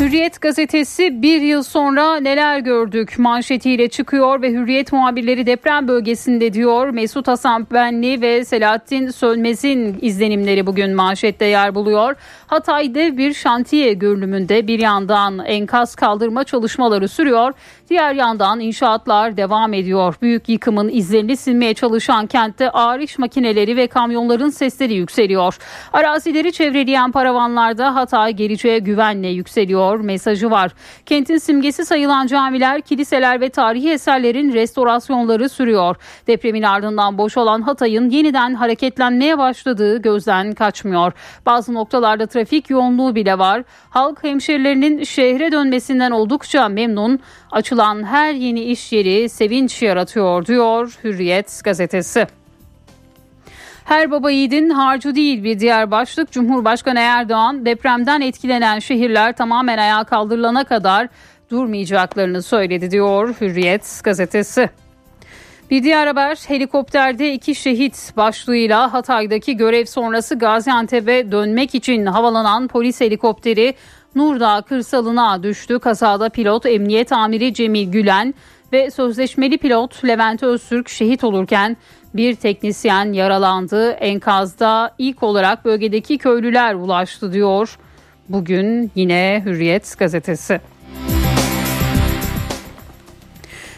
Hürriyet 0.00 0.40
gazetesi 0.40 1.22
bir 1.22 1.40
yıl 1.40 1.62
sonra 1.62 2.20
neler 2.20 2.58
gördük 2.58 3.18
manşetiyle 3.18 3.88
çıkıyor 3.88 4.42
ve 4.42 4.50
Hürriyet 4.50 4.92
muhabirleri 4.92 5.46
deprem 5.46 5.88
bölgesinde 5.88 6.52
diyor. 6.52 6.88
Mesut 6.88 7.28
Hasan 7.28 7.66
Benli 7.72 8.20
ve 8.20 8.44
Selahattin 8.44 9.10
Sölmez'in 9.10 9.98
izlenimleri 10.02 10.66
bugün 10.66 10.94
manşette 10.94 11.44
yer 11.44 11.74
buluyor. 11.74 12.16
Hatay'da 12.46 13.16
bir 13.16 13.34
şantiye 13.34 13.92
görünümünde 13.92 14.66
bir 14.66 14.78
yandan 14.78 15.38
enkaz 15.38 15.94
kaldırma 15.94 16.44
çalışmaları 16.44 17.08
sürüyor. 17.08 17.52
Diğer 17.90 18.14
yandan 18.14 18.60
inşaatlar 18.60 19.36
devam 19.36 19.74
ediyor. 19.74 20.14
Büyük 20.22 20.48
yıkımın 20.48 20.88
izlerini 20.88 21.36
silmeye 21.36 21.74
çalışan 21.74 22.26
kentte 22.26 22.70
ağır 22.70 23.00
iş 23.00 23.18
makineleri 23.18 23.76
ve 23.76 23.86
kamyonların 23.86 24.50
sesleri 24.50 24.94
yükseliyor. 24.94 25.58
Arazileri 25.92 26.52
çevreleyen 26.52 27.12
paravanlarda 27.12 27.94
Hatay 27.94 28.32
geleceğe 28.32 28.78
güvenle 28.78 29.28
yükseliyor 29.28 29.89
mesajı 29.98 30.50
var. 30.50 30.72
Kentin 31.06 31.38
simgesi 31.38 31.84
sayılan 31.84 32.26
camiler, 32.26 32.80
kiliseler 32.80 33.40
ve 33.40 33.48
tarihi 33.48 33.90
eserlerin 33.90 34.52
restorasyonları 34.52 35.48
sürüyor. 35.48 35.96
Depremin 36.26 36.62
ardından 36.62 37.18
boşalan 37.18 37.62
Hatay'ın 37.62 38.10
yeniden 38.10 38.54
hareketlenmeye 38.54 39.38
başladığı 39.38 40.02
gözden 40.02 40.52
kaçmıyor. 40.52 41.12
Bazı 41.46 41.74
noktalarda 41.74 42.26
trafik 42.26 42.70
yoğunluğu 42.70 43.14
bile 43.14 43.38
var. 43.38 43.62
Halk 43.90 44.24
hemşerilerinin 44.24 45.04
şehre 45.04 45.52
dönmesinden 45.52 46.10
oldukça 46.10 46.68
memnun. 46.68 47.20
Açılan 47.50 48.04
her 48.04 48.32
yeni 48.32 48.60
iş 48.60 48.92
yeri 48.92 49.28
sevinç 49.28 49.82
yaratıyor 49.82 50.46
diyor 50.46 50.98
Hürriyet 51.04 51.60
gazetesi. 51.64 52.39
Her 53.84 54.10
baba 54.10 54.30
yiğidin 54.30 54.70
harcı 54.70 55.14
değil 55.14 55.44
bir 55.44 55.60
diğer 55.60 55.90
başlık 55.90 56.32
Cumhurbaşkanı 56.32 56.98
Erdoğan 56.98 57.66
depremden 57.66 58.20
etkilenen 58.20 58.78
şehirler 58.78 59.36
tamamen 59.36 59.78
ayağa 59.78 60.04
kaldırılana 60.04 60.64
kadar 60.64 61.08
durmayacaklarını 61.50 62.42
söyledi 62.42 62.90
diyor 62.90 63.34
Hürriyet 63.40 64.00
gazetesi. 64.04 64.70
Bir 65.70 65.82
diğer 65.82 66.06
haber 66.06 66.38
helikopterde 66.46 67.32
iki 67.32 67.54
şehit 67.54 68.12
başlığıyla 68.16 68.92
Hatay'daki 68.92 69.56
görev 69.56 69.84
sonrası 69.84 70.38
Gaziantep'e 70.38 71.32
dönmek 71.32 71.74
için 71.74 72.06
havalanan 72.06 72.68
polis 72.68 73.00
helikopteri 73.00 73.74
Nurdağ 74.14 74.62
kırsalına 74.62 75.42
düştü. 75.42 75.78
Kazada 75.78 76.28
pilot 76.28 76.66
emniyet 76.66 77.12
amiri 77.12 77.54
Cemil 77.54 77.92
Gülen 77.92 78.34
ve 78.72 78.90
sözleşmeli 78.90 79.58
pilot 79.58 80.04
Levent 80.04 80.42
Öztürk 80.42 80.88
şehit 80.88 81.24
olurken 81.24 81.76
bir 82.14 82.34
teknisyen 82.34 83.12
yaralandı. 83.12 83.90
Enkazda 83.90 84.94
ilk 84.98 85.22
olarak 85.22 85.64
bölgedeki 85.64 86.18
köylüler 86.18 86.74
ulaştı 86.74 87.32
diyor. 87.32 87.78
Bugün 88.28 88.90
yine 88.94 89.42
Hürriyet 89.44 89.98
gazetesi. 89.98 90.60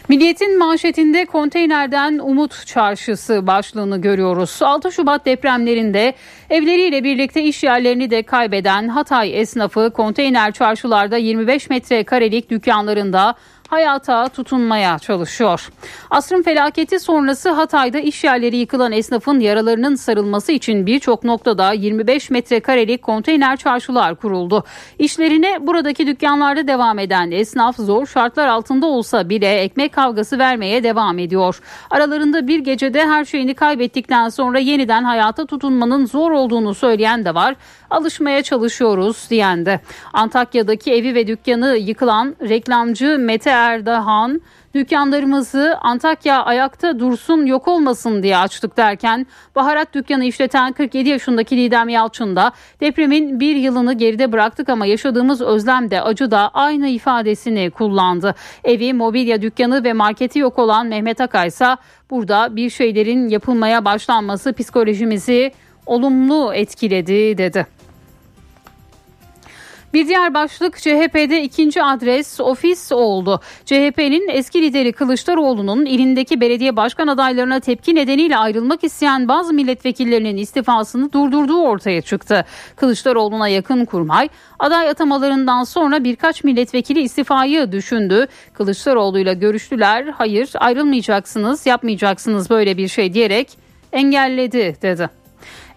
Milliyet'in 0.09 0.59
manşetinde 0.59 1.25
konteynerden 1.25 2.19
Umut 2.19 2.65
Çarşısı 2.67 3.47
başlığını 3.47 4.01
görüyoruz. 4.01 4.61
6 4.61 4.91
Şubat 4.91 5.25
depremlerinde 5.25 6.13
evleriyle 6.49 7.03
birlikte 7.03 7.43
iş 7.43 7.63
yerlerini 7.63 8.09
de 8.09 8.23
kaybeden 8.23 8.87
Hatay 8.87 9.39
esnafı 9.41 9.91
konteyner 9.93 10.51
çarşılarda 10.51 11.17
25 11.17 11.69
metrekarelik 11.69 12.49
dükkanlarında 12.49 13.35
hayata 13.73 14.29
tutunmaya 14.29 14.99
çalışıyor. 14.99 15.69
Asrın 16.09 16.43
felaketi 16.43 16.99
sonrası 16.99 17.49
Hatay'da 17.49 17.99
iş 17.99 18.23
yerleri 18.23 18.57
yıkılan 18.57 18.91
esnafın 18.91 19.39
yaralarının 19.39 19.95
sarılması 19.95 20.51
için 20.51 20.85
birçok 20.85 21.23
noktada 21.23 21.73
25 21.73 22.29
metrekarelik 22.29 23.01
konteyner 23.01 23.57
çarşılar 23.57 24.15
kuruldu. 24.15 24.63
İşlerine 24.99 25.67
buradaki 25.67 26.07
dükkanlarda 26.07 26.67
devam 26.67 26.99
eden 26.99 27.31
esnaf 27.31 27.75
zor 27.75 28.05
şartlar 28.05 28.47
altında 28.47 28.85
olsa 28.85 29.29
bile 29.29 29.59
ekmek 29.59 29.93
kavgası 29.93 30.39
vermeye 30.39 30.83
devam 30.83 31.19
ediyor. 31.19 31.61
Aralarında 31.89 32.47
bir 32.47 32.59
gecede 32.59 33.05
her 33.05 33.25
şeyini 33.25 33.53
kaybettikten 33.53 34.29
sonra 34.29 34.59
yeniden 34.59 35.03
hayata 35.03 35.45
tutunmanın 35.45 36.05
zor 36.05 36.31
olduğunu 36.31 36.73
söyleyen 36.73 37.25
de 37.25 37.35
var. 37.35 37.55
Alışmaya 37.89 38.43
çalışıyoruz 38.43 39.27
diyen 39.29 39.65
de. 39.65 39.79
Antakya'daki 40.13 40.93
evi 40.93 41.15
ve 41.15 41.27
dükkanı 41.27 41.77
yıkılan 41.77 42.35
reklamcı 42.41 43.17
Mete 43.19 43.62
Erdahan 43.63 44.41
dükkanlarımızı 44.73 45.77
Antakya 45.81 46.43
ayakta 46.43 46.99
dursun 46.99 47.45
yok 47.45 47.67
olmasın 47.67 48.23
diye 48.23 48.37
açtık 48.37 48.77
derken 48.77 49.27
baharat 49.55 49.93
dükkanı 49.93 50.25
işleten 50.25 50.73
47 50.73 51.09
yaşındaki 51.09 51.57
Didem 51.57 51.89
Yalçın 51.89 52.35
da 52.35 52.51
depremin 52.81 53.39
bir 53.39 53.55
yılını 53.55 53.93
geride 53.93 54.31
bıraktık 54.31 54.69
ama 54.69 54.85
yaşadığımız 54.85 55.41
özlem 55.41 55.91
de 55.91 56.01
acı 56.01 56.31
da 56.31 56.49
aynı 56.53 56.87
ifadesini 56.87 57.71
kullandı. 57.71 58.35
Evi, 58.63 58.93
mobilya 58.93 59.41
dükkanı 59.41 59.83
ve 59.83 59.93
marketi 59.93 60.39
yok 60.39 60.59
olan 60.59 60.87
Mehmet 60.87 61.21
Akay 61.21 61.47
ise 61.47 61.77
burada 62.09 62.55
bir 62.55 62.69
şeylerin 62.69 63.29
yapılmaya 63.29 63.85
başlanması 63.85 64.53
psikolojimizi 64.53 65.51
olumlu 65.85 66.53
etkiledi 66.53 67.37
dedi. 67.37 67.67
Bir 69.93 70.07
diğer 70.07 70.33
başlık 70.33 70.77
CHP'de 70.77 71.43
ikinci 71.43 71.83
adres 71.83 72.39
ofis 72.39 72.91
oldu. 72.91 73.39
CHP'nin 73.65 74.29
eski 74.29 74.61
lideri 74.61 74.91
Kılıçdaroğlu'nun 74.91 75.85
ilindeki 75.85 76.41
belediye 76.41 76.75
başkan 76.75 77.07
adaylarına 77.07 77.59
tepki 77.59 77.95
nedeniyle 77.95 78.37
ayrılmak 78.37 78.83
isteyen 78.83 79.27
bazı 79.27 79.53
milletvekillerinin 79.53 80.37
istifasını 80.37 81.13
durdurduğu 81.13 81.61
ortaya 81.61 82.01
çıktı. 82.01 82.45
Kılıçdaroğlu'na 82.75 83.47
yakın 83.47 83.85
kurmay 83.85 84.29
aday 84.59 84.89
atamalarından 84.89 85.63
sonra 85.63 86.03
birkaç 86.03 86.43
milletvekili 86.43 87.01
istifayı 87.01 87.71
düşündü. 87.71 88.27
Kılıçdaroğlu'yla 88.53 89.33
görüştüler. 89.33 90.07
Hayır 90.07 90.49
ayrılmayacaksınız 90.55 91.65
yapmayacaksınız 91.65 92.49
böyle 92.49 92.77
bir 92.77 92.87
şey 92.87 93.13
diyerek 93.13 93.57
engelledi 93.91 94.75
dedi. 94.81 95.22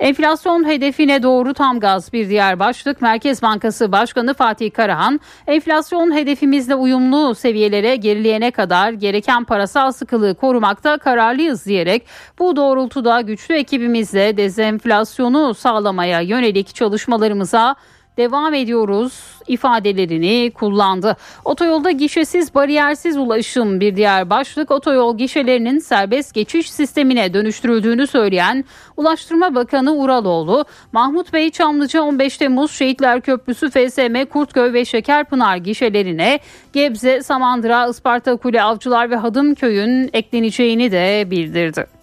Enflasyon 0.01 0.69
hedefine 0.69 1.23
doğru 1.23 1.55
tam 1.55 1.81
gaz 1.81 2.13
bir 2.13 2.29
diğer 2.29 2.59
başlık. 2.59 3.03
Merkez 3.03 3.43
Bankası 3.43 3.93
Başkanı 3.93 4.35
Fatih 4.35 4.71
Karahan, 4.73 5.21
enflasyon 5.47 6.15
hedefimizle 6.15 6.75
uyumlu 6.75 7.35
seviyelere 7.35 7.97
gerileyene 7.97 8.51
kadar 8.51 8.93
gereken 8.93 9.45
parasal 9.45 9.93
sıkılığı 9.93 10.35
korumakta 10.35 10.99
kararlıyız 10.99 11.67
diyerek 11.67 12.07
bu 12.39 12.57
doğrultuda 12.57 13.21
güçlü 13.21 13.55
ekibimizle 13.55 14.37
dezenflasyonu 14.37 15.55
sağlamaya 15.55 16.21
yönelik 16.21 16.75
çalışmalarımıza 16.75 17.77
devam 18.17 18.55
ediyoruz 18.55 19.37
ifadelerini 19.47 20.51
kullandı. 20.55 21.17
Otoyolda 21.45 21.91
gişesiz 21.91 22.55
bariyersiz 22.55 23.17
ulaşım 23.17 23.81
bir 23.81 23.97
diğer 23.97 24.31
başlık 24.31 24.71
otoyol 24.71 25.19
gişelerinin 25.19 25.79
serbest 25.79 26.35
geçiş 26.35 26.71
sistemine 26.71 27.35
dönüştürüldüğünü 27.35 28.07
söyleyen 28.07 28.65
Ulaştırma 28.97 29.55
Bakanı 29.55 29.95
Uraloğlu, 29.95 30.65
Mahmut 30.93 31.33
Bey 31.33 31.51
Çamlıca 31.51 32.03
15 32.03 32.37
Temmuz 32.37 32.73
Şehitler 32.73 33.21
Köprüsü 33.21 33.71
FSM 33.71 34.25
Kurtköy 34.25 34.73
ve 34.73 34.85
Şekerpınar 34.85 35.57
gişelerine 35.57 36.39
Gebze, 36.73 37.23
Samandıra, 37.23 37.89
Isparta 37.89 38.37
Kule, 38.37 38.63
Avcılar 38.63 39.11
ve 39.11 39.17
Hadımköy'ün 39.17 40.11
ekleneceğini 40.13 40.93
de 40.93 41.25
bildirdi. 41.31 41.96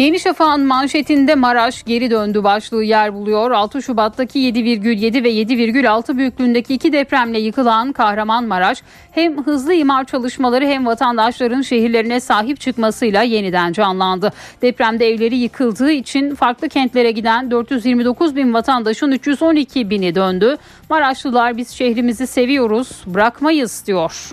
Yeni 0.00 0.20
Şafak'ın 0.20 0.66
manşetinde 0.66 1.34
Maraş 1.34 1.82
geri 1.82 2.10
döndü 2.10 2.44
başlığı 2.44 2.84
yer 2.84 3.14
buluyor. 3.14 3.50
6 3.50 3.82
Şubat'taki 3.82 4.38
7,7 4.38 5.24
ve 5.24 5.32
7,6 5.32 6.16
büyüklüğündeki 6.16 6.74
iki 6.74 6.92
depremle 6.92 7.40
yıkılan 7.40 7.92
Kahramanmaraş 7.92 8.82
hem 9.12 9.44
hızlı 9.44 9.74
imar 9.74 10.04
çalışmaları 10.04 10.66
hem 10.66 10.86
vatandaşların 10.86 11.62
şehirlerine 11.62 12.20
sahip 12.20 12.60
çıkmasıyla 12.60 13.22
yeniden 13.22 13.72
canlandı. 13.72 14.32
Depremde 14.62 15.08
evleri 15.08 15.36
yıkıldığı 15.36 15.90
için 15.90 16.34
farklı 16.34 16.68
kentlere 16.68 17.10
giden 17.10 17.50
429 17.50 18.36
bin 18.36 18.54
vatandaşın 18.54 19.10
312 19.12 19.90
bini 19.90 20.14
döndü. 20.14 20.56
Maraşlılar 20.90 21.56
biz 21.56 21.70
şehrimizi 21.70 22.26
seviyoruz 22.26 23.02
bırakmayız 23.06 23.84
diyor. 23.86 24.32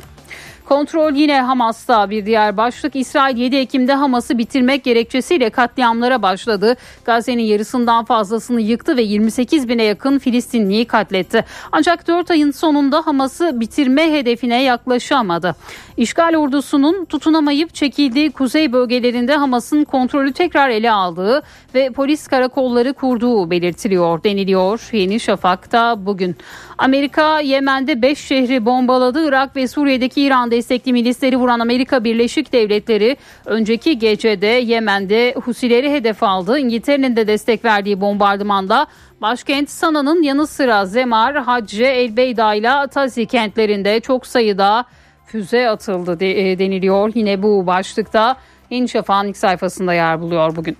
Kontrol 0.68 1.13
yine 1.13 1.41
Hamas'ta 1.41 2.09
bir 2.09 2.26
diğer 2.26 2.57
başlık. 2.57 2.95
İsrail 2.95 3.38
7 3.38 3.55
Ekim'de 3.55 3.93
Hamas'ı 3.93 4.38
bitirmek 4.38 4.84
gerekçesiyle 4.84 5.49
katliamlara 5.49 6.22
başladı. 6.22 6.76
Gazze'nin 7.05 7.43
yarısından 7.43 8.05
fazlasını 8.05 8.61
yıktı 8.61 8.97
ve 8.97 9.01
28 9.01 9.70
bine 9.70 9.84
yakın 9.84 10.20
Filistinliyi 10.20 10.86
katletti. 10.86 11.45
Ancak 11.72 12.07
4 12.07 12.32
ayın 12.32 12.51
sonunda 12.51 13.05
Hamas'ı 13.05 13.59
bitirme 13.59 14.11
hedefine 14.11 14.63
yaklaşamadı. 14.63 15.55
İşgal 15.97 16.36
ordusunun 16.36 17.05
tutunamayıp 17.05 17.74
çekildiği 17.74 18.32
kuzey 18.32 18.74
bölgelerinde 18.74 19.36
Hamas'ın 19.36 19.84
kontrolü 19.84 20.34
tekrar 20.34 20.70
ele 20.70 20.91
aldığı 20.91 21.43
ve 21.76 21.89
polis 21.89 22.28
karakolları 22.28 22.93
kurduğu 22.93 23.51
belirtiliyor 23.51 24.24
deniliyor 24.24 24.89
Yeni 24.91 25.20
Şafak'ta 25.20 26.05
bugün. 26.05 26.36
Amerika 26.78 27.39
Yemen'de 27.39 28.01
5 28.01 28.20
şehri 28.20 28.65
bombaladı. 28.65 29.28
Irak 29.28 29.55
ve 29.55 29.68
Suriye'deki 29.68 30.22
İran 30.22 30.51
destekli 30.58 30.93
milisleri 30.93 31.38
vuran 31.38 31.60
Amerika 31.60 32.03
Birleşik 32.03 32.53
Devletleri 32.53 33.18
önceki 33.45 33.99
gecede 33.99 34.47
Yemen'de 34.47 35.34
Husileri 35.43 35.91
hedef 35.91 36.24
aldı. 36.24 36.60
İngiltere'nin 36.60 37.16
de 37.16 37.28
destek 37.28 37.66
verdiği 37.66 38.01
bombardımanda 38.01 38.88
başkent 39.22 39.70
Sana'nın 39.70 40.24
yanı 40.24 40.47
sıra 40.47 40.86
Zemar, 40.86 41.36
Hacce, 41.36 41.86
Elbeyda 41.86 42.53
ile 42.53 42.88
Tazi 42.88 43.26
kentlerinde 43.26 43.99
çok 43.99 44.28
sayıda 44.28 44.86
füze 45.26 45.70
atıldı 45.70 46.26
e, 46.26 46.60
deniliyor. 46.60 47.12
Yine 47.16 47.43
bu 47.43 47.68
başlıkta 47.68 48.36
Yeni 48.70 48.89
Şafak'ın 48.89 49.28
ilk 49.28 49.38
sayfasında 49.38 49.93
yer 49.93 50.22
buluyor 50.22 50.55
bugün. 50.55 50.78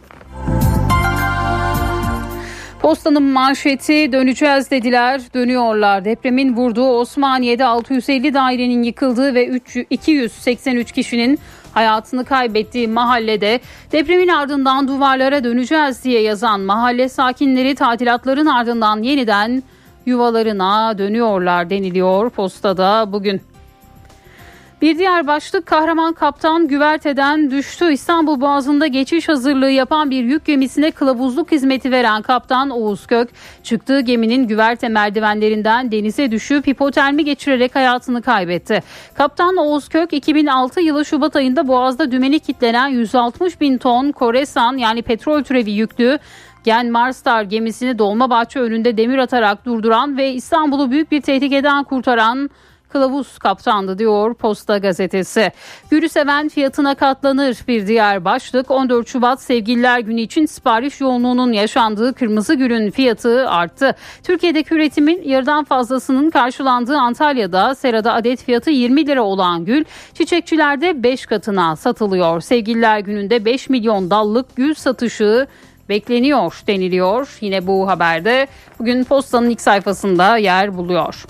Postanın 2.88 3.24
manşeti 3.24 4.12
döneceğiz 4.12 4.72
dediler 4.72 5.22
dönüyorlar. 5.34 6.06
Depremin 6.06 6.56
vurduğu 6.56 6.90
Osmaniye'de 6.90 7.66
650 7.66 8.34
dairenin 8.34 8.84
yıkıldığı 8.84 9.34
ve 9.34 9.48
3, 9.48 9.78
283 9.90 10.92
kişinin 10.92 11.40
hayatını 11.74 12.26
kaybettiği 12.26 12.88
mahallede 12.88 13.60
depremin 13.92 14.28
ardından 14.28 14.88
duvarlara 14.88 15.44
döneceğiz 15.44 16.04
diye 16.04 16.22
yazan 16.22 16.62
mahalle 16.62 17.10
sakinleri 17.10 17.76
tatilatların 17.76 18.46
ardından 18.46 19.04
yeniden 19.04 19.64
yuvalarına 20.06 20.98
dönüyorlar 20.98 21.70
deniliyor 21.70 22.30
postada 22.30 23.12
bugün. 23.12 23.42
Bir 24.82 24.98
diğer 24.98 25.28
başlık 25.28 25.66
kahraman 25.66 26.14
kaptan 26.14 26.68
güverteden 26.68 27.52
düştü. 27.52 27.92
İstanbul 27.92 28.42
Boğazı'nda 28.42 28.88
geçiş 28.88 29.30
hazırlığı 29.30 29.70
yapan 29.72 30.10
bir 30.10 30.24
yük 30.24 30.46
gemisine 30.46 30.92
kılavuzluk 30.92 31.52
hizmeti 31.52 31.92
veren 31.92 32.22
kaptan 32.22 32.70
Oğuz 32.70 33.08
Kök 33.08 33.30
çıktığı 33.64 34.00
geminin 34.00 34.48
güverte 34.48 34.90
merdivenlerinden 34.90 35.92
denize 35.92 36.32
düşüp 36.32 36.68
hipotermi 36.68 37.26
geçirerek 37.26 37.76
hayatını 37.76 38.22
kaybetti. 38.22 38.84
Kaptan 39.14 39.58
Oğuz 39.58 39.90
Kök 39.90 40.14
2006 40.14 40.82
yılı 40.82 41.06
Şubat 41.06 41.36
ayında 41.36 41.68
Boğaz'da 41.68 42.12
dümeni 42.12 42.40
kitlenen 42.40 42.88
160 42.88 43.62
bin 43.62 43.78
ton 43.78 44.12
Koresan 44.12 44.78
yani 44.78 45.02
petrol 45.02 45.44
türevi 45.44 45.72
yüklü 45.72 46.20
Gen 46.64 46.92
Marstar 46.92 47.44
gemisini 47.44 48.00
Dolmabahçe 48.00 48.60
önünde 48.60 48.98
demir 48.98 49.18
atarak 49.18 49.66
durduran 49.66 50.18
ve 50.18 50.34
İstanbul'u 50.34 50.92
büyük 50.92 51.12
bir 51.12 51.22
tehlikeden 51.22 51.84
kurtaran 51.84 52.50
kılavuz 52.98 53.38
kaptandı 53.38 54.00
diyor 54.00 54.34
Posta 54.34 54.78
gazetesi. 54.78 55.52
Gülü 55.92 56.10
seven 56.10 56.50
fiyatına 56.50 56.96
katlanır 56.96 57.58
bir 57.68 57.88
diğer 57.88 58.26
başlık 58.26 58.72
14 58.72 59.08
Şubat 59.08 59.42
Sevgililer 59.42 60.00
Günü 60.00 60.22
için 60.22 60.46
sipariş 60.46 61.02
yoğunluğunun 61.02 61.52
yaşandığı 61.52 62.14
kırmızı 62.14 62.54
gülün 62.54 62.92
fiyatı 62.92 63.50
arttı. 63.50 63.96
Türkiye'deki 64.24 64.74
üretimin 64.74 65.22
yarıdan 65.24 65.64
fazlasının 65.64 66.30
karşılandığı 66.30 66.98
Antalya'da 66.98 67.76
serada 67.76 68.14
adet 68.14 68.44
fiyatı 68.44 68.72
20 68.72 69.08
lira 69.08 69.24
olan 69.24 69.66
gül 69.66 69.84
çiçekçilerde 70.14 71.04
5 71.04 71.26
katına 71.26 71.76
satılıyor. 71.76 72.42
Sevgililer 72.42 73.00
Günü'nde 73.00 73.46
5 73.46 73.70
milyon 73.70 74.10
dallık 74.10 74.56
gül 74.56 74.74
satışı 74.74 75.48
bekleniyor 75.90 76.62
deniliyor. 76.68 77.38
Yine 77.42 77.68
bu 77.68 77.88
haberde 77.88 78.48
bugün 78.80 79.04
postanın 79.04 79.50
ilk 79.50 79.62
sayfasında 79.62 80.38
yer 80.38 80.78
buluyor. 80.78 81.26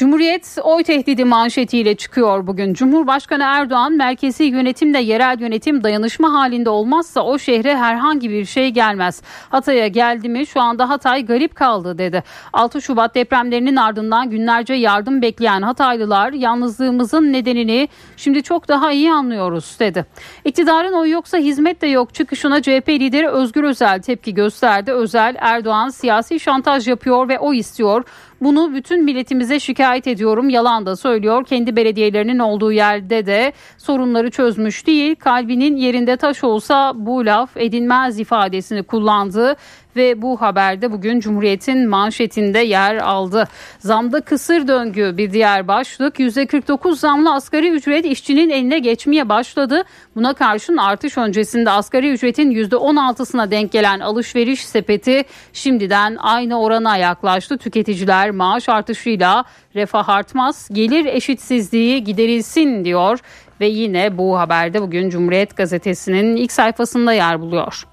Cumhuriyet 0.00 0.56
oy 0.62 0.82
tehdidi 0.82 1.24
manşetiyle 1.24 1.94
çıkıyor 1.94 2.46
bugün. 2.46 2.74
Cumhurbaşkanı 2.74 3.42
Erdoğan 3.42 3.92
merkezi 3.92 4.44
yönetimle 4.44 5.00
yerel 5.00 5.40
yönetim 5.40 5.84
dayanışma 5.84 6.32
halinde 6.32 6.70
olmazsa 6.70 7.20
o 7.22 7.38
şehre 7.38 7.76
herhangi 7.76 8.30
bir 8.30 8.44
şey 8.44 8.70
gelmez. 8.70 9.22
Hatay'a 9.48 9.86
geldi 9.86 10.28
mi 10.28 10.46
şu 10.46 10.60
anda 10.60 10.88
Hatay 10.88 11.26
garip 11.26 11.54
kaldı 11.54 11.98
dedi. 11.98 12.22
6 12.52 12.82
Şubat 12.82 13.14
depremlerinin 13.14 13.76
ardından 13.76 14.30
günlerce 14.30 14.74
yardım 14.74 15.22
bekleyen 15.22 15.62
Hataylılar 15.62 16.32
yalnızlığımızın 16.32 17.32
nedenini 17.32 17.88
şimdi 18.16 18.42
çok 18.42 18.68
daha 18.68 18.92
iyi 18.92 19.12
anlıyoruz 19.12 19.76
dedi. 19.80 20.06
İktidarın 20.44 20.92
oy 20.92 21.10
yoksa 21.10 21.38
hizmet 21.38 21.82
de 21.82 21.86
yok 21.86 22.14
çıkışına 22.14 22.62
CHP 22.62 22.88
lideri 22.88 23.28
Özgür 23.28 23.64
Özel 23.64 24.02
tepki 24.02 24.34
gösterdi. 24.34 24.92
Özel 24.92 25.36
Erdoğan 25.38 25.88
siyasi 25.88 26.40
şantaj 26.40 26.88
yapıyor 26.88 27.28
ve 27.28 27.38
o 27.38 27.54
istiyor. 27.54 28.04
Bunu 28.40 28.74
bütün 28.74 29.04
milletimize 29.04 29.60
şikayet 29.60 30.06
ediyorum. 30.06 30.48
Yalan 30.48 30.86
da 30.86 30.96
söylüyor. 30.96 31.44
Kendi 31.44 31.76
belediyelerinin 31.76 32.38
olduğu 32.38 32.72
yerde 32.72 33.26
de 33.26 33.52
sorunları 33.78 34.30
çözmüş 34.30 34.86
değil. 34.86 35.16
Kalbinin 35.16 35.76
yerinde 35.76 36.16
taş 36.16 36.44
olsa 36.44 36.92
bu 36.94 37.26
laf 37.26 37.56
edinmez 37.56 38.20
ifadesini 38.20 38.82
kullandı 38.82 39.56
ve 39.96 40.22
bu 40.22 40.40
haberde 40.40 40.92
bugün 40.92 41.20
Cumhuriyet'in 41.20 41.88
manşetinde 41.88 42.58
yer 42.58 42.96
aldı. 42.96 43.48
Zamda 43.78 44.20
kısır 44.20 44.68
döngü 44.68 45.16
bir 45.16 45.32
diğer 45.32 45.68
başlık. 45.68 46.18
%49 46.18 46.96
zamlı 46.96 47.34
asgari 47.34 47.70
ücret 47.70 48.04
işçinin 48.04 48.50
eline 48.50 48.78
geçmeye 48.78 49.28
başladı. 49.28 49.82
Buna 50.16 50.34
karşın 50.34 50.76
artış 50.76 51.18
öncesinde 51.18 51.70
asgari 51.70 52.10
ücretin 52.10 52.50
%16'sına 52.50 53.50
denk 53.50 53.72
gelen 53.72 54.00
alışveriş 54.00 54.66
sepeti 54.66 55.24
şimdiden 55.52 56.16
aynı 56.18 56.60
orana 56.60 56.96
yaklaştı. 56.96 57.58
Tüketiciler 57.58 58.30
maaş 58.30 58.68
artışıyla 58.68 59.44
refah 59.74 60.08
artmaz, 60.08 60.68
gelir 60.72 61.06
eşitsizliği 61.06 62.04
giderilsin 62.04 62.84
diyor 62.84 63.18
ve 63.60 63.66
yine 63.66 64.18
bu 64.18 64.38
haberde 64.38 64.82
bugün 64.82 65.10
Cumhuriyet 65.10 65.56
gazetesinin 65.56 66.36
ilk 66.36 66.52
sayfasında 66.52 67.12
yer 67.12 67.40
buluyor. 67.40 67.84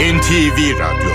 NTV 0.00 0.58
Radyo 0.84 1.14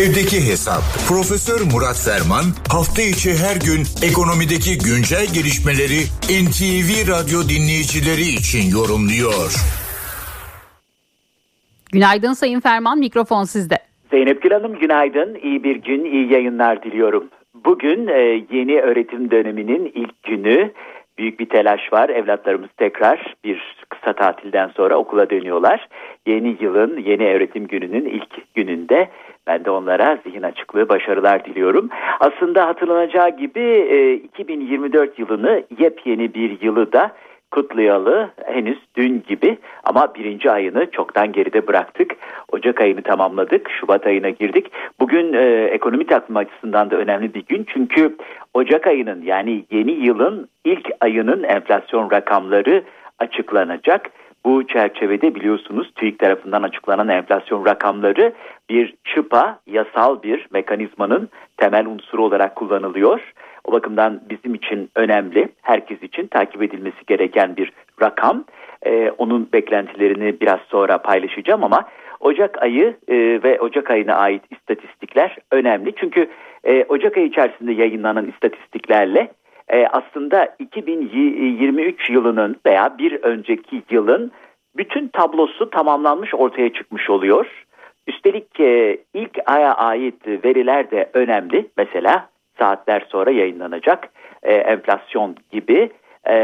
Evdeki 0.00 0.38
Hesap 0.50 0.82
Profesör 1.08 1.60
Murat 1.72 1.98
Ferman 2.06 2.46
hafta 2.74 3.02
içi 3.02 3.30
her 3.44 3.56
gün 3.68 3.82
ekonomideki 4.08 4.72
güncel 4.88 5.26
gelişmeleri 5.36 6.00
NTV 6.44 6.88
Radyo 7.12 7.38
dinleyicileri 7.52 8.26
için 8.40 8.64
yorumluyor. 8.76 9.50
Günaydın 11.92 12.32
Sayın 12.32 12.60
Ferman 12.60 12.98
mikrofon 12.98 13.44
sizde. 13.44 13.74
Zeynep 14.10 14.42
Gül 14.42 14.50
Hanım 14.50 14.78
günaydın. 14.78 15.34
İyi 15.34 15.64
bir 15.64 15.76
gün, 15.76 16.04
iyi 16.04 16.32
yayınlar 16.32 16.82
diliyorum. 16.82 17.24
Bugün 17.64 18.06
e, 18.06 18.20
yeni 18.50 18.80
öğretim 18.80 19.30
döneminin 19.30 19.92
ilk 19.94 20.22
günü. 20.22 20.72
Büyük 21.18 21.40
bir 21.40 21.48
telaş 21.48 21.92
var. 21.92 22.08
Evlatlarımız 22.08 22.70
tekrar 22.76 23.34
bir 23.44 23.73
kısa 24.04 24.12
tatilden 24.12 24.68
sonra 24.68 24.96
okula 24.96 25.30
dönüyorlar. 25.30 25.88
Yeni 26.26 26.56
yılın, 26.60 26.98
yeni 26.98 27.34
öğretim 27.34 27.66
gününün 27.66 28.04
ilk 28.04 28.54
gününde 28.54 29.08
ben 29.46 29.64
de 29.64 29.70
onlara 29.70 30.18
zihin 30.24 30.42
açıklığı, 30.42 30.88
başarılar 30.88 31.44
diliyorum. 31.44 31.88
Aslında 32.20 32.66
hatırlanacağı 32.66 33.36
gibi 33.36 33.60
e, 33.60 34.14
2024 34.14 35.18
yılını 35.18 35.62
yepyeni 35.78 36.34
bir 36.34 36.62
yılı 36.62 36.92
da 36.92 37.12
kutlayalı 37.50 38.30
henüz 38.46 38.78
dün 38.96 39.22
gibi 39.28 39.58
ama 39.84 40.14
birinci 40.14 40.50
ayını 40.50 40.90
çoktan 40.90 41.32
geride 41.32 41.66
bıraktık. 41.66 42.16
Ocak 42.52 42.80
ayını 42.80 43.02
tamamladık. 43.02 43.70
Şubat 43.80 44.06
ayına 44.06 44.30
girdik. 44.30 44.66
Bugün 45.00 45.32
e, 45.32 45.64
ekonomi 45.64 46.06
takvimi 46.06 46.38
açısından 46.38 46.90
da 46.90 46.96
önemli 46.96 47.34
bir 47.34 47.46
gün. 47.46 47.66
Çünkü 47.74 48.16
Ocak 48.54 48.86
ayının 48.86 49.22
yani 49.22 49.64
yeni 49.70 49.92
yılın 49.92 50.48
ilk 50.64 50.88
ayının 51.00 51.42
enflasyon 51.42 52.10
rakamları 52.10 52.82
açıklanacak. 53.24 54.10
Bu 54.44 54.66
çerçevede 54.66 55.34
biliyorsunuz 55.34 55.92
TÜİK 55.94 56.18
tarafından 56.18 56.62
açıklanan 56.62 57.08
enflasyon 57.08 57.66
rakamları 57.66 58.32
bir 58.70 58.94
çıpa, 59.04 59.58
yasal 59.66 60.22
bir 60.22 60.46
mekanizmanın 60.52 61.28
temel 61.56 61.86
unsuru 61.86 62.24
olarak 62.24 62.56
kullanılıyor. 62.56 63.20
O 63.64 63.72
bakımdan 63.72 64.20
bizim 64.30 64.54
için 64.54 64.90
önemli, 64.96 65.48
herkes 65.62 66.02
için 66.02 66.26
takip 66.26 66.62
edilmesi 66.62 67.06
gereken 67.06 67.56
bir 67.56 67.72
rakam. 68.02 68.44
Ee, 68.86 69.10
onun 69.18 69.48
beklentilerini 69.52 70.40
biraz 70.40 70.60
sonra 70.68 70.98
paylaşacağım 70.98 71.64
ama 71.64 71.84
Ocak 72.20 72.62
ayı 72.62 72.96
e, 73.08 73.16
ve 73.42 73.60
Ocak 73.60 73.90
ayına 73.90 74.14
ait 74.14 74.42
istatistikler 74.50 75.36
önemli. 75.52 75.94
Çünkü 75.96 76.28
e, 76.64 76.84
Ocak 76.88 77.16
ayı 77.16 77.26
içerisinde 77.26 77.72
yayınlanan 77.72 78.28
istatistiklerle 78.28 79.30
e, 79.74 79.86
aslında 79.86 80.54
2023 80.58 82.10
yılının 82.10 82.56
veya 82.66 82.98
bir 82.98 83.22
önceki 83.22 83.82
yılın 83.90 84.32
bütün 84.76 85.08
tablosu 85.08 85.70
tamamlanmış 85.70 86.34
ortaya 86.34 86.72
çıkmış 86.72 87.10
oluyor. 87.10 87.46
Üstelik 88.06 88.60
e, 88.60 88.98
ilk 89.14 89.38
aya 89.46 89.74
ait 89.74 90.26
veriler 90.26 90.90
de 90.90 91.10
önemli. 91.14 91.66
Mesela 91.76 92.28
saatler 92.58 93.06
sonra 93.08 93.30
yayınlanacak 93.30 94.08
e, 94.42 94.54
enflasyon 94.54 95.36
gibi. 95.52 95.90
E, 96.28 96.36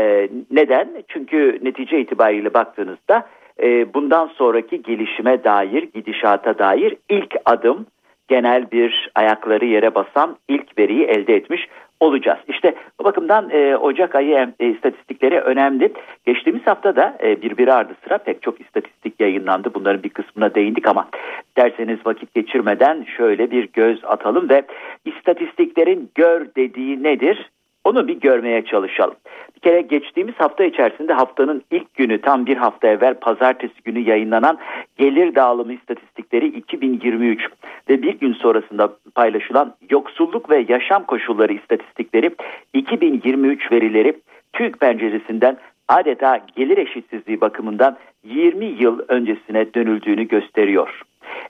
neden? 0.50 0.88
Çünkü 1.08 1.58
netice 1.62 2.00
itibariyle 2.00 2.54
baktığınızda 2.54 3.26
e, 3.62 3.94
bundan 3.94 4.26
sonraki 4.26 4.82
gelişime 4.82 5.44
dair, 5.44 5.82
gidişata 5.94 6.58
dair 6.58 6.96
ilk 7.08 7.34
adım 7.44 7.86
genel 8.28 8.70
bir 8.70 9.10
ayakları 9.14 9.64
yere 9.64 9.94
basan 9.94 10.36
ilk 10.48 10.78
veriyi 10.78 11.04
elde 11.04 11.34
etmiş 11.34 11.68
olacağız. 12.01 12.38
İşte 12.48 12.74
bu 13.01 13.05
bakımdan 13.05 13.51
e, 13.51 13.76
Ocak 13.76 14.14
ayı 14.14 14.53
e, 14.61 14.66
istatistikleri 14.66 15.40
önemli. 15.40 15.92
Geçtiğimiz 16.26 16.66
hafta 16.66 16.96
da 16.96 17.18
e, 17.22 17.42
birbiri 17.42 17.72
ardı 17.72 17.92
sıra 18.05 18.18
pek 18.18 18.42
çok 18.42 18.61
istatistik 18.61 19.20
yayınlandı. 19.20 19.74
Bunların 19.74 20.03
bir 20.03 20.09
kısmına 20.09 20.55
değindik 20.55 20.88
ama 20.88 21.09
derseniz 21.57 21.98
vakit 22.07 22.34
geçirmeden 22.34 23.07
şöyle 23.16 23.51
bir 23.51 23.68
göz 23.72 24.05
atalım 24.05 24.48
ve 24.48 24.62
istatistiklerin 25.05 26.11
gör 26.14 26.46
dediği 26.57 27.03
nedir? 27.03 27.51
Onu 27.84 28.08
bir 28.08 28.20
görmeye 28.20 28.64
çalışalım. 28.64 29.14
Bir 29.56 29.60
kere 29.60 29.80
geçtiğimiz 29.80 30.34
hafta 30.34 30.64
içerisinde 30.64 31.12
haftanın 31.12 31.62
ilk 31.70 31.94
günü 31.94 32.20
tam 32.20 32.46
bir 32.46 32.56
hafta 32.56 32.88
evvel 32.88 33.14
pazartesi 33.14 33.82
günü 33.84 33.98
yayınlanan 33.98 34.58
gelir 34.98 35.34
dağılımı 35.34 35.72
istatistikleri 35.72 36.46
2023 36.46 37.46
ve 37.88 38.02
bir 38.02 38.18
gün 38.18 38.32
sonrasında 38.32 38.96
paylaşılan 39.14 39.74
yoksulluk 39.90 40.50
ve 40.50 40.66
yaşam 40.68 41.04
koşulları 41.04 41.52
istatistikleri 41.52 42.30
2023 42.74 43.72
verileri 43.72 44.16
TÜİK 44.52 44.80
penceresinden 44.80 45.56
adeta 45.91 46.41
gelir 46.57 46.78
eşitsizliği 46.78 47.41
bakımından 47.41 47.97
20 48.24 48.64
yıl 48.64 49.01
öncesine 49.09 49.74
dönüldüğünü 49.74 50.28
gösteriyor. 50.28 51.03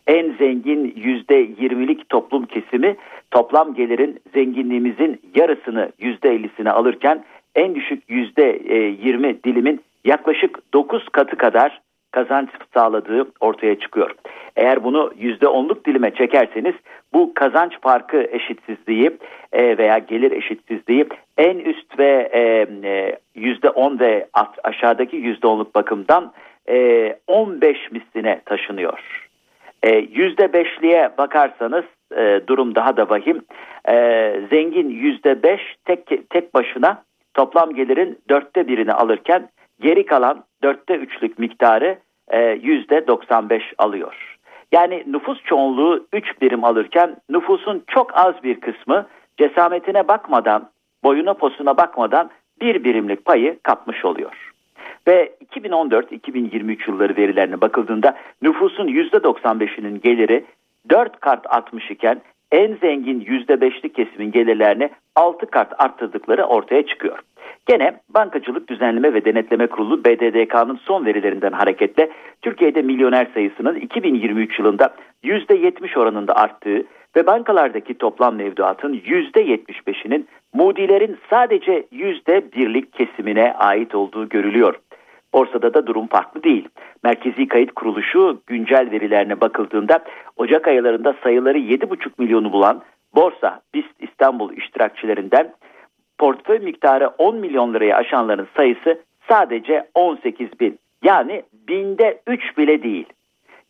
En 0.07 0.35
zengin 0.39 0.91
%20'lik 0.91 2.09
toplum 2.09 2.47
kesimi 2.47 2.97
toplam 3.31 3.75
gelirin 3.75 4.19
zenginliğimizin 4.35 5.21
yarısını 5.35 5.93
%50'sine 6.01 6.71
alırken 6.71 7.25
en 7.55 7.75
düşük 7.75 8.11
%20 8.11 9.45
dilimin 9.45 9.81
yaklaşık 10.05 10.73
9 10.73 11.09
katı 11.09 11.37
kadar 11.37 11.81
kazanç 12.11 12.49
sağladığı 12.75 13.27
ortaya 13.41 13.79
çıkıyor. 13.79 14.11
Eğer 14.57 14.85
bunu 14.85 15.13
%10'luk 15.21 15.85
dilime 15.85 16.15
çekerseniz 16.15 16.75
bu 17.13 17.35
kazanç 17.35 17.73
farkı 17.81 18.29
eşitsizliği 18.31 19.11
e, 19.53 19.79
veya 19.79 19.99
gelir 19.99 20.33
eşitsizliği 20.33 21.07
en 21.39 21.59
üst 21.59 21.99
ve 21.99 22.31
%10 23.37 23.97
e, 23.97 24.01
ve 24.01 24.27
aşağıdaki 24.65 25.17
%10'luk 25.17 25.75
bakımdan 25.75 26.33
15 27.27 27.77
e, 27.77 27.81
misline 27.91 28.41
taşınıyor. 28.45 29.29
Yüzde 30.11 30.53
beşliğe 30.53 31.11
bakarsanız 31.19 31.85
e, 32.17 32.41
durum 32.47 32.75
daha 32.75 32.97
da 32.97 33.09
vahim. 33.09 33.43
E, 33.89 33.95
zengin 34.51 34.89
yüzde 34.89 35.43
beş 35.43 35.61
tek, 35.85 36.31
tek 36.31 36.55
başına 36.55 37.03
toplam 37.35 37.75
gelirin 37.75 38.19
dörtte 38.31 38.69
birini 38.69 38.93
alırken 38.93 39.49
geri 39.81 40.07
kalan 40.07 40.45
dörtte 40.63 40.95
üçlük 40.95 41.39
miktarı 41.39 41.99
e, 42.29 42.41
yüzde 42.51 43.07
95 43.07 43.63
alıyor. 43.79 44.37
Yani 44.73 45.05
nüfus 45.07 45.43
çoğunluğu 45.45 46.07
3 46.13 46.41
birim 46.41 46.65
alırken 46.65 47.17
nüfusun 47.31 47.85
çok 47.87 48.19
az 48.19 48.35
bir 48.43 48.61
kısmı 48.61 49.07
cesametine 49.39 50.09
bakmadan, 50.09 50.71
boyuna 51.05 51.35
posuna 51.35 51.77
bakmadan 51.77 52.31
bir 52.61 52.85
birimlik 52.85 53.25
payı 53.25 53.59
kapmış 53.63 54.05
oluyor. 54.05 54.53
Ve 55.09 55.33
2014-2023 55.55 56.91
yılları 56.91 57.17
verilerine 57.17 57.61
bakıldığında 57.61 58.17
nüfusun 58.43 58.89
%95'inin 58.89 60.01
geliri 60.01 60.45
4 60.91 61.21
kart 61.21 61.55
artmış 61.55 61.91
iken 61.91 62.21
en 62.53 62.77
zengin 62.81 63.21
%5'lik 63.21 63.95
kesimin 63.95 64.33
gelirlerini 64.33 64.91
6 65.17 65.47
kart 65.47 65.73
arttırdıkları 65.79 66.45
ortaya 66.45 66.87
çıkıyor. 66.87 67.19
Gene 67.67 68.01
Bankacılık 68.09 68.69
Düzenleme 68.69 69.15
ve 69.15 69.25
Denetleme 69.25 69.67
Kurulu 69.67 70.05
BDDK'nın 70.05 70.81
son 70.83 71.07
verilerinden 71.07 71.53
hareketle 71.53 72.11
Türkiye'de 72.43 72.83
milyoner 72.83 73.27
sayısının 73.35 73.75
2023 73.75 74.59
yılında 74.59 74.95
%70 75.25 75.99
oranında 75.99 76.37
arttığı 76.37 76.85
ve 77.17 77.27
bankalardaki 77.27 77.95
toplam 77.95 78.35
mevduatın 78.35 78.95
%75'inin 78.95 80.29
mudilerin 80.55 81.17
sadece 81.31 81.87
%1'lik 81.93 82.93
kesimine 82.93 83.53
ait 83.53 83.95
olduğu 83.95 84.29
görülüyor. 84.29 84.75
Borsada 85.35 85.75
da 85.75 85.87
durum 85.87 86.07
farklı 86.07 86.43
değil. 86.43 86.69
Merkezi 87.05 87.49
Kayıt 87.49 87.73
Kuruluşu 87.73 88.41
güncel 88.47 88.91
verilerine 88.91 89.41
bakıldığında 89.41 90.05
Ocak 90.37 90.69
aylarında 90.69 91.15
sayıları 91.23 91.59
7,5 91.59 92.11
milyonu 92.19 92.53
bulan 92.53 92.83
Borsa 93.15 93.61
BIST 93.75 93.95
İstanbul 94.01 94.53
iştirakçilerinden 94.57 95.53
portföy 96.19 96.59
miktarı 96.59 97.09
10 97.19 97.37
milyon 97.37 97.75
lirayı 97.75 97.97
aşanların 97.97 98.49
sayısı 98.57 99.01
sadece 99.29 99.89
18 99.95 100.61
bin. 100.61 100.79
Yani 101.05 101.43
binde 101.69 102.21
3 102.27 102.59
bile 102.59 102.83
değil. 102.83 103.07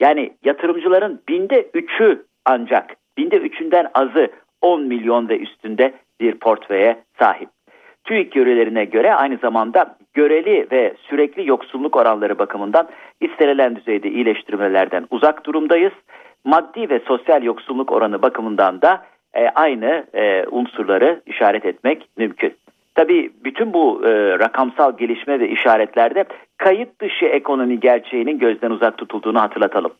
Yani 0.01 0.33
yatırımcıların 0.45 1.21
binde 1.29 1.63
3'ü 1.63 2.23
ancak 2.45 2.97
binde 3.19 3.37
3'ünden 3.37 3.91
azı 3.95 4.29
10 4.63 4.83
milyon 4.83 5.29
ve 5.29 5.39
üstünde 5.39 5.93
bir 6.21 6.35
portföye 6.35 6.99
sahip. 7.19 7.49
TÜİK 8.05 8.33
görelerine 8.33 8.85
göre 8.85 9.15
aynı 9.15 9.37
zamanda 9.37 9.97
göreli 10.15 10.67
ve 10.73 10.95
sürekli 11.09 11.49
yoksulluk 11.49 11.97
oranları 11.97 12.39
bakımından 12.39 12.89
istenilen 13.21 13.77
düzeyde 13.77 14.11
iyileştirmelerden 14.11 15.07
uzak 15.11 15.47
durumdayız. 15.47 15.93
Maddi 16.45 16.91
ve 16.91 17.01
sosyal 17.01 17.43
yoksulluk 17.43 17.93
oranı 17.93 18.23
bakımından 18.23 18.83
da 18.83 19.07
e, 19.35 19.49
aynı 19.49 20.05
e, 20.15 20.47
unsurları 20.47 21.21
işaret 21.27 21.65
etmek 21.65 22.09
mümkün. 22.17 22.55
Tabii 22.95 23.31
bütün 23.45 23.73
bu 23.73 24.07
e, 24.07 24.39
rakamsal 24.39 24.97
gelişme 24.97 25.41
ve 25.41 25.49
işaretlerde 25.49 26.25
kayıt 26.57 27.01
dışı 27.01 27.25
ekonomi 27.25 27.81
gerçeğinin 27.81 28.39
gözden 28.39 28.71
uzak 28.71 28.99
tutulduğunu 28.99 29.41
hatırlatalım. 29.41 29.93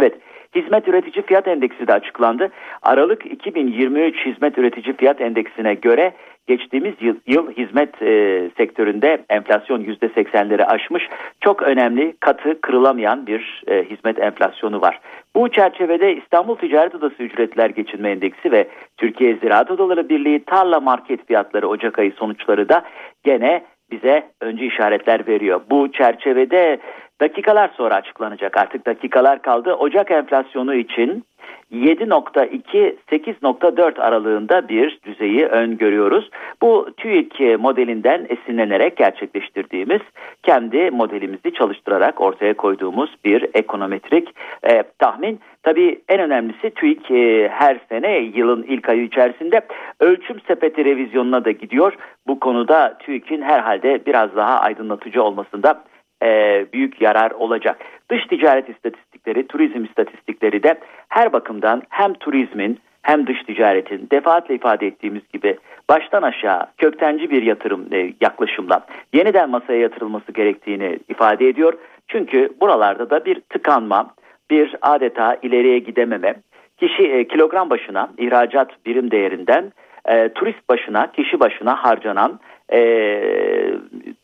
Evet, 0.00 0.14
hizmet 0.54 0.88
üretici 0.88 1.26
fiyat 1.26 1.48
endeksi 1.48 1.88
de 1.88 1.92
açıklandı. 1.92 2.50
Aralık 2.82 3.26
2023 3.26 4.26
hizmet 4.26 4.58
üretici 4.58 4.96
fiyat 4.96 5.20
endeksine 5.20 5.74
göre 5.74 6.12
geçtiğimiz 6.46 6.94
yıl, 7.00 7.16
yıl 7.26 7.50
hizmet 7.50 8.02
e, 8.02 8.50
sektöründe 8.56 9.24
enflasyon 9.28 9.84
%80'leri 9.84 10.64
aşmış. 10.64 11.08
Çok 11.40 11.62
önemli, 11.62 12.16
katı, 12.20 12.60
kırılamayan 12.60 13.26
bir 13.26 13.62
e, 13.68 13.84
hizmet 13.84 14.18
enflasyonu 14.18 14.80
var. 14.80 15.00
Bu 15.36 15.48
çerçevede 15.48 16.16
İstanbul 16.16 16.56
Ticaret 16.56 16.94
Odası 16.94 17.22
Ücretler 17.22 17.70
Geçinme 17.70 18.10
Endeksi 18.10 18.52
ve 18.52 18.68
Türkiye 18.96 19.36
Ziraat 19.36 19.70
Odaları 19.70 20.08
Birliği 20.08 20.44
tarla 20.44 20.80
market 20.80 21.26
fiyatları 21.26 21.68
Ocak 21.68 21.98
ayı 21.98 22.12
sonuçları 22.12 22.68
da 22.68 22.84
gene 23.24 23.62
bize 23.90 24.22
önce 24.40 24.66
işaretler 24.66 25.26
veriyor. 25.26 25.60
Bu 25.70 25.92
çerçevede 25.92 26.78
dakikalar 27.20 27.70
sonra 27.76 27.94
açıklanacak 27.94 28.56
artık 28.56 28.86
dakikalar 28.86 29.42
kaldı. 29.42 29.74
Ocak 29.74 30.10
enflasyonu 30.10 30.74
için 30.74 31.24
7.2-8.4 31.72 34.00
aralığında 34.00 34.68
bir 34.68 34.98
düzeyi 35.04 35.46
öngörüyoruz. 35.46 36.30
Bu 36.62 36.88
TÜİK 36.96 37.40
modelinden 37.40 38.26
esinlenerek 38.28 38.96
gerçekleştirdiğimiz 38.96 40.00
kendi 40.42 40.90
modelimizi 40.90 41.54
çalıştırarak 41.54 42.20
ortaya 42.20 42.54
koyduğumuz 42.54 43.16
bir 43.24 43.46
ekonometrik 43.54 44.28
e, 44.62 44.82
tahmin. 44.98 45.40
Tabii 45.62 46.00
en 46.08 46.20
önemlisi 46.20 46.70
TÜİK 46.70 47.10
e, 47.10 47.48
her 47.48 47.80
sene 47.88 48.18
yılın 48.18 48.62
ilk 48.62 48.88
ayı 48.88 49.02
içerisinde 49.02 49.60
ölçüm 50.00 50.40
sepeti 50.40 50.84
revizyonuna 50.84 51.44
da 51.44 51.50
gidiyor. 51.50 51.92
Bu 52.26 52.40
konuda 52.40 52.98
TÜİK'in 52.98 53.42
herhalde 53.42 54.06
biraz 54.06 54.36
daha 54.36 54.60
aydınlatıcı 54.60 55.22
olmasında 55.22 55.82
e, 56.22 56.66
büyük 56.72 57.00
yarar 57.00 57.30
olacak. 57.30 57.78
Dış 58.10 58.26
ticaret 58.26 58.68
istatistikleri, 58.68 59.46
turizm 59.46 59.84
istatistikleri 59.84 60.62
de 60.62 60.80
her 61.08 61.32
bakımdan 61.32 61.82
hem 61.88 62.14
turizmin 62.14 62.78
hem 63.02 63.26
dış 63.26 63.42
ticaretin 63.42 64.08
defaatle 64.12 64.54
ifade 64.54 64.86
ettiğimiz 64.86 65.22
gibi 65.32 65.58
baştan 65.88 66.22
aşağı 66.22 66.66
köktenci 66.78 67.30
bir 67.30 67.42
yatırım 67.42 67.86
e, 67.92 68.12
yaklaşımla 68.20 68.86
yeniden 69.12 69.50
masaya 69.50 69.80
yatırılması 69.80 70.32
gerektiğini 70.32 70.98
ifade 71.08 71.48
ediyor. 71.48 71.74
Çünkü 72.08 72.48
buralarda 72.60 73.10
da 73.10 73.24
bir 73.24 73.40
tıkanma, 73.40 74.14
bir 74.50 74.76
adeta 74.82 75.36
ileriye 75.42 75.78
gidememe, 75.78 76.34
kişi 76.78 77.02
e, 77.02 77.28
kilogram 77.28 77.70
başına 77.70 78.10
ihracat 78.18 78.86
birim 78.86 79.10
değerinden 79.10 79.72
e, 80.04 80.28
turist 80.28 80.68
başına, 80.68 81.12
kişi 81.12 81.40
başına 81.40 81.84
harcanan 81.84 82.40
e, 82.72 82.80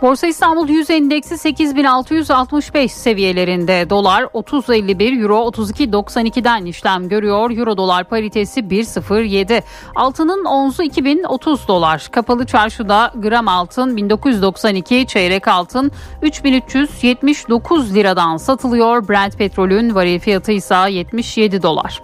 Borsa 0.04 0.26
İstanbul 0.26 0.68
100 0.68 0.90
endeksi 0.90 1.38
8665 1.38 2.92
seviyelerinde. 2.92 3.90
Dolar 3.90 4.22
30.51, 4.22 5.22
Euro 5.22 5.36
32.92'den 5.36 6.64
işlem 6.64 7.08
görüyor. 7.08 7.50
Euro 7.50 7.76
dolar 7.76 8.04
paritesi 8.04 8.60
1.07. 8.60 9.62
Altının 9.94 10.44
onzu 10.44 10.82
2030 10.82 11.68
dolar. 11.68 12.08
Kapalı 12.12 12.46
çarşıda 12.46 13.12
gram 13.14 13.48
altın 13.48 13.96
1992, 13.96 15.06
çeyrek 15.06 15.48
altın 15.48 15.92
3379 16.22 17.94
liradan 17.94 18.36
satılıyor. 18.36 19.08
Brent 19.08 19.38
petrolün 19.38 19.94
varil 19.94 20.20
fiyatı 20.20 20.52
ise 20.52 20.76
77 20.90 21.62
dolar. 21.62 22.02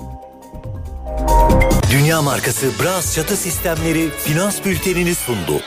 Dünya 1.92 2.22
markası 2.22 2.66
Bras 2.82 3.14
çatı 3.14 3.36
sistemleri 3.36 4.09
finans 4.11 4.64
bültenini 4.64 5.14
sundu. 5.14 5.61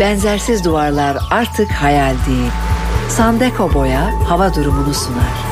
Benzersiz 0.00 0.64
duvarlar 0.64 1.16
artık 1.30 1.70
hayal 1.70 2.14
değil. 2.26 2.52
Sandeko 3.08 3.74
Boya 3.74 4.10
hava 4.28 4.54
durumunu 4.54 4.94
sunar. 4.94 5.51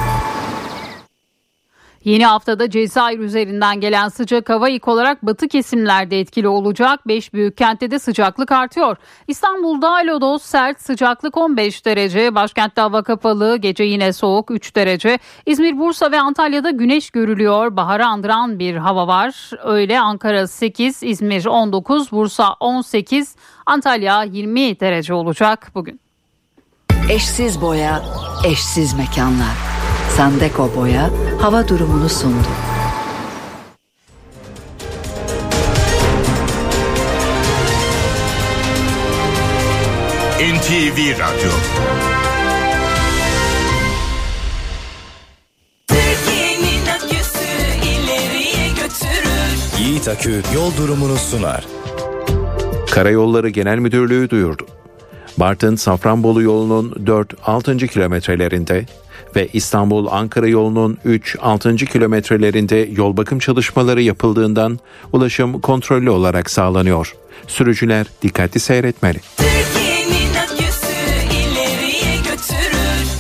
Yeni 2.05 2.27
haftada 2.27 2.71
Cezayir 2.71 3.19
üzerinden 3.19 3.81
gelen 3.81 4.09
sıcak 4.09 4.51
hava 4.51 4.69
ilk 4.69 4.89
olarak 4.89 5.27
batı 5.27 5.49
kesimlerde 5.49 6.21
etkili 6.21 6.49
olacak. 6.49 7.09
5 7.09 7.33
büyük 7.33 7.57
kentte 7.57 7.91
de 7.91 7.99
sıcaklık 7.99 8.53
artıyor. 8.53 8.97
İstanbul'da 9.29 9.93
lodos 9.93 10.43
sert 10.43 10.81
sıcaklık 10.81 11.37
15 11.37 11.87
derece. 11.87 12.35
Başkentte 12.35 12.81
hava 12.81 13.03
kapalı 13.03 13.57
gece 13.57 13.85
yine 13.85 14.13
soğuk 14.13 14.51
3 14.51 14.77
derece. 14.77 15.19
İzmir, 15.47 15.79
Bursa 15.79 16.13
ve 16.13 16.21
Antalya'da 16.21 16.71
güneş 16.71 17.11
görülüyor. 17.11 17.77
Baharı 17.77 18.07
andıran 18.07 18.59
bir 18.59 18.77
hava 18.77 19.07
var. 19.07 19.51
Öyle 19.65 20.01
Ankara 20.01 20.47
8, 20.47 21.03
İzmir 21.03 21.47
19, 21.47 22.13
Bursa 22.13 22.53
18, 22.61 23.37
Antalya 23.67 24.23
20 24.23 24.81
derece 24.81 25.15
olacak 25.15 25.71
bugün. 25.75 26.01
Eşsiz 27.11 27.61
boya, 27.61 28.03
eşsiz 28.45 28.95
mekanlar. 28.95 29.70
Sandeko 30.21 30.69
Boya 30.77 31.11
hava 31.41 31.69
durumunu 31.69 32.09
sundu. 32.09 32.49
NTV 40.41 40.99
Radyo. 41.21 41.51
Yiğit 49.79 50.09
Akü 50.09 50.43
yol 50.55 50.77
durumunu 50.77 51.17
sunar. 51.17 51.67
Karayolları 52.91 53.49
Genel 53.49 53.79
Müdürlüğü 53.79 54.31
duyurdu. 54.31 54.67
Bartın 55.37 55.77
Safranbolu 55.77 56.43
yolunun 56.43 56.91
4-6. 56.91 57.87
kilometrelerinde 57.87 58.87
ve 59.37 59.49
İstanbul-Ankara 59.53 60.49
yolunun 60.49 60.99
3-6. 61.07 61.87
kilometrelerinde 61.87 62.89
yol 62.93 63.17
bakım 63.17 63.39
çalışmaları 63.39 64.03
yapıldığından 64.03 64.79
ulaşım 65.13 65.61
kontrollü 65.61 66.11
olarak 66.11 66.51
sağlanıyor. 66.51 67.15
Sürücüler 67.47 68.07
dikkatli 68.23 68.61
seyretmeli. 68.61 69.19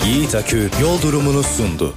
Yiğit 0.07 0.35
Akü 0.35 0.71
yol 0.83 1.03
durumunu 1.03 1.43
sundu. 1.43 1.95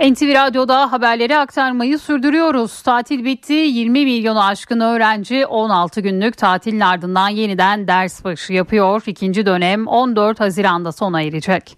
NTV 0.00 0.34
Radyo'da 0.34 0.92
haberleri 0.92 1.36
aktarmayı 1.36 1.98
sürdürüyoruz. 1.98 2.82
Tatil 2.82 3.24
bitti. 3.24 3.52
20 3.52 4.04
milyonu 4.04 4.44
aşkın 4.44 4.80
öğrenci 4.80 5.46
16 5.46 6.00
günlük 6.00 6.36
tatilin 6.38 6.80
ardından 6.80 7.28
yeniden 7.28 7.88
ders 7.88 8.24
başı 8.24 8.52
yapıyor. 8.52 9.02
İkinci 9.06 9.46
dönem 9.46 9.86
14 9.86 10.40
Haziran'da 10.40 10.92
sona 10.92 11.22
erecek. 11.22 11.76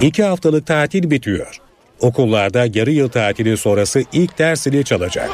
İki 0.00 0.22
haftalık 0.22 0.66
tatil 0.66 1.10
bitiyor. 1.10 1.60
Okullarda 2.00 2.66
yarı 2.74 2.90
yıl 2.90 3.08
tatili 3.08 3.56
sonrası 3.56 4.02
ilk 4.12 4.38
ders 4.38 4.62
zili 4.62 4.84
çalacak. 4.84 5.30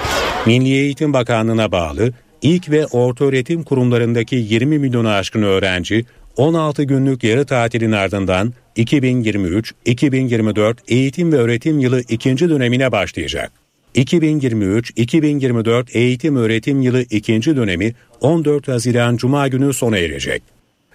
Milli 0.46 0.72
Eğitim 0.72 1.12
Bakanlığı'na 1.12 1.72
bağlı 1.72 2.12
ilk 2.42 2.70
ve 2.70 2.86
orta 2.86 3.24
öğretim 3.24 3.62
kurumlarındaki 3.62 4.36
20 4.36 4.78
milyonu 4.78 5.08
aşkın 5.08 5.42
öğrenci 5.42 6.04
16 6.38 6.82
günlük 6.82 7.24
yarı 7.24 7.46
tatilin 7.46 7.92
ardından 7.92 8.52
2023-2024 8.76 10.76
eğitim 10.88 11.32
ve 11.32 11.36
öğretim 11.36 11.78
yılı 11.78 12.02
ikinci 12.08 12.48
dönemine 12.48 12.92
başlayacak. 12.92 13.52
2023-2024 13.94 15.86
eğitim 15.92 16.36
öğretim 16.36 16.82
yılı 16.82 17.02
ikinci 17.02 17.56
dönemi 17.56 17.94
14 18.20 18.68
Haziran 18.68 19.16
Cuma 19.16 19.48
günü 19.48 19.72
sona 19.72 19.98
erecek. 19.98 20.42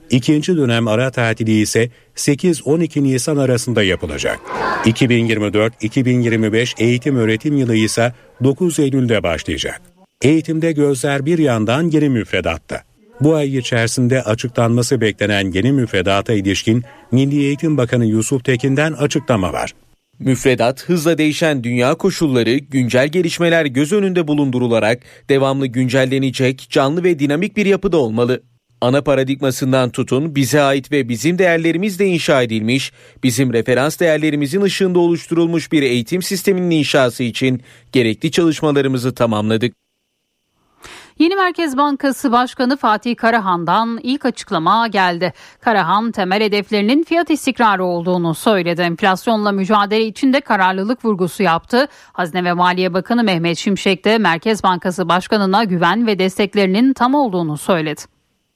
İkinci 0.09 0.57
dönem 0.57 0.87
ara 0.87 1.11
tatili 1.11 1.61
ise 1.61 1.89
8-12 2.15 3.03
Nisan 3.03 3.37
arasında 3.37 3.83
yapılacak. 3.83 4.39
2024-2025 4.85 6.83
eğitim 6.83 7.15
öğretim 7.15 7.57
yılı 7.57 7.75
ise 7.75 8.13
9 8.43 8.79
Eylül'de 8.79 9.23
başlayacak. 9.23 9.81
Eğitimde 10.21 10.71
gözler 10.71 11.25
bir 11.25 11.37
yandan 11.37 11.89
yeni 11.89 12.09
müfredatta. 12.09 12.92
Bu 13.23 13.35
ay 13.35 13.57
içerisinde 13.57 14.23
açıklanması 14.23 15.01
beklenen 15.01 15.51
yeni 15.51 15.71
müfredata 15.71 16.33
ilişkin 16.33 16.83
Milli 17.11 17.43
Eğitim 17.43 17.77
Bakanı 17.77 18.05
Yusuf 18.05 18.45
Tekin'den 18.45 18.93
açıklama 18.93 19.53
var. 19.53 19.73
Müfredat 20.19 20.83
hızla 20.83 21.17
değişen 21.17 21.63
dünya 21.63 21.95
koşulları, 21.95 22.57
güncel 22.57 23.07
gelişmeler 23.07 23.65
göz 23.65 23.91
önünde 23.91 24.27
bulundurularak 24.27 25.03
devamlı 25.29 25.67
güncellenecek, 25.67 26.67
canlı 26.69 27.03
ve 27.03 27.19
dinamik 27.19 27.57
bir 27.57 27.65
yapıda 27.65 27.97
olmalı. 27.97 28.43
Ana 28.81 29.01
paradigmasından 29.01 29.89
tutun 29.89 30.35
bize 30.35 30.61
ait 30.61 30.91
ve 30.91 31.09
bizim 31.09 31.37
değerlerimizle 31.37 32.05
inşa 32.05 32.43
edilmiş, 32.43 32.91
bizim 33.23 33.53
referans 33.53 33.99
değerlerimizin 33.99 34.61
ışığında 34.61 34.99
oluşturulmuş 34.99 35.71
bir 35.71 35.83
eğitim 35.83 36.21
sisteminin 36.21 36.71
inşası 36.71 37.23
için 37.23 37.61
gerekli 37.91 38.31
çalışmalarımızı 38.31 39.15
tamamladık. 39.15 39.82
Yeni 41.19 41.35
Merkez 41.35 41.77
Bankası 41.77 42.31
Başkanı 42.31 42.77
Fatih 42.77 43.15
Karahan'dan 43.15 43.99
ilk 44.03 44.25
açıklama 44.25 44.87
geldi. 44.87 45.33
Karahan 45.61 46.11
temel 46.11 46.41
hedeflerinin 46.41 47.03
fiyat 47.03 47.29
istikrarı 47.29 47.83
olduğunu 47.83 48.35
söyledi. 48.35 48.81
Enflasyonla 48.81 49.51
mücadele 49.51 50.05
için 50.05 50.33
de 50.33 50.41
kararlılık 50.41 51.05
vurgusu 51.05 51.43
yaptı. 51.43 51.87
Hazine 52.13 52.43
ve 52.43 52.53
Maliye 52.53 52.93
Bakanı 52.93 53.23
Mehmet 53.23 53.57
Şimşek 53.57 54.05
de 54.05 54.17
Merkez 54.17 54.63
Bankası 54.63 55.09
Başkanı'na 55.09 55.63
güven 55.63 56.07
ve 56.07 56.19
desteklerinin 56.19 56.93
tam 56.93 57.15
olduğunu 57.15 57.57
söyledi. 57.57 58.01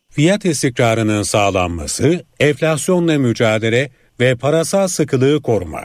Fiyat 0.09 0.45
istikrarının 0.45 1.23
sağlanması, 1.23 2.25
enflasyonla 2.39 3.17
mücadele 3.17 3.91
ve 4.19 4.35
parasal 4.35 4.87
sıkılığı 4.87 5.41
koruma. 5.41 5.81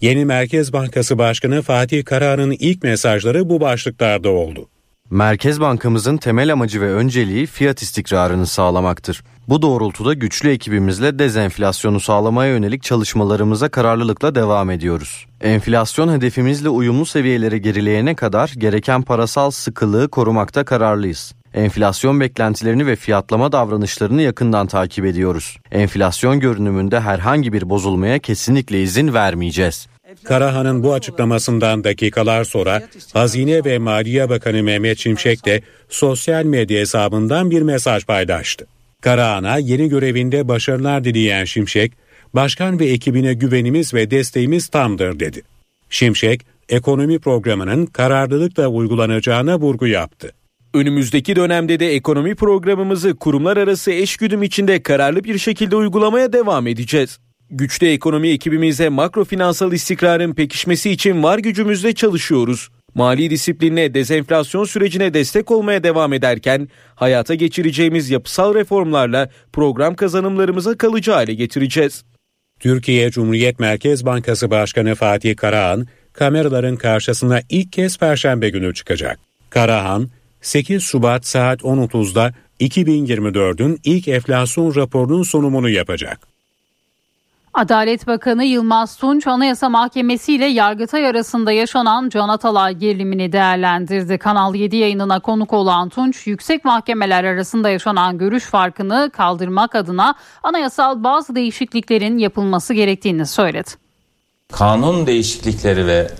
Yeni 0.00 0.24
Merkez 0.24 0.72
Bankası 0.72 1.18
Başkanı 1.18 1.62
Fatih 1.62 2.04
Karahan'ın 2.04 2.56
ilk 2.58 2.82
mesajları 2.82 3.48
bu 3.48 3.60
başlıklarda 3.60 4.28
oldu. 4.28 4.68
Merkez 5.10 5.60
Bankamızın 5.60 6.16
temel 6.16 6.52
amacı 6.52 6.80
ve 6.80 6.92
önceliği 6.92 7.46
fiyat 7.46 7.82
istikrarını 7.82 8.46
sağlamaktır. 8.46 9.22
Bu 9.48 9.62
doğrultuda 9.62 10.14
güçlü 10.14 10.50
ekibimizle 10.50 11.18
dezenflasyonu 11.18 12.00
sağlamaya 12.00 12.50
yönelik 12.52 12.82
çalışmalarımıza 12.82 13.68
kararlılıkla 13.68 14.34
devam 14.34 14.70
ediyoruz. 14.70 15.26
Enflasyon 15.40 16.12
hedefimizle 16.12 16.68
uyumlu 16.68 17.06
seviyelere 17.06 17.58
gerileyene 17.58 18.14
kadar 18.14 18.52
gereken 18.56 19.02
parasal 19.02 19.50
sıkılığı 19.50 20.08
korumakta 20.08 20.64
kararlıyız. 20.64 21.34
Enflasyon 21.54 22.20
beklentilerini 22.20 22.86
ve 22.86 22.96
fiyatlama 22.96 23.52
davranışlarını 23.52 24.22
yakından 24.22 24.66
takip 24.66 25.04
ediyoruz. 25.04 25.58
Enflasyon 25.72 26.40
görünümünde 26.40 27.00
herhangi 27.00 27.52
bir 27.52 27.70
bozulmaya 27.70 28.18
kesinlikle 28.18 28.82
izin 28.82 29.14
vermeyeceğiz. 29.14 29.86
Karahan'ın 30.24 30.82
bu 30.82 30.94
açıklamasından 30.94 31.84
dakikalar 31.84 32.44
sonra 32.44 32.82
Hazine 33.12 33.64
ve 33.64 33.78
Maliye 33.78 34.28
Bakanı 34.28 34.62
Mehmet 34.62 34.98
Şimşek 34.98 35.46
de 35.46 35.62
sosyal 35.88 36.44
medya 36.44 36.80
hesabından 36.80 37.50
bir 37.50 37.62
mesaj 37.62 38.04
paylaştı. 38.04 38.66
Karahan'a 39.00 39.58
yeni 39.58 39.88
görevinde 39.88 40.48
başarılar 40.48 41.04
dileyen 41.04 41.44
Şimşek, 41.44 41.92
başkan 42.34 42.80
ve 42.80 42.86
ekibine 42.86 43.34
güvenimiz 43.34 43.94
ve 43.94 44.10
desteğimiz 44.10 44.68
tamdır 44.68 45.20
dedi. 45.20 45.42
Şimşek, 45.90 46.40
ekonomi 46.68 47.18
programının 47.18 47.86
kararlılıkla 47.86 48.68
uygulanacağına 48.68 49.60
vurgu 49.60 49.86
yaptı. 49.86 50.32
Önümüzdeki 50.74 51.36
dönemde 51.36 51.80
de 51.80 51.94
ekonomi 51.94 52.34
programımızı 52.34 53.16
kurumlar 53.16 53.56
arası 53.56 53.90
eşgüdüm 53.90 54.42
içinde 54.42 54.82
kararlı 54.82 55.24
bir 55.24 55.38
şekilde 55.38 55.76
uygulamaya 55.76 56.32
devam 56.32 56.66
edeceğiz. 56.66 57.18
Güçlü 57.50 57.86
ekonomi 57.86 58.28
ekibimize 58.28 58.88
makro 58.88 59.24
finansal 59.24 59.72
istikrarın 59.72 60.34
pekişmesi 60.34 60.90
için 60.90 61.22
var 61.22 61.38
gücümüzle 61.38 61.94
çalışıyoruz. 61.94 62.68
Mali 62.94 63.30
disiplinle 63.30 63.94
dezenflasyon 63.94 64.64
sürecine 64.64 65.14
destek 65.14 65.50
olmaya 65.50 65.82
devam 65.82 66.12
ederken 66.12 66.68
hayata 66.94 67.34
geçireceğimiz 67.34 68.10
yapısal 68.10 68.54
reformlarla 68.54 69.30
program 69.52 69.94
kazanımlarımıza 69.94 70.76
kalıcı 70.78 71.12
hale 71.12 71.34
getireceğiz. 71.34 72.04
Türkiye 72.60 73.10
Cumhuriyet 73.10 73.60
Merkez 73.60 74.06
Bankası 74.06 74.50
Başkanı 74.50 74.94
Fatih 74.94 75.36
Karahan, 75.36 75.86
kameraların 76.12 76.76
karşısına 76.76 77.40
ilk 77.48 77.72
kez 77.72 77.98
Perşembe 77.98 78.50
günü 78.50 78.74
çıkacak. 78.74 79.18
Karahan, 79.50 80.08
8 80.40 80.82
Şubat 80.82 81.26
saat 81.26 81.60
10.30'da 81.60 82.34
2024'ün 82.60 83.80
ilk 83.84 84.08
enflasyon 84.08 84.74
raporunun 84.74 85.22
sunumunu 85.22 85.68
yapacak. 85.68 86.35
Adalet 87.56 88.06
Bakanı 88.06 88.44
Yılmaz 88.44 88.96
Tunç 88.96 89.26
Anayasa 89.26 89.68
Mahkemesi 89.68 90.34
ile 90.34 90.46
Yargıtay 90.46 91.06
arasında 91.06 91.52
yaşanan 91.52 92.08
Can 92.08 92.28
Atalay 92.28 92.74
gerilimini 92.74 93.32
değerlendirdi. 93.32 94.18
Kanal 94.18 94.54
7 94.54 94.76
yayınına 94.76 95.20
konuk 95.20 95.52
olan 95.52 95.88
Tunç, 95.88 96.26
yüksek 96.26 96.64
mahkemeler 96.64 97.24
arasında 97.24 97.70
yaşanan 97.70 98.18
görüş 98.18 98.44
farkını 98.44 99.10
kaldırmak 99.12 99.74
adına 99.74 100.14
anayasal 100.42 101.04
bazı 101.04 101.34
değişikliklerin 101.34 102.18
yapılması 102.18 102.74
gerektiğini 102.74 103.26
söyledi. 103.26 103.70
Kanun 104.52 105.06
değişiklikleri 105.06 105.86
ve 105.86 106.10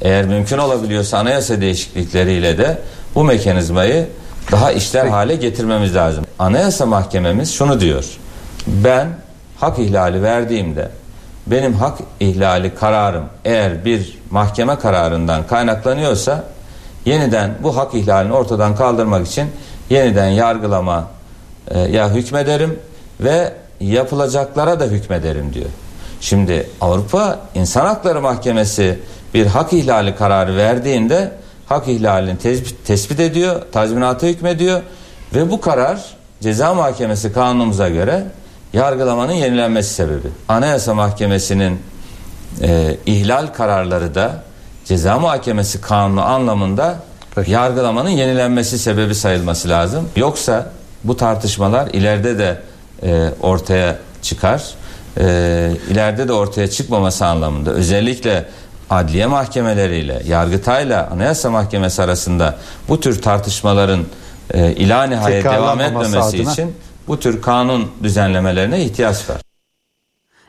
eğer 0.00 0.24
mümkün 0.24 0.58
olabiliyorsa 0.58 1.18
anayasa 1.18 1.60
değişiklikleriyle 1.60 2.58
de 2.58 2.82
bu 3.14 3.24
mekanizmayı 3.24 4.08
daha 4.52 4.72
işler 4.72 5.06
hale 5.06 5.36
getirmemiz 5.36 5.94
lazım. 5.94 6.24
Anayasa 6.38 6.86
Mahkememiz 6.86 7.54
şunu 7.54 7.80
diyor. 7.80 8.04
Ben 8.66 9.08
hak 9.60 9.78
ihlali 9.78 10.22
verdiğimde 10.22 10.88
benim 11.46 11.74
hak 11.74 11.98
ihlali 12.20 12.74
kararım 12.74 13.24
eğer 13.44 13.84
bir 13.84 14.18
mahkeme 14.30 14.76
kararından 14.78 15.46
kaynaklanıyorsa 15.46 16.44
yeniden 17.04 17.54
bu 17.62 17.76
hak 17.76 17.94
ihlalini 17.94 18.32
ortadan 18.32 18.76
kaldırmak 18.76 19.26
için 19.26 19.50
yeniden 19.90 20.28
yargılama 20.28 21.08
e, 21.70 21.78
ya 21.80 22.10
hükmederim 22.10 22.78
ve 23.20 23.52
yapılacaklara 23.80 24.80
da 24.80 24.84
hükmederim 24.84 25.54
diyor. 25.54 25.70
Şimdi 26.20 26.66
Avrupa 26.80 27.38
İnsan 27.54 27.86
Hakları 27.86 28.20
Mahkemesi 28.20 28.98
bir 29.34 29.46
hak 29.46 29.72
ihlali 29.72 30.16
kararı 30.16 30.56
verdiğinde 30.56 31.32
hak 31.66 31.88
ihlalini 31.88 32.38
tespit, 32.38 32.86
tespit 32.86 33.20
ediyor, 33.20 33.62
tazminata 33.72 34.26
hükmediyor 34.26 34.80
ve 35.34 35.50
bu 35.50 35.60
karar 35.60 36.04
ceza 36.40 36.74
mahkemesi 36.74 37.32
kanunumuza 37.32 37.88
göre 37.88 38.24
yargılamanın 38.72 39.32
yenilenmesi 39.32 39.94
sebebi. 39.94 40.28
Anayasa 40.48 40.94
Mahkemesi'nin 40.94 41.82
e, 42.62 42.96
ihlal 43.06 43.46
kararları 43.46 44.14
da 44.14 44.42
ceza 44.84 45.18
muhakemesi 45.18 45.80
kanunu 45.80 46.22
anlamında 46.22 46.96
yargılamanın 47.46 48.10
yenilenmesi 48.10 48.78
sebebi 48.78 49.14
sayılması 49.14 49.68
lazım. 49.68 50.08
Yoksa 50.16 50.72
bu 51.04 51.16
tartışmalar 51.16 51.88
ileride 51.88 52.38
de 52.38 52.58
e, 53.02 53.28
ortaya 53.42 53.96
çıkar. 54.22 54.64
E, 55.18 55.24
ileride 55.90 56.28
de 56.28 56.32
ortaya 56.32 56.70
çıkmaması 56.70 57.26
anlamında 57.26 57.70
özellikle 57.70 58.44
adliye 58.90 59.26
mahkemeleriyle, 59.26 60.22
yargıtayla 60.26 61.08
anayasa 61.12 61.50
mahkemesi 61.50 62.02
arasında 62.02 62.56
bu 62.88 63.00
tür 63.00 63.22
tartışmaların 63.22 64.04
e, 64.54 64.72
ila 64.72 65.04
nihayet 65.04 65.44
devam 65.44 65.80
etmemesi 65.80 66.18
adına. 66.18 66.52
için 66.52 66.74
bu 67.10 67.20
tür 67.20 67.42
kanun 67.42 67.90
düzenlemelerine 68.02 68.84
ihtiyaç 68.84 69.30
var. 69.30 69.40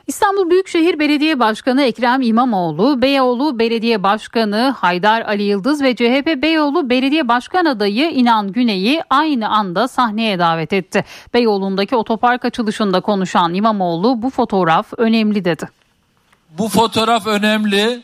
İstanbul 0.06 0.50
Büyükşehir 0.50 0.98
Belediye 0.98 1.40
Başkanı 1.40 1.82
Ekrem 1.82 2.22
İmamoğlu, 2.22 3.02
Beyoğlu 3.02 3.58
Belediye 3.58 4.02
Başkanı 4.02 4.74
Haydar 4.76 5.20
Ali 5.20 5.42
Yıldız 5.42 5.82
ve 5.82 5.96
CHP 5.96 6.42
Beyoğlu 6.42 6.90
Belediye 6.90 7.28
Başkan 7.28 7.64
adayı 7.64 8.10
İnan 8.10 8.52
Güney'i 8.52 9.02
aynı 9.10 9.48
anda 9.48 9.88
sahneye 9.88 10.38
davet 10.38 10.72
etti. 10.72 11.04
Beyoğlu'ndaki 11.34 11.96
otopark 11.96 12.44
açılışında 12.44 13.00
konuşan 13.00 13.54
İmamoğlu 13.54 14.22
bu 14.22 14.30
fotoğraf 14.30 14.86
önemli 14.96 15.44
dedi. 15.44 15.68
Bu 16.58 16.68
fotoğraf 16.68 17.26
önemli. 17.26 18.02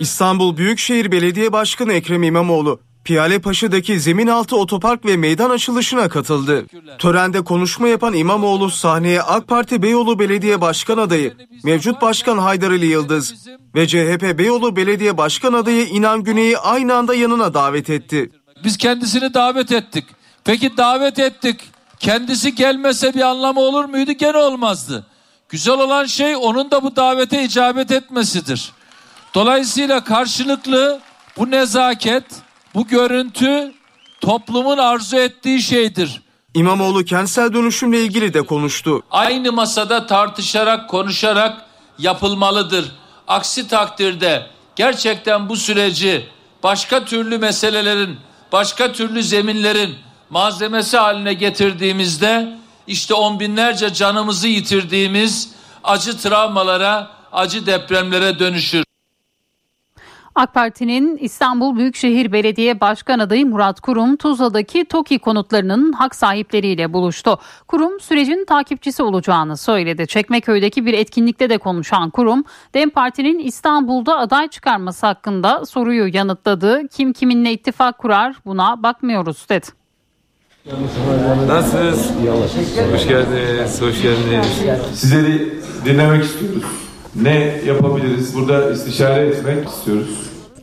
İstanbul 0.00 0.56
Büyükşehir 0.56 1.12
Belediye 1.12 1.52
Başkanı 1.52 1.92
Ekrem 1.92 2.22
İmamoğlu, 2.22 2.80
Piyalepaşa'daki 3.04 4.00
zemin 4.00 4.26
altı 4.26 4.56
otopark 4.56 5.04
ve 5.04 5.16
meydan 5.16 5.50
açılışına 5.50 6.08
katıldı. 6.08 6.66
Törende 6.98 7.44
konuşma 7.44 7.88
yapan 7.88 8.14
İmamoğlu 8.14 8.70
sahneye 8.70 9.22
AK 9.22 9.48
Parti 9.48 9.82
Beyoğlu 9.82 10.18
Belediye 10.18 10.60
Başkan 10.60 10.98
adayı, 10.98 11.34
mevcut 11.64 12.02
başkan 12.02 12.38
Haydar 12.38 12.70
Ali 12.70 12.86
Yıldız 12.86 13.34
ve 13.74 13.88
CHP 13.88 14.38
Beyoğlu 14.38 14.76
Belediye 14.76 15.16
Başkan 15.16 15.52
adayı 15.52 15.86
İnan 15.86 16.24
Güney'i 16.24 16.58
aynı 16.58 16.94
anda 16.94 17.14
yanına 17.14 17.54
davet 17.54 17.90
etti. 17.90 18.30
Biz 18.64 18.76
kendisini 18.76 19.34
davet 19.34 19.72
ettik. 19.72 20.04
Peki 20.44 20.76
davet 20.76 21.18
ettik. 21.18 21.60
Kendisi 21.98 22.54
gelmese 22.54 23.14
bir 23.14 23.20
anlamı 23.20 23.60
olur 23.60 23.84
muydu? 23.84 24.12
Gene 24.12 24.36
olmazdı. 24.36 25.06
Güzel 25.48 25.74
olan 25.74 26.04
şey 26.04 26.36
onun 26.36 26.70
da 26.70 26.82
bu 26.82 26.96
davete 26.96 27.44
icabet 27.44 27.90
etmesidir. 27.90 28.72
Dolayısıyla 29.34 30.04
karşılıklı 30.04 31.00
bu 31.36 31.50
nezaket, 31.50 32.24
bu 32.74 32.86
görüntü 32.86 33.72
toplumun 34.20 34.78
arzu 34.78 35.16
ettiği 35.16 35.62
şeydir. 35.62 36.22
İmamoğlu 36.54 37.04
kentsel 37.04 37.52
dönüşümle 37.54 38.00
ilgili 38.04 38.34
de 38.34 38.42
konuştu. 38.42 39.02
Aynı 39.10 39.52
masada 39.52 40.06
tartışarak, 40.06 40.90
konuşarak 40.90 41.64
yapılmalıdır. 41.98 42.92
Aksi 43.28 43.68
takdirde 43.68 44.46
gerçekten 44.76 45.48
bu 45.48 45.56
süreci 45.56 46.26
başka 46.62 47.04
türlü 47.04 47.38
meselelerin, 47.38 48.16
başka 48.52 48.92
türlü 48.92 49.22
zeminlerin 49.22 49.94
malzemesi 50.30 50.96
haline 50.96 51.34
getirdiğimizde 51.34 52.58
işte 52.86 53.14
on 53.14 53.40
binlerce 53.40 53.94
canımızı 53.94 54.48
yitirdiğimiz 54.48 55.50
acı 55.84 56.18
travmalara, 56.18 57.10
acı 57.32 57.66
depremlere 57.66 58.38
dönüşür. 58.38 58.84
AK 60.34 60.54
Parti'nin 60.54 61.16
İstanbul 61.16 61.76
Büyükşehir 61.76 62.32
Belediye 62.32 62.80
Başkan 62.80 63.18
adayı 63.18 63.46
Murat 63.46 63.80
Kurum 63.80 64.16
Tuzla'daki 64.16 64.84
TOKİ 64.84 65.18
konutlarının 65.18 65.92
hak 65.92 66.14
sahipleriyle 66.14 66.92
buluştu. 66.92 67.38
Kurum 67.68 68.00
sürecin 68.00 68.44
takipçisi 68.44 69.02
olacağını 69.02 69.56
söyledi. 69.56 70.06
Çekmeköy'deki 70.06 70.86
bir 70.86 70.94
etkinlikte 70.94 71.50
de 71.50 71.58
konuşan 71.58 72.10
Kurum, 72.10 72.44
DEM 72.74 72.90
Parti'nin 72.90 73.38
İstanbul'da 73.38 74.18
aday 74.18 74.48
çıkarması 74.48 75.06
hakkında 75.06 75.66
soruyu 75.66 76.14
yanıtladı. 76.14 76.88
Kim 76.88 77.12
kiminle 77.12 77.52
ittifak 77.52 77.98
kurar 77.98 78.36
buna 78.46 78.82
bakmıyoruz 78.82 79.48
dedi. 79.48 79.66
Nasılsınız? 81.48 82.10
Hoş 82.92 83.08
geldiniz, 83.08 83.82
hoş 83.82 84.02
geldiniz. 84.02 84.46
Sizleri 84.94 85.52
dinlemek 85.84 86.24
istiyoruz. 86.24 86.83
Ne 87.22 87.60
yapabiliriz? 87.66 88.34
Burada 88.34 88.70
istişare 88.70 89.26
etmek 89.26 89.68
istiyoruz. 89.68 90.08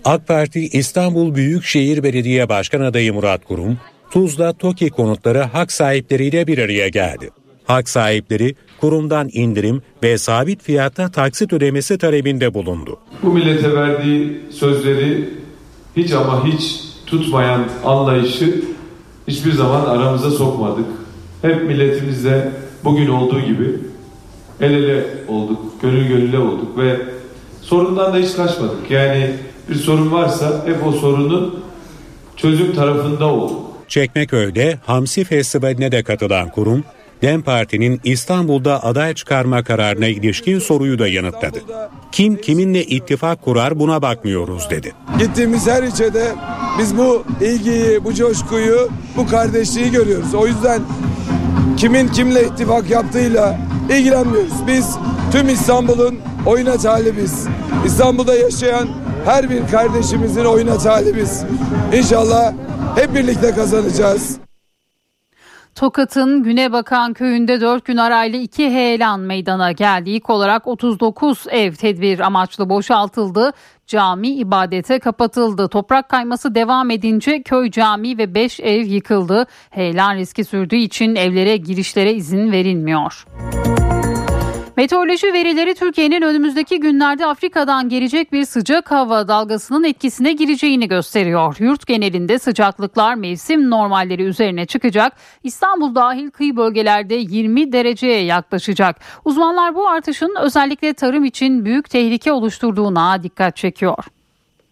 AK 0.05 0.27
Parti 0.27 0.59
İstanbul 0.59 1.35
Büyükşehir 1.35 2.03
Belediye 2.03 2.49
Başkan 2.49 2.81
adayı 2.81 3.13
Murat 3.13 3.45
Kurum, 3.45 3.77
Tuzla 4.11 4.53
TOKİ 4.53 4.89
konutları 4.89 5.39
hak 5.41 5.71
sahipleriyle 5.71 6.47
bir 6.47 6.57
araya 6.57 6.87
geldi. 6.87 7.29
Hak 7.63 7.89
sahipleri 7.89 8.55
kurumdan 8.81 9.29
indirim 9.33 9.81
ve 10.03 10.17
sabit 10.17 10.63
fiyatta 10.63 11.11
taksit 11.11 11.53
ödemesi 11.53 11.97
talebinde 11.97 12.53
bulundu. 12.53 12.99
Bu 13.23 13.33
millete 13.33 13.73
verdiği 13.73 14.41
sözleri 14.51 15.29
hiç 15.97 16.11
ama 16.11 16.45
hiç 16.45 16.81
tutmayan 17.05 17.69
anlayışı 17.85 18.61
hiçbir 19.27 19.51
zaman 19.51 19.85
aramıza 19.85 20.31
sokmadık. 20.31 20.85
Hep 21.41 21.63
milletimizle 21.63 22.51
bugün 22.83 23.07
olduğu 23.07 23.39
gibi 23.39 23.90
el 24.61 24.73
ele 24.73 25.05
olduk, 25.27 25.81
gönül 25.81 26.07
gönüle 26.07 26.39
olduk 26.39 26.77
ve 26.77 26.97
sorundan 27.61 28.13
da 28.13 28.17
hiç 28.17 28.35
kaçmadık. 28.35 28.91
Yani 28.91 29.31
bir 29.69 29.75
sorun 29.75 30.11
varsa 30.11 30.63
hep 30.65 30.87
o 30.87 30.91
sorunun 30.91 31.63
çözüm 32.35 32.75
tarafında 32.75 33.25
olduk. 33.25 33.59
Çekmeköy'de 33.87 34.79
Hamsi 34.85 35.23
Festivali'ne 35.23 35.91
de 35.91 36.03
katılan 36.03 36.49
kurum, 36.49 36.83
DEM 37.21 37.41
Parti'nin 37.41 38.01
İstanbul'da 38.03 38.83
aday 38.83 39.13
çıkarma 39.13 39.63
kararına 39.63 40.07
ilişkin 40.07 40.59
soruyu 40.59 40.99
da 40.99 41.07
yanıtladı. 41.07 41.59
Kim 42.11 42.41
kiminle 42.41 42.83
ittifak 42.83 43.41
kurar 43.41 43.79
buna 43.79 44.01
bakmıyoruz 44.01 44.69
dedi. 44.69 44.93
Gittiğimiz 45.19 45.67
her 45.67 45.83
ilçede 45.83 46.31
biz 46.79 46.97
bu 46.97 47.23
ilgiyi, 47.41 48.03
bu 48.03 48.13
coşkuyu, 48.13 48.89
bu 49.17 49.27
kardeşliği 49.27 49.91
görüyoruz. 49.91 50.33
O 50.35 50.47
yüzden 50.47 50.81
kimin 51.77 52.07
kimle 52.07 52.43
ittifak 52.43 52.89
yaptığıyla 52.89 53.59
ilgilenmiyoruz. 53.97 54.67
Biz 54.67 54.97
tüm 55.31 55.49
İstanbul'un 55.49 56.19
oyuna 56.45 56.77
talibiz. 56.77 57.47
İstanbul'da 57.85 58.35
yaşayan 58.35 58.87
her 59.25 59.49
bir 59.49 59.67
kardeşimizin 59.67 60.45
oyuna 60.45 60.77
talibiz. 60.77 61.43
İnşallah 61.93 62.53
hep 62.95 63.15
birlikte 63.15 63.51
kazanacağız. 63.51 64.37
Tokat'ın 65.75 66.43
Günebakan 66.43 67.13
köyünde 67.13 67.61
4 67.61 67.85
gün 67.85 67.97
arayla 67.97 68.39
iki 68.39 68.69
heyelan 68.69 69.19
meydana 69.19 69.71
geldi. 69.71 70.09
İlk 70.09 70.29
olarak 70.29 70.67
39 70.67 71.45
ev 71.49 71.73
tedbir 71.73 72.19
amaçlı 72.19 72.69
boşaltıldı. 72.69 73.51
Cami 73.87 74.27
ibadete 74.27 74.99
kapatıldı. 74.99 75.67
Toprak 75.67 76.09
kayması 76.09 76.55
devam 76.55 76.91
edince 76.91 77.41
köy 77.41 77.71
cami 77.71 78.17
ve 78.17 78.35
5 78.35 78.59
ev 78.59 78.85
yıkıldı. 78.85 79.45
Heyelan 79.69 80.15
riski 80.15 80.43
sürdüğü 80.43 80.75
için 80.75 81.15
evlere 81.15 81.57
girişlere 81.57 82.13
izin 82.13 82.51
verilmiyor. 82.51 83.25
Meteoroloji 84.77 85.33
verileri 85.33 85.75
Türkiye'nin 85.75 86.21
önümüzdeki 86.21 86.79
günlerde 86.79 87.25
Afrika'dan 87.25 87.89
gelecek 87.89 88.33
bir 88.33 88.45
sıcak 88.45 88.91
hava 88.91 89.27
dalgasının 89.27 89.83
etkisine 89.83 90.33
gireceğini 90.33 90.87
gösteriyor. 90.87 91.55
Yurt 91.59 91.87
genelinde 91.87 92.39
sıcaklıklar 92.39 93.15
mevsim 93.15 93.69
normalleri 93.69 94.23
üzerine 94.23 94.65
çıkacak. 94.65 95.13
İstanbul 95.43 95.95
dahil 95.95 96.29
kıyı 96.29 96.57
bölgelerde 96.57 97.15
20 97.15 97.71
dereceye 97.71 98.23
yaklaşacak. 98.23 98.99
Uzmanlar 99.25 99.75
bu 99.75 99.89
artışın 99.89 100.35
özellikle 100.41 100.93
tarım 100.93 101.25
için 101.25 101.65
büyük 101.65 101.89
tehlike 101.89 102.31
oluşturduğuna 102.31 103.23
dikkat 103.23 103.55
çekiyor. 103.55 104.03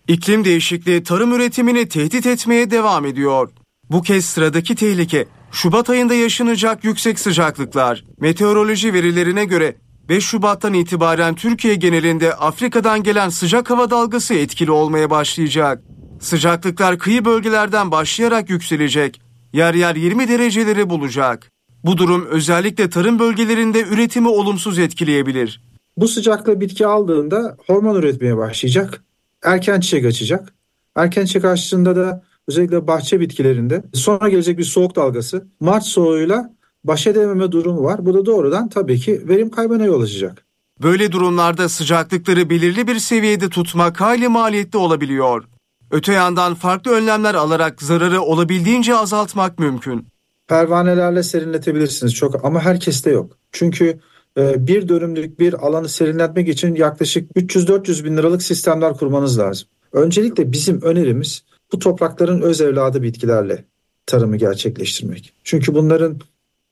İklim 0.07 0.45
değişikliği 0.45 1.03
tarım 1.03 1.33
üretimini 1.33 1.87
tehdit 1.89 2.25
etmeye 2.25 2.71
devam 2.71 3.05
ediyor. 3.05 3.49
Bu 3.89 4.01
kez 4.01 4.25
sıradaki 4.25 4.75
tehlike 4.75 5.27
Şubat 5.51 5.89
ayında 5.89 6.13
yaşanacak 6.13 6.83
yüksek 6.83 7.19
sıcaklıklar. 7.19 8.05
Meteoroloji 8.19 8.93
verilerine 8.93 9.45
göre 9.45 9.75
5 10.09 10.23
Şubat'tan 10.23 10.73
itibaren 10.73 11.35
Türkiye 11.35 11.75
genelinde 11.75 12.33
Afrika'dan 12.33 13.03
gelen 13.03 13.29
sıcak 13.29 13.69
hava 13.69 13.89
dalgası 13.89 14.33
etkili 14.33 14.71
olmaya 14.71 15.09
başlayacak. 15.09 15.83
Sıcaklıklar 16.19 16.97
kıyı 16.99 17.25
bölgelerden 17.25 17.91
başlayarak 17.91 18.49
yükselecek. 18.49 19.21
Yer 19.53 19.73
yer 19.73 19.95
20 19.95 20.27
dereceleri 20.27 20.89
bulacak. 20.89 21.51
Bu 21.83 21.97
durum 21.97 22.25
özellikle 22.25 22.89
tarım 22.89 23.19
bölgelerinde 23.19 23.81
üretimi 23.81 24.27
olumsuz 24.27 24.79
etkileyebilir. 24.79 25.61
Bu 25.97 26.07
sıcaklığı 26.07 26.61
bitki 26.61 26.87
aldığında 26.87 27.57
hormon 27.67 27.95
üretmeye 27.95 28.37
başlayacak. 28.37 29.03
Erken 29.43 29.79
çiçek 29.79 30.05
açacak. 30.05 30.53
Erken 30.95 31.25
çiçek 31.25 31.45
açtığında 31.45 31.95
da 31.95 32.23
özellikle 32.47 32.87
bahçe 32.87 33.19
bitkilerinde 33.19 33.83
sonra 33.93 34.29
gelecek 34.29 34.57
bir 34.57 34.63
soğuk 34.63 34.95
dalgası 34.95 35.47
Mart 35.59 35.83
soğuğuyla 35.83 36.58
baş 36.83 37.07
edememe 37.07 37.51
durumu 37.51 37.83
var. 37.83 38.05
Bu 38.05 38.13
da 38.13 38.25
doğrudan 38.25 38.69
tabii 38.69 38.99
ki 38.99 39.27
verim 39.27 39.49
kaybına 39.49 39.85
yol 39.85 40.01
açacak. 40.01 40.45
Böyle 40.83 41.11
durumlarda 41.11 41.69
sıcaklıkları 41.69 42.49
belirli 42.49 42.87
bir 42.87 42.99
seviyede 42.99 43.49
tutmak 43.49 44.01
hayli 44.01 44.27
maliyetli 44.27 44.77
olabiliyor. 44.77 45.43
Öte 45.91 46.13
yandan 46.13 46.55
farklı 46.55 46.91
önlemler 46.91 47.35
alarak 47.35 47.81
zararı 47.81 48.21
olabildiğince 48.21 48.95
azaltmak 48.95 49.59
mümkün. 49.59 50.07
Pervanelerle 50.47 51.23
serinletebilirsiniz 51.23 52.13
çok 52.13 52.45
ama 52.45 52.61
herkeste 52.61 53.11
yok. 53.11 53.37
Çünkü 53.51 53.99
e, 54.37 54.67
bir 54.67 54.89
dönümlük 54.89 55.39
bir 55.39 55.53
alanı 55.53 55.89
serinletmek 55.89 56.47
için 56.47 56.75
yaklaşık 56.75 57.31
300-400 57.31 58.05
bin 58.05 58.17
liralık 58.17 58.43
sistemler 58.43 58.93
kurmanız 58.93 59.39
lazım. 59.39 59.67
Öncelikle 59.93 60.51
bizim 60.51 60.81
önerimiz 60.81 61.43
bu 61.71 61.79
toprakların 61.79 62.41
öz 62.41 62.61
evladı 62.61 63.03
bitkilerle 63.03 63.65
tarımı 64.05 64.37
gerçekleştirmek. 64.37 65.33
Çünkü 65.43 65.75
bunların 65.75 66.19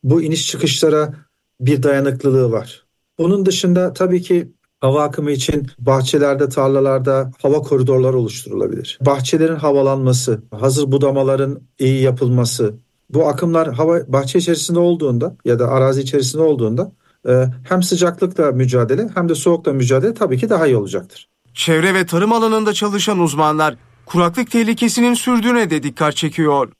bu 0.03 0.22
iniş 0.22 0.48
çıkışlara 0.48 1.14
bir 1.60 1.84
dayanıklılığı 1.84 2.52
var. 2.52 2.86
Bunun 3.19 3.45
dışında 3.45 3.94
tabii 3.94 4.22
ki 4.22 4.52
hava 4.80 5.03
akımı 5.03 5.32
için 5.32 5.68
bahçelerde, 5.80 6.49
tarlalarda 6.49 7.32
hava 7.41 7.61
koridorları 7.61 8.18
oluşturulabilir. 8.18 8.99
Bahçelerin 9.02 9.56
havalanması, 9.56 10.44
hazır 10.52 10.91
budamaların 10.91 11.60
iyi 11.80 12.02
yapılması, 12.02 12.76
bu 13.10 13.28
akımlar 13.28 13.74
hava 13.74 13.99
bahçe 14.07 14.40
içerisinde 14.40 14.80
olduğunda 14.80 15.36
ya 15.45 15.60
da 15.60 15.68
arazi 15.68 16.02
içerisinde 16.02 16.44
olduğunda 16.44 16.91
e, 17.28 17.45
hem 17.69 17.84
sıcaklıkla 17.84 18.52
mücadele 18.52 19.10
hem 19.15 19.30
de 19.30 19.36
soğukla 19.36 19.74
mücadele 19.74 20.14
tabii 20.14 20.38
ki 20.38 20.49
daha 20.49 20.68
iyi 20.68 20.78
olacaktır. 20.78 21.30
Çevre 21.53 21.94
ve 21.94 22.06
tarım 22.06 22.34
alanında 22.34 22.74
çalışan 22.74 23.19
uzmanlar 23.19 23.76
kuraklık 24.06 24.52
tehlikesinin 24.52 25.14
sürdüğüne 25.14 25.69
de 25.69 25.84
dikkat 25.84 26.15
çekiyor. 26.15 26.72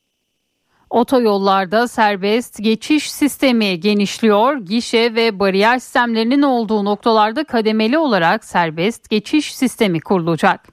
Otoyollarda 0.90 1.88
serbest 1.88 2.64
geçiş 2.64 3.12
sistemi 3.12 3.80
genişliyor. 3.80 4.58
Gişe 4.58 5.16
ve 5.16 5.40
bariyer 5.40 5.80
sistemlerinin 5.80 6.42
olduğu 6.42 6.86
noktalarda 6.86 7.44
kademeli 7.44 7.98
olarak 7.98 8.46
serbest 8.46 9.10
geçiş 9.10 9.56
sistemi 9.56 10.00
kurulacak. 10.00 10.68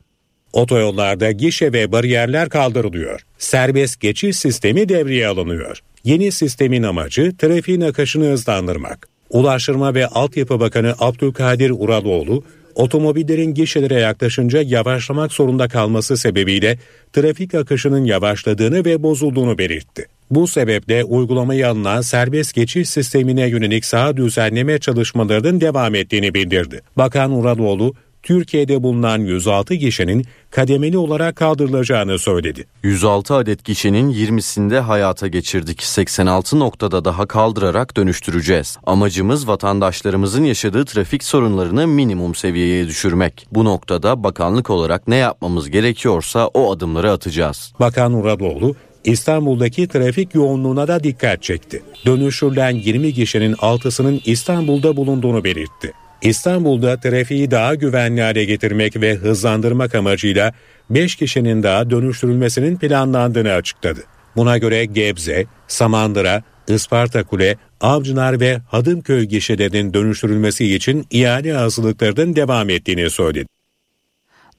Otoyollarda 0.52 1.30
gişe 1.30 1.72
ve 1.72 1.92
bariyerler 1.92 2.48
kaldırılıyor. 2.48 3.26
Serbest 3.38 4.00
geçiş 4.00 4.36
sistemi 4.36 4.88
devreye 4.88 5.28
alınıyor. 5.28 5.80
Yeni 6.04 6.32
sistemin 6.32 6.82
amacı 6.82 7.36
trafiğin 7.36 7.80
akışını 7.80 8.24
hızlandırmak. 8.24 9.08
Ulaştırma 9.30 9.94
ve 9.94 10.06
Altyapı 10.06 10.60
Bakanı 10.60 10.94
Abdülkadir 10.98 11.70
Uraloğlu, 11.70 12.44
otomobillerin 12.74 13.54
gişelere 13.54 14.00
yaklaşınca 14.00 14.62
yavaşlamak 14.62 15.32
zorunda 15.32 15.68
kalması 15.68 16.16
sebebiyle 16.16 16.78
trafik 17.12 17.54
akışının 17.54 18.04
yavaşladığını 18.04 18.84
ve 18.84 19.02
bozulduğunu 19.02 19.58
belirtti. 19.58 20.06
Bu 20.30 20.46
sebeple 20.46 21.04
uygulamayı 21.04 21.68
alınan 21.68 22.00
serbest 22.00 22.54
geçiş 22.54 22.88
sistemine 22.88 23.48
yönelik 23.48 23.84
sağ 23.84 24.16
düzenleme 24.16 24.78
çalışmalarının 24.78 25.60
devam 25.60 25.94
ettiğini 25.94 26.34
bildirdi. 26.34 26.80
Bakan 26.96 27.32
Uraloğlu, 27.32 27.94
Türkiye'de 28.24 28.82
bulunan 28.82 29.18
106 29.18 29.74
gişenin 29.74 30.24
kademeli 30.50 30.98
olarak 30.98 31.36
kaldırılacağını 31.36 32.18
söyledi. 32.18 32.64
106 32.82 33.34
adet 33.34 33.64
gişenin 33.64 34.12
20'sinde 34.12 34.78
hayata 34.78 35.26
geçirdik. 35.26 35.82
86 35.82 36.58
noktada 36.58 37.04
daha 37.04 37.26
kaldırarak 37.26 37.96
dönüştüreceğiz. 37.96 38.78
Amacımız 38.86 39.48
vatandaşlarımızın 39.48 40.44
yaşadığı 40.44 40.84
trafik 40.84 41.24
sorunlarını 41.24 41.86
minimum 41.86 42.34
seviyeye 42.34 42.86
düşürmek. 42.86 43.46
Bu 43.52 43.64
noktada 43.64 44.24
bakanlık 44.24 44.70
olarak 44.70 45.08
ne 45.08 45.16
yapmamız 45.16 45.70
gerekiyorsa 45.70 46.46
o 46.46 46.72
adımları 46.72 47.10
atacağız. 47.10 47.72
Bakan 47.80 48.14
Uradoğlu, 48.14 48.74
İstanbul'daki 49.04 49.88
trafik 49.88 50.34
yoğunluğuna 50.34 50.88
da 50.88 51.04
dikkat 51.04 51.42
çekti. 51.42 51.82
Dönüştürülen 52.06 52.70
20 52.70 53.12
gişenin 53.12 53.52
6'sının 53.52 54.20
İstanbul'da 54.24 54.96
bulunduğunu 54.96 55.44
belirtti. 55.44 55.92
İstanbul'da 56.24 57.00
trafiği 57.00 57.50
daha 57.50 57.74
güvenli 57.74 58.22
hale 58.22 58.44
getirmek 58.44 59.00
ve 59.00 59.14
hızlandırmak 59.14 59.94
amacıyla 59.94 60.52
5 60.90 61.16
kişinin 61.16 61.62
daha 61.62 61.90
dönüştürülmesinin 61.90 62.76
planlandığını 62.76 63.52
açıkladı. 63.52 64.00
Buna 64.36 64.58
göre 64.58 64.84
Gebze, 64.84 65.46
Samandıra, 65.68 66.42
Isparta 66.68 67.24
Kule, 67.24 67.56
Avcılar 67.80 68.40
ve 68.40 68.58
Hadımköy 68.68 69.24
gişelerinin 69.24 69.94
dönüştürülmesi 69.94 70.74
için 70.74 71.06
ihale 71.10 71.52
hazırlıklarının 71.52 72.36
devam 72.36 72.70
ettiğini 72.70 73.10
söyledi. 73.10 73.46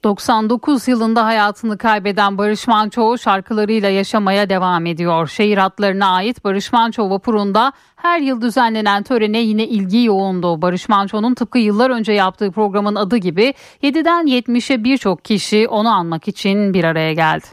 99 0.06 0.88
yılında 0.88 1.26
hayatını 1.26 1.78
kaybeden 1.78 2.38
Barış 2.38 2.68
Manço 2.68 3.18
şarkılarıyla 3.18 3.90
yaşamaya 3.90 4.50
devam 4.50 4.86
ediyor. 4.86 5.28
Şehir 5.28 5.58
hatlarına 5.58 6.08
ait 6.08 6.44
Barış 6.44 6.74
Manço 6.74 7.10
vapurunda 7.10 7.74
her 7.96 8.20
yıl 8.20 8.42
düzenlenen 8.42 9.04
törene 9.04 9.38
yine 9.38 9.68
ilgi 9.68 10.04
yoğundu. 10.04 10.62
Barış 10.62 10.90
Manço'nun 10.90 11.34
tıpkı 11.34 11.60
yıllar 11.60 11.90
önce 11.90 12.14
yaptığı 12.14 12.52
programın 12.52 12.96
adı 12.96 13.18
gibi 13.18 13.54
7'den 13.84 14.26
70'e 14.26 14.84
birçok 14.84 15.26
kişi 15.26 15.68
onu 15.68 15.90
anmak 15.90 16.28
için 16.28 16.74
bir 16.74 16.84
araya 16.84 17.14
geldi. 17.14 17.46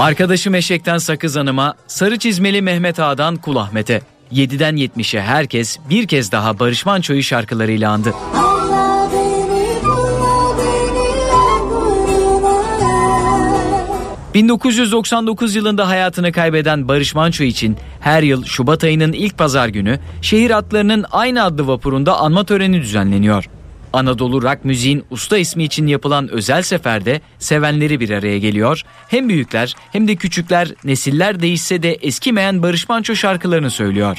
Arkadaşım 0.00 0.54
Eşek'ten 0.54 0.98
Sakız 0.98 1.36
Hanım'a, 1.36 1.74
Sarı 1.86 2.18
Çizmeli 2.18 2.62
Mehmet 2.62 3.00
Ağa'dan 3.00 3.36
Kul 3.36 3.56
Ahmet'e. 3.56 4.15
7'den 4.32 4.76
70'e 4.76 5.20
herkes 5.20 5.78
bir 5.90 6.06
kez 6.06 6.32
daha 6.32 6.58
Barış 6.58 6.86
Manço'yu 6.86 7.22
şarkılarıyla 7.22 7.90
andı. 7.90 8.14
Beni, 14.34 14.48
1999 14.48 15.54
yılında 15.54 15.88
hayatını 15.88 16.32
kaybeden 16.32 16.88
Barış 16.88 17.14
Manço 17.14 17.44
için 17.44 17.76
her 18.00 18.22
yıl 18.22 18.44
Şubat 18.44 18.84
ayının 18.84 19.12
ilk 19.12 19.38
pazar 19.38 19.68
günü 19.68 19.98
şehir 20.22 20.50
hatlarının 20.50 21.04
aynı 21.10 21.44
adlı 21.44 21.66
vapurunda 21.66 22.18
anma 22.18 22.44
töreni 22.44 22.80
düzenleniyor. 22.80 23.48
Anadolu 23.96 24.42
rock 24.42 24.64
müziğin 24.64 25.04
usta 25.10 25.38
ismi 25.38 25.64
için 25.64 25.86
yapılan 25.86 26.28
özel 26.28 26.62
seferde 26.62 27.20
sevenleri 27.38 28.00
bir 28.00 28.10
araya 28.10 28.38
geliyor. 28.38 28.82
Hem 29.08 29.28
büyükler 29.28 29.74
hem 29.92 30.08
de 30.08 30.16
küçükler 30.16 30.68
nesiller 30.84 31.40
değişse 31.40 31.82
de 31.82 31.92
eskimeyen 31.92 32.62
Barış 32.62 32.88
Manço 32.88 33.14
şarkılarını 33.14 33.70
söylüyor. 33.70 34.18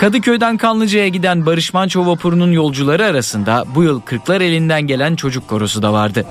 Kadıköy'den 0.00 0.56
Kanlıca'ya 0.56 1.08
giden 1.08 1.46
Barış 1.46 1.74
Manço 1.74 2.06
vapurunun 2.06 2.52
yolcuları 2.52 3.04
arasında 3.04 3.64
bu 3.74 3.82
yıl 3.82 4.00
Kırklar 4.00 4.40
elinden 4.40 4.86
gelen 4.86 5.16
çocuk 5.16 5.48
korosu 5.48 5.82
da 5.82 5.92
vardı. 5.92 6.26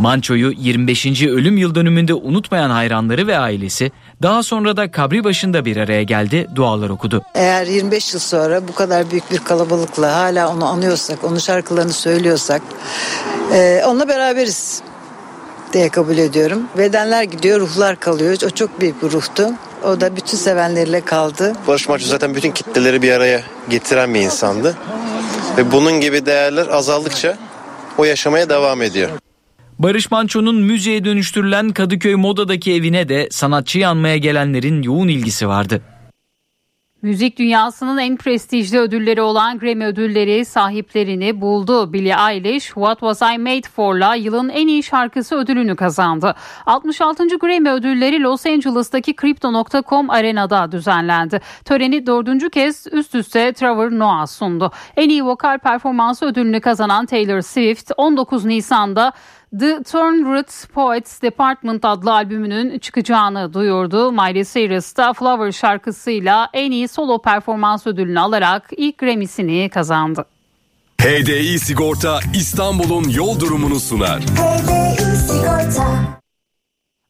Manço'yu 0.00 0.52
25. 0.56 1.22
ölüm 1.22 1.56
yıl 1.56 1.74
dönümünde 1.74 2.14
unutmayan 2.14 2.70
hayranları 2.70 3.26
ve 3.26 3.38
ailesi 3.38 3.92
daha 4.22 4.42
sonra 4.42 4.76
da 4.76 4.90
kabri 4.90 5.24
başında 5.24 5.64
bir 5.64 5.76
araya 5.76 6.02
geldi, 6.02 6.46
dualar 6.54 6.90
okudu. 6.90 7.22
Eğer 7.34 7.66
25 7.66 8.14
yıl 8.14 8.20
sonra 8.20 8.68
bu 8.68 8.74
kadar 8.74 9.10
büyük 9.10 9.30
bir 9.30 9.38
kalabalıkla 9.38 10.16
hala 10.16 10.48
onu 10.52 10.64
anıyorsak, 10.64 11.24
onun 11.24 11.38
şarkılarını 11.38 11.92
söylüyorsak 11.92 12.62
e, 13.52 13.82
onunla 13.86 14.08
beraberiz 14.08 14.82
diye 15.72 15.88
kabul 15.88 16.18
ediyorum. 16.18 16.62
Bedenler 16.78 17.22
gidiyor, 17.22 17.60
ruhlar 17.60 18.00
kalıyor. 18.00 18.36
O 18.46 18.50
çok 18.50 18.80
büyük 18.80 19.02
bir 19.02 19.10
ruhtu. 19.10 19.50
O 19.84 20.00
da 20.00 20.16
bütün 20.16 20.36
sevenleriyle 20.36 21.00
kaldı. 21.00 21.52
Barış 21.66 21.88
Manço 21.88 22.06
zaten 22.06 22.34
bütün 22.34 22.50
kitleleri 22.50 23.02
bir 23.02 23.12
araya 23.12 23.40
getiren 23.68 24.14
bir 24.14 24.20
insandı. 24.20 24.76
Ve 25.56 25.72
bunun 25.72 26.00
gibi 26.00 26.26
değerler 26.26 26.66
azaldıkça 26.66 27.38
o 27.98 28.04
yaşamaya 28.04 28.48
devam 28.48 28.82
ediyor. 28.82 29.10
Barış 29.82 30.10
Manço'nun 30.10 30.56
müziğe 30.56 31.04
dönüştürülen 31.04 31.68
Kadıköy 31.68 32.14
Moda'daki 32.14 32.72
evine 32.72 33.08
de 33.08 33.28
sanatçıyı 33.30 33.88
anmaya 33.88 34.16
gelenlerin 34.16 34.82
yoğun 34.82 35.08
ilgisi 35.08 35.48
vardı. 35.48 35.82
Müzik 37.02 37.38
dünyasının 37.38 37.98
en 37.98 38.16
prestijli 38.16 38.78
ödülleri 38.78 39.22
olan 39.22 39.58
Grammy 39.58 39.84
ödülleri 39.84 40.44
sahiplerini 40.44 41.40
buldu. 41.40 41.92
Billie 41.92 42.14
Eilish 42.30 42.64
What 42.64 43.00
Was 43.00 43.22
I 43.22 43.38
Made 43.38 43.68
For'la 43.76 44.14
yılın 44.14 44.48
en 44.48 44.68
iyi 44.68 44.82
şarkısı 44.82 45.36
ödülünü 45.36 45.76
kazandı. 45.76 46.34
66. 46.66 47.38
Grammy 47.38 47.70
ödülleri 47.70 48.22
Los 48.22 48.46
Angeles'taki 48.46 49.16
Crypto.com 49.20 50.10
arenada 50.10 50.72
düzenlendi. 50.72 51.40
Töreni 51.64 52.06
dördüncü 52.06 52.50
kez 52.50 52.86
üst 52.92 53.14
üste 53.14 53.52
Trevor 53.52 53.90
Noah 53.90 54.26
sundu. 54.26 54.70
En 54.96 55.08
iyi 55.08 55.24
vokal 55.24 55.58
performansı 55.58 56.26
ödülünü 56.26 56.60
kazanan 56.60 57.06
Taylor 57.06 57.40
Swift 57.40 57.90
19 57.96 58.44
Nisan'da 58.44 59.12
The 59.58 59.82
Turned 59.82 60.44
Poets 60.74 61.22
Department 61.22 61.84
adlı 61.84 62.12
albümünün 62.12 62.78
çıkacağını 62.78 63.54
duyurdu. 63.54 64.12
Miley 64.12 64.44
Cyrus 64.44 64.96
da 64.96 65.12
Flower 65.12 65.52
şarkısıyla 65.52 66.48
en 66.52 66.70
iyi 66.70 66.88
solo 66.88 67.22
performans 67.22 67.86
ödülünü 67.86 68.20
alarak 68.20 68.70
ilk 68.76 68.98
Grammy'sini 68.98 69.68
kazandı. 69.68 70.24
HDI 71.02 71.58
Sigorta 71.58 72.20
İstanbul'un 72.34 73.08
yol 73.08 73.40
durumunu 73.40 73.80
sunar. 73.80 74.22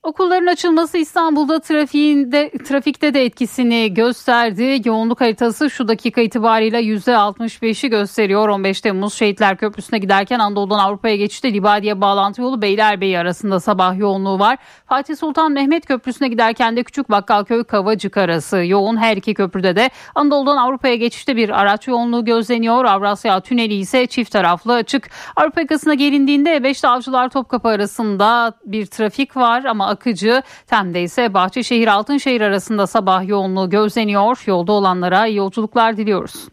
Okulların 0.03 0.47
açılması 0.47 0.99
İstanbul'da 0.99 1.61
trafiğinde, 1.61 2.51
trafikte 2.65 3.15
de 3.15 3.25
etkisini 3.25 3.95
gösterdi. 3.95 4.83
Yoğunluk 4.85 5.21
haritası 5.21 5.71
şu 5.71 5.89
dakika 5.89 6.21
itibariyle 6.21 6.81
%65'i 6.81 7.91
gösteriyor. 7.91 8.49
15 8.49 8.81
Temmuz 8.81 9.15
Şehitler 9.15 9.57
Köprüsü'ne 9.57 9.99
giderken 9.99 10.39
Anadolu'dan 10.39 10.79
Avrupa'ya 10.79 11.17
geçişte 11.17 11.53
Libadiye 11.53 12.01
bağlantı 12.01 12.43
yolu 12.43 12.63
Beylerbeyi 12.63 13.19
arasında 13.19 13.61
sabah 13.61 13.99
yoğunluğu 13.99 14.39
var. 14.39 14.59
Fatih 14.87 15.17
Sultan 15.17 15.53
Mehmet 15.53 15.87
Köprüsü'ne 15.87 16.29
giderken 16.29 16.77
de 16.77 16.83
Küçük 16.83 17.11
Bakkalköy 17.11 17.65
Kavacık 17.65 18.17
arası 18.17 18.57
yoğun. 18.57 18.97
Her 18.97 19.17
iki 19.17 19.35
köprüde 19.35 19.77
de 19.77 19.91
Anadolu'dan 20.15 20.57
Avrupa'ya 20.57 20.95
geçişte 20.95 21.37
bir 21.37 21.61
araç 21.61 21.89
yoğunluğu 21.89 22.25
gözleniyor. 22.25 22.85
Avrasya 22.85 23.41
Tüneli 23.41 23.75
ise 23.75 24.07
çift 24.07 24.33
taraflı 24.33 24.73
açık. 24.73 25.11
Avrupa 25.37 25.61
yakasına 25.61 25.95
gelindiğinde 25.95 26.57
E5'te 26.57 26.89
Avcılar 26.89 27.29
Topkapı 27.29 27.69
arasında 27.69 28.53
bir 28.65 28.87
trafik 28.87 29.37
var 29.37 29.65
ama 29.65 29.90
akıcı. 29.91 30.43
Tem'de 30.67 31.03
ise 31.03 31.35
Bahçeşehir 31.35 31.87
Altınşehir 31.89 32.41
arasında 32.41 32.87
sabah 32.87 33.29
yoğunluğu 33.29 33.71
gözleniyor. 33.71 34.43
Yolda 34.47 34.73
olanlara 34.73 35.27
iyi 35.27 35.37
yolculuklar 35.37 35.97
diliyoruz. 35.97 36.49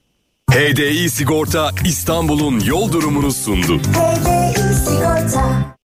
HDI 0.51 1.09
Sigorta 1.09 1.69
İstanbul'un 1.85 2.59
yol 2.59 2.91
durumunu 2.91 3.31
sundu. 3.31 3.81
Sigorta 4.85 5.75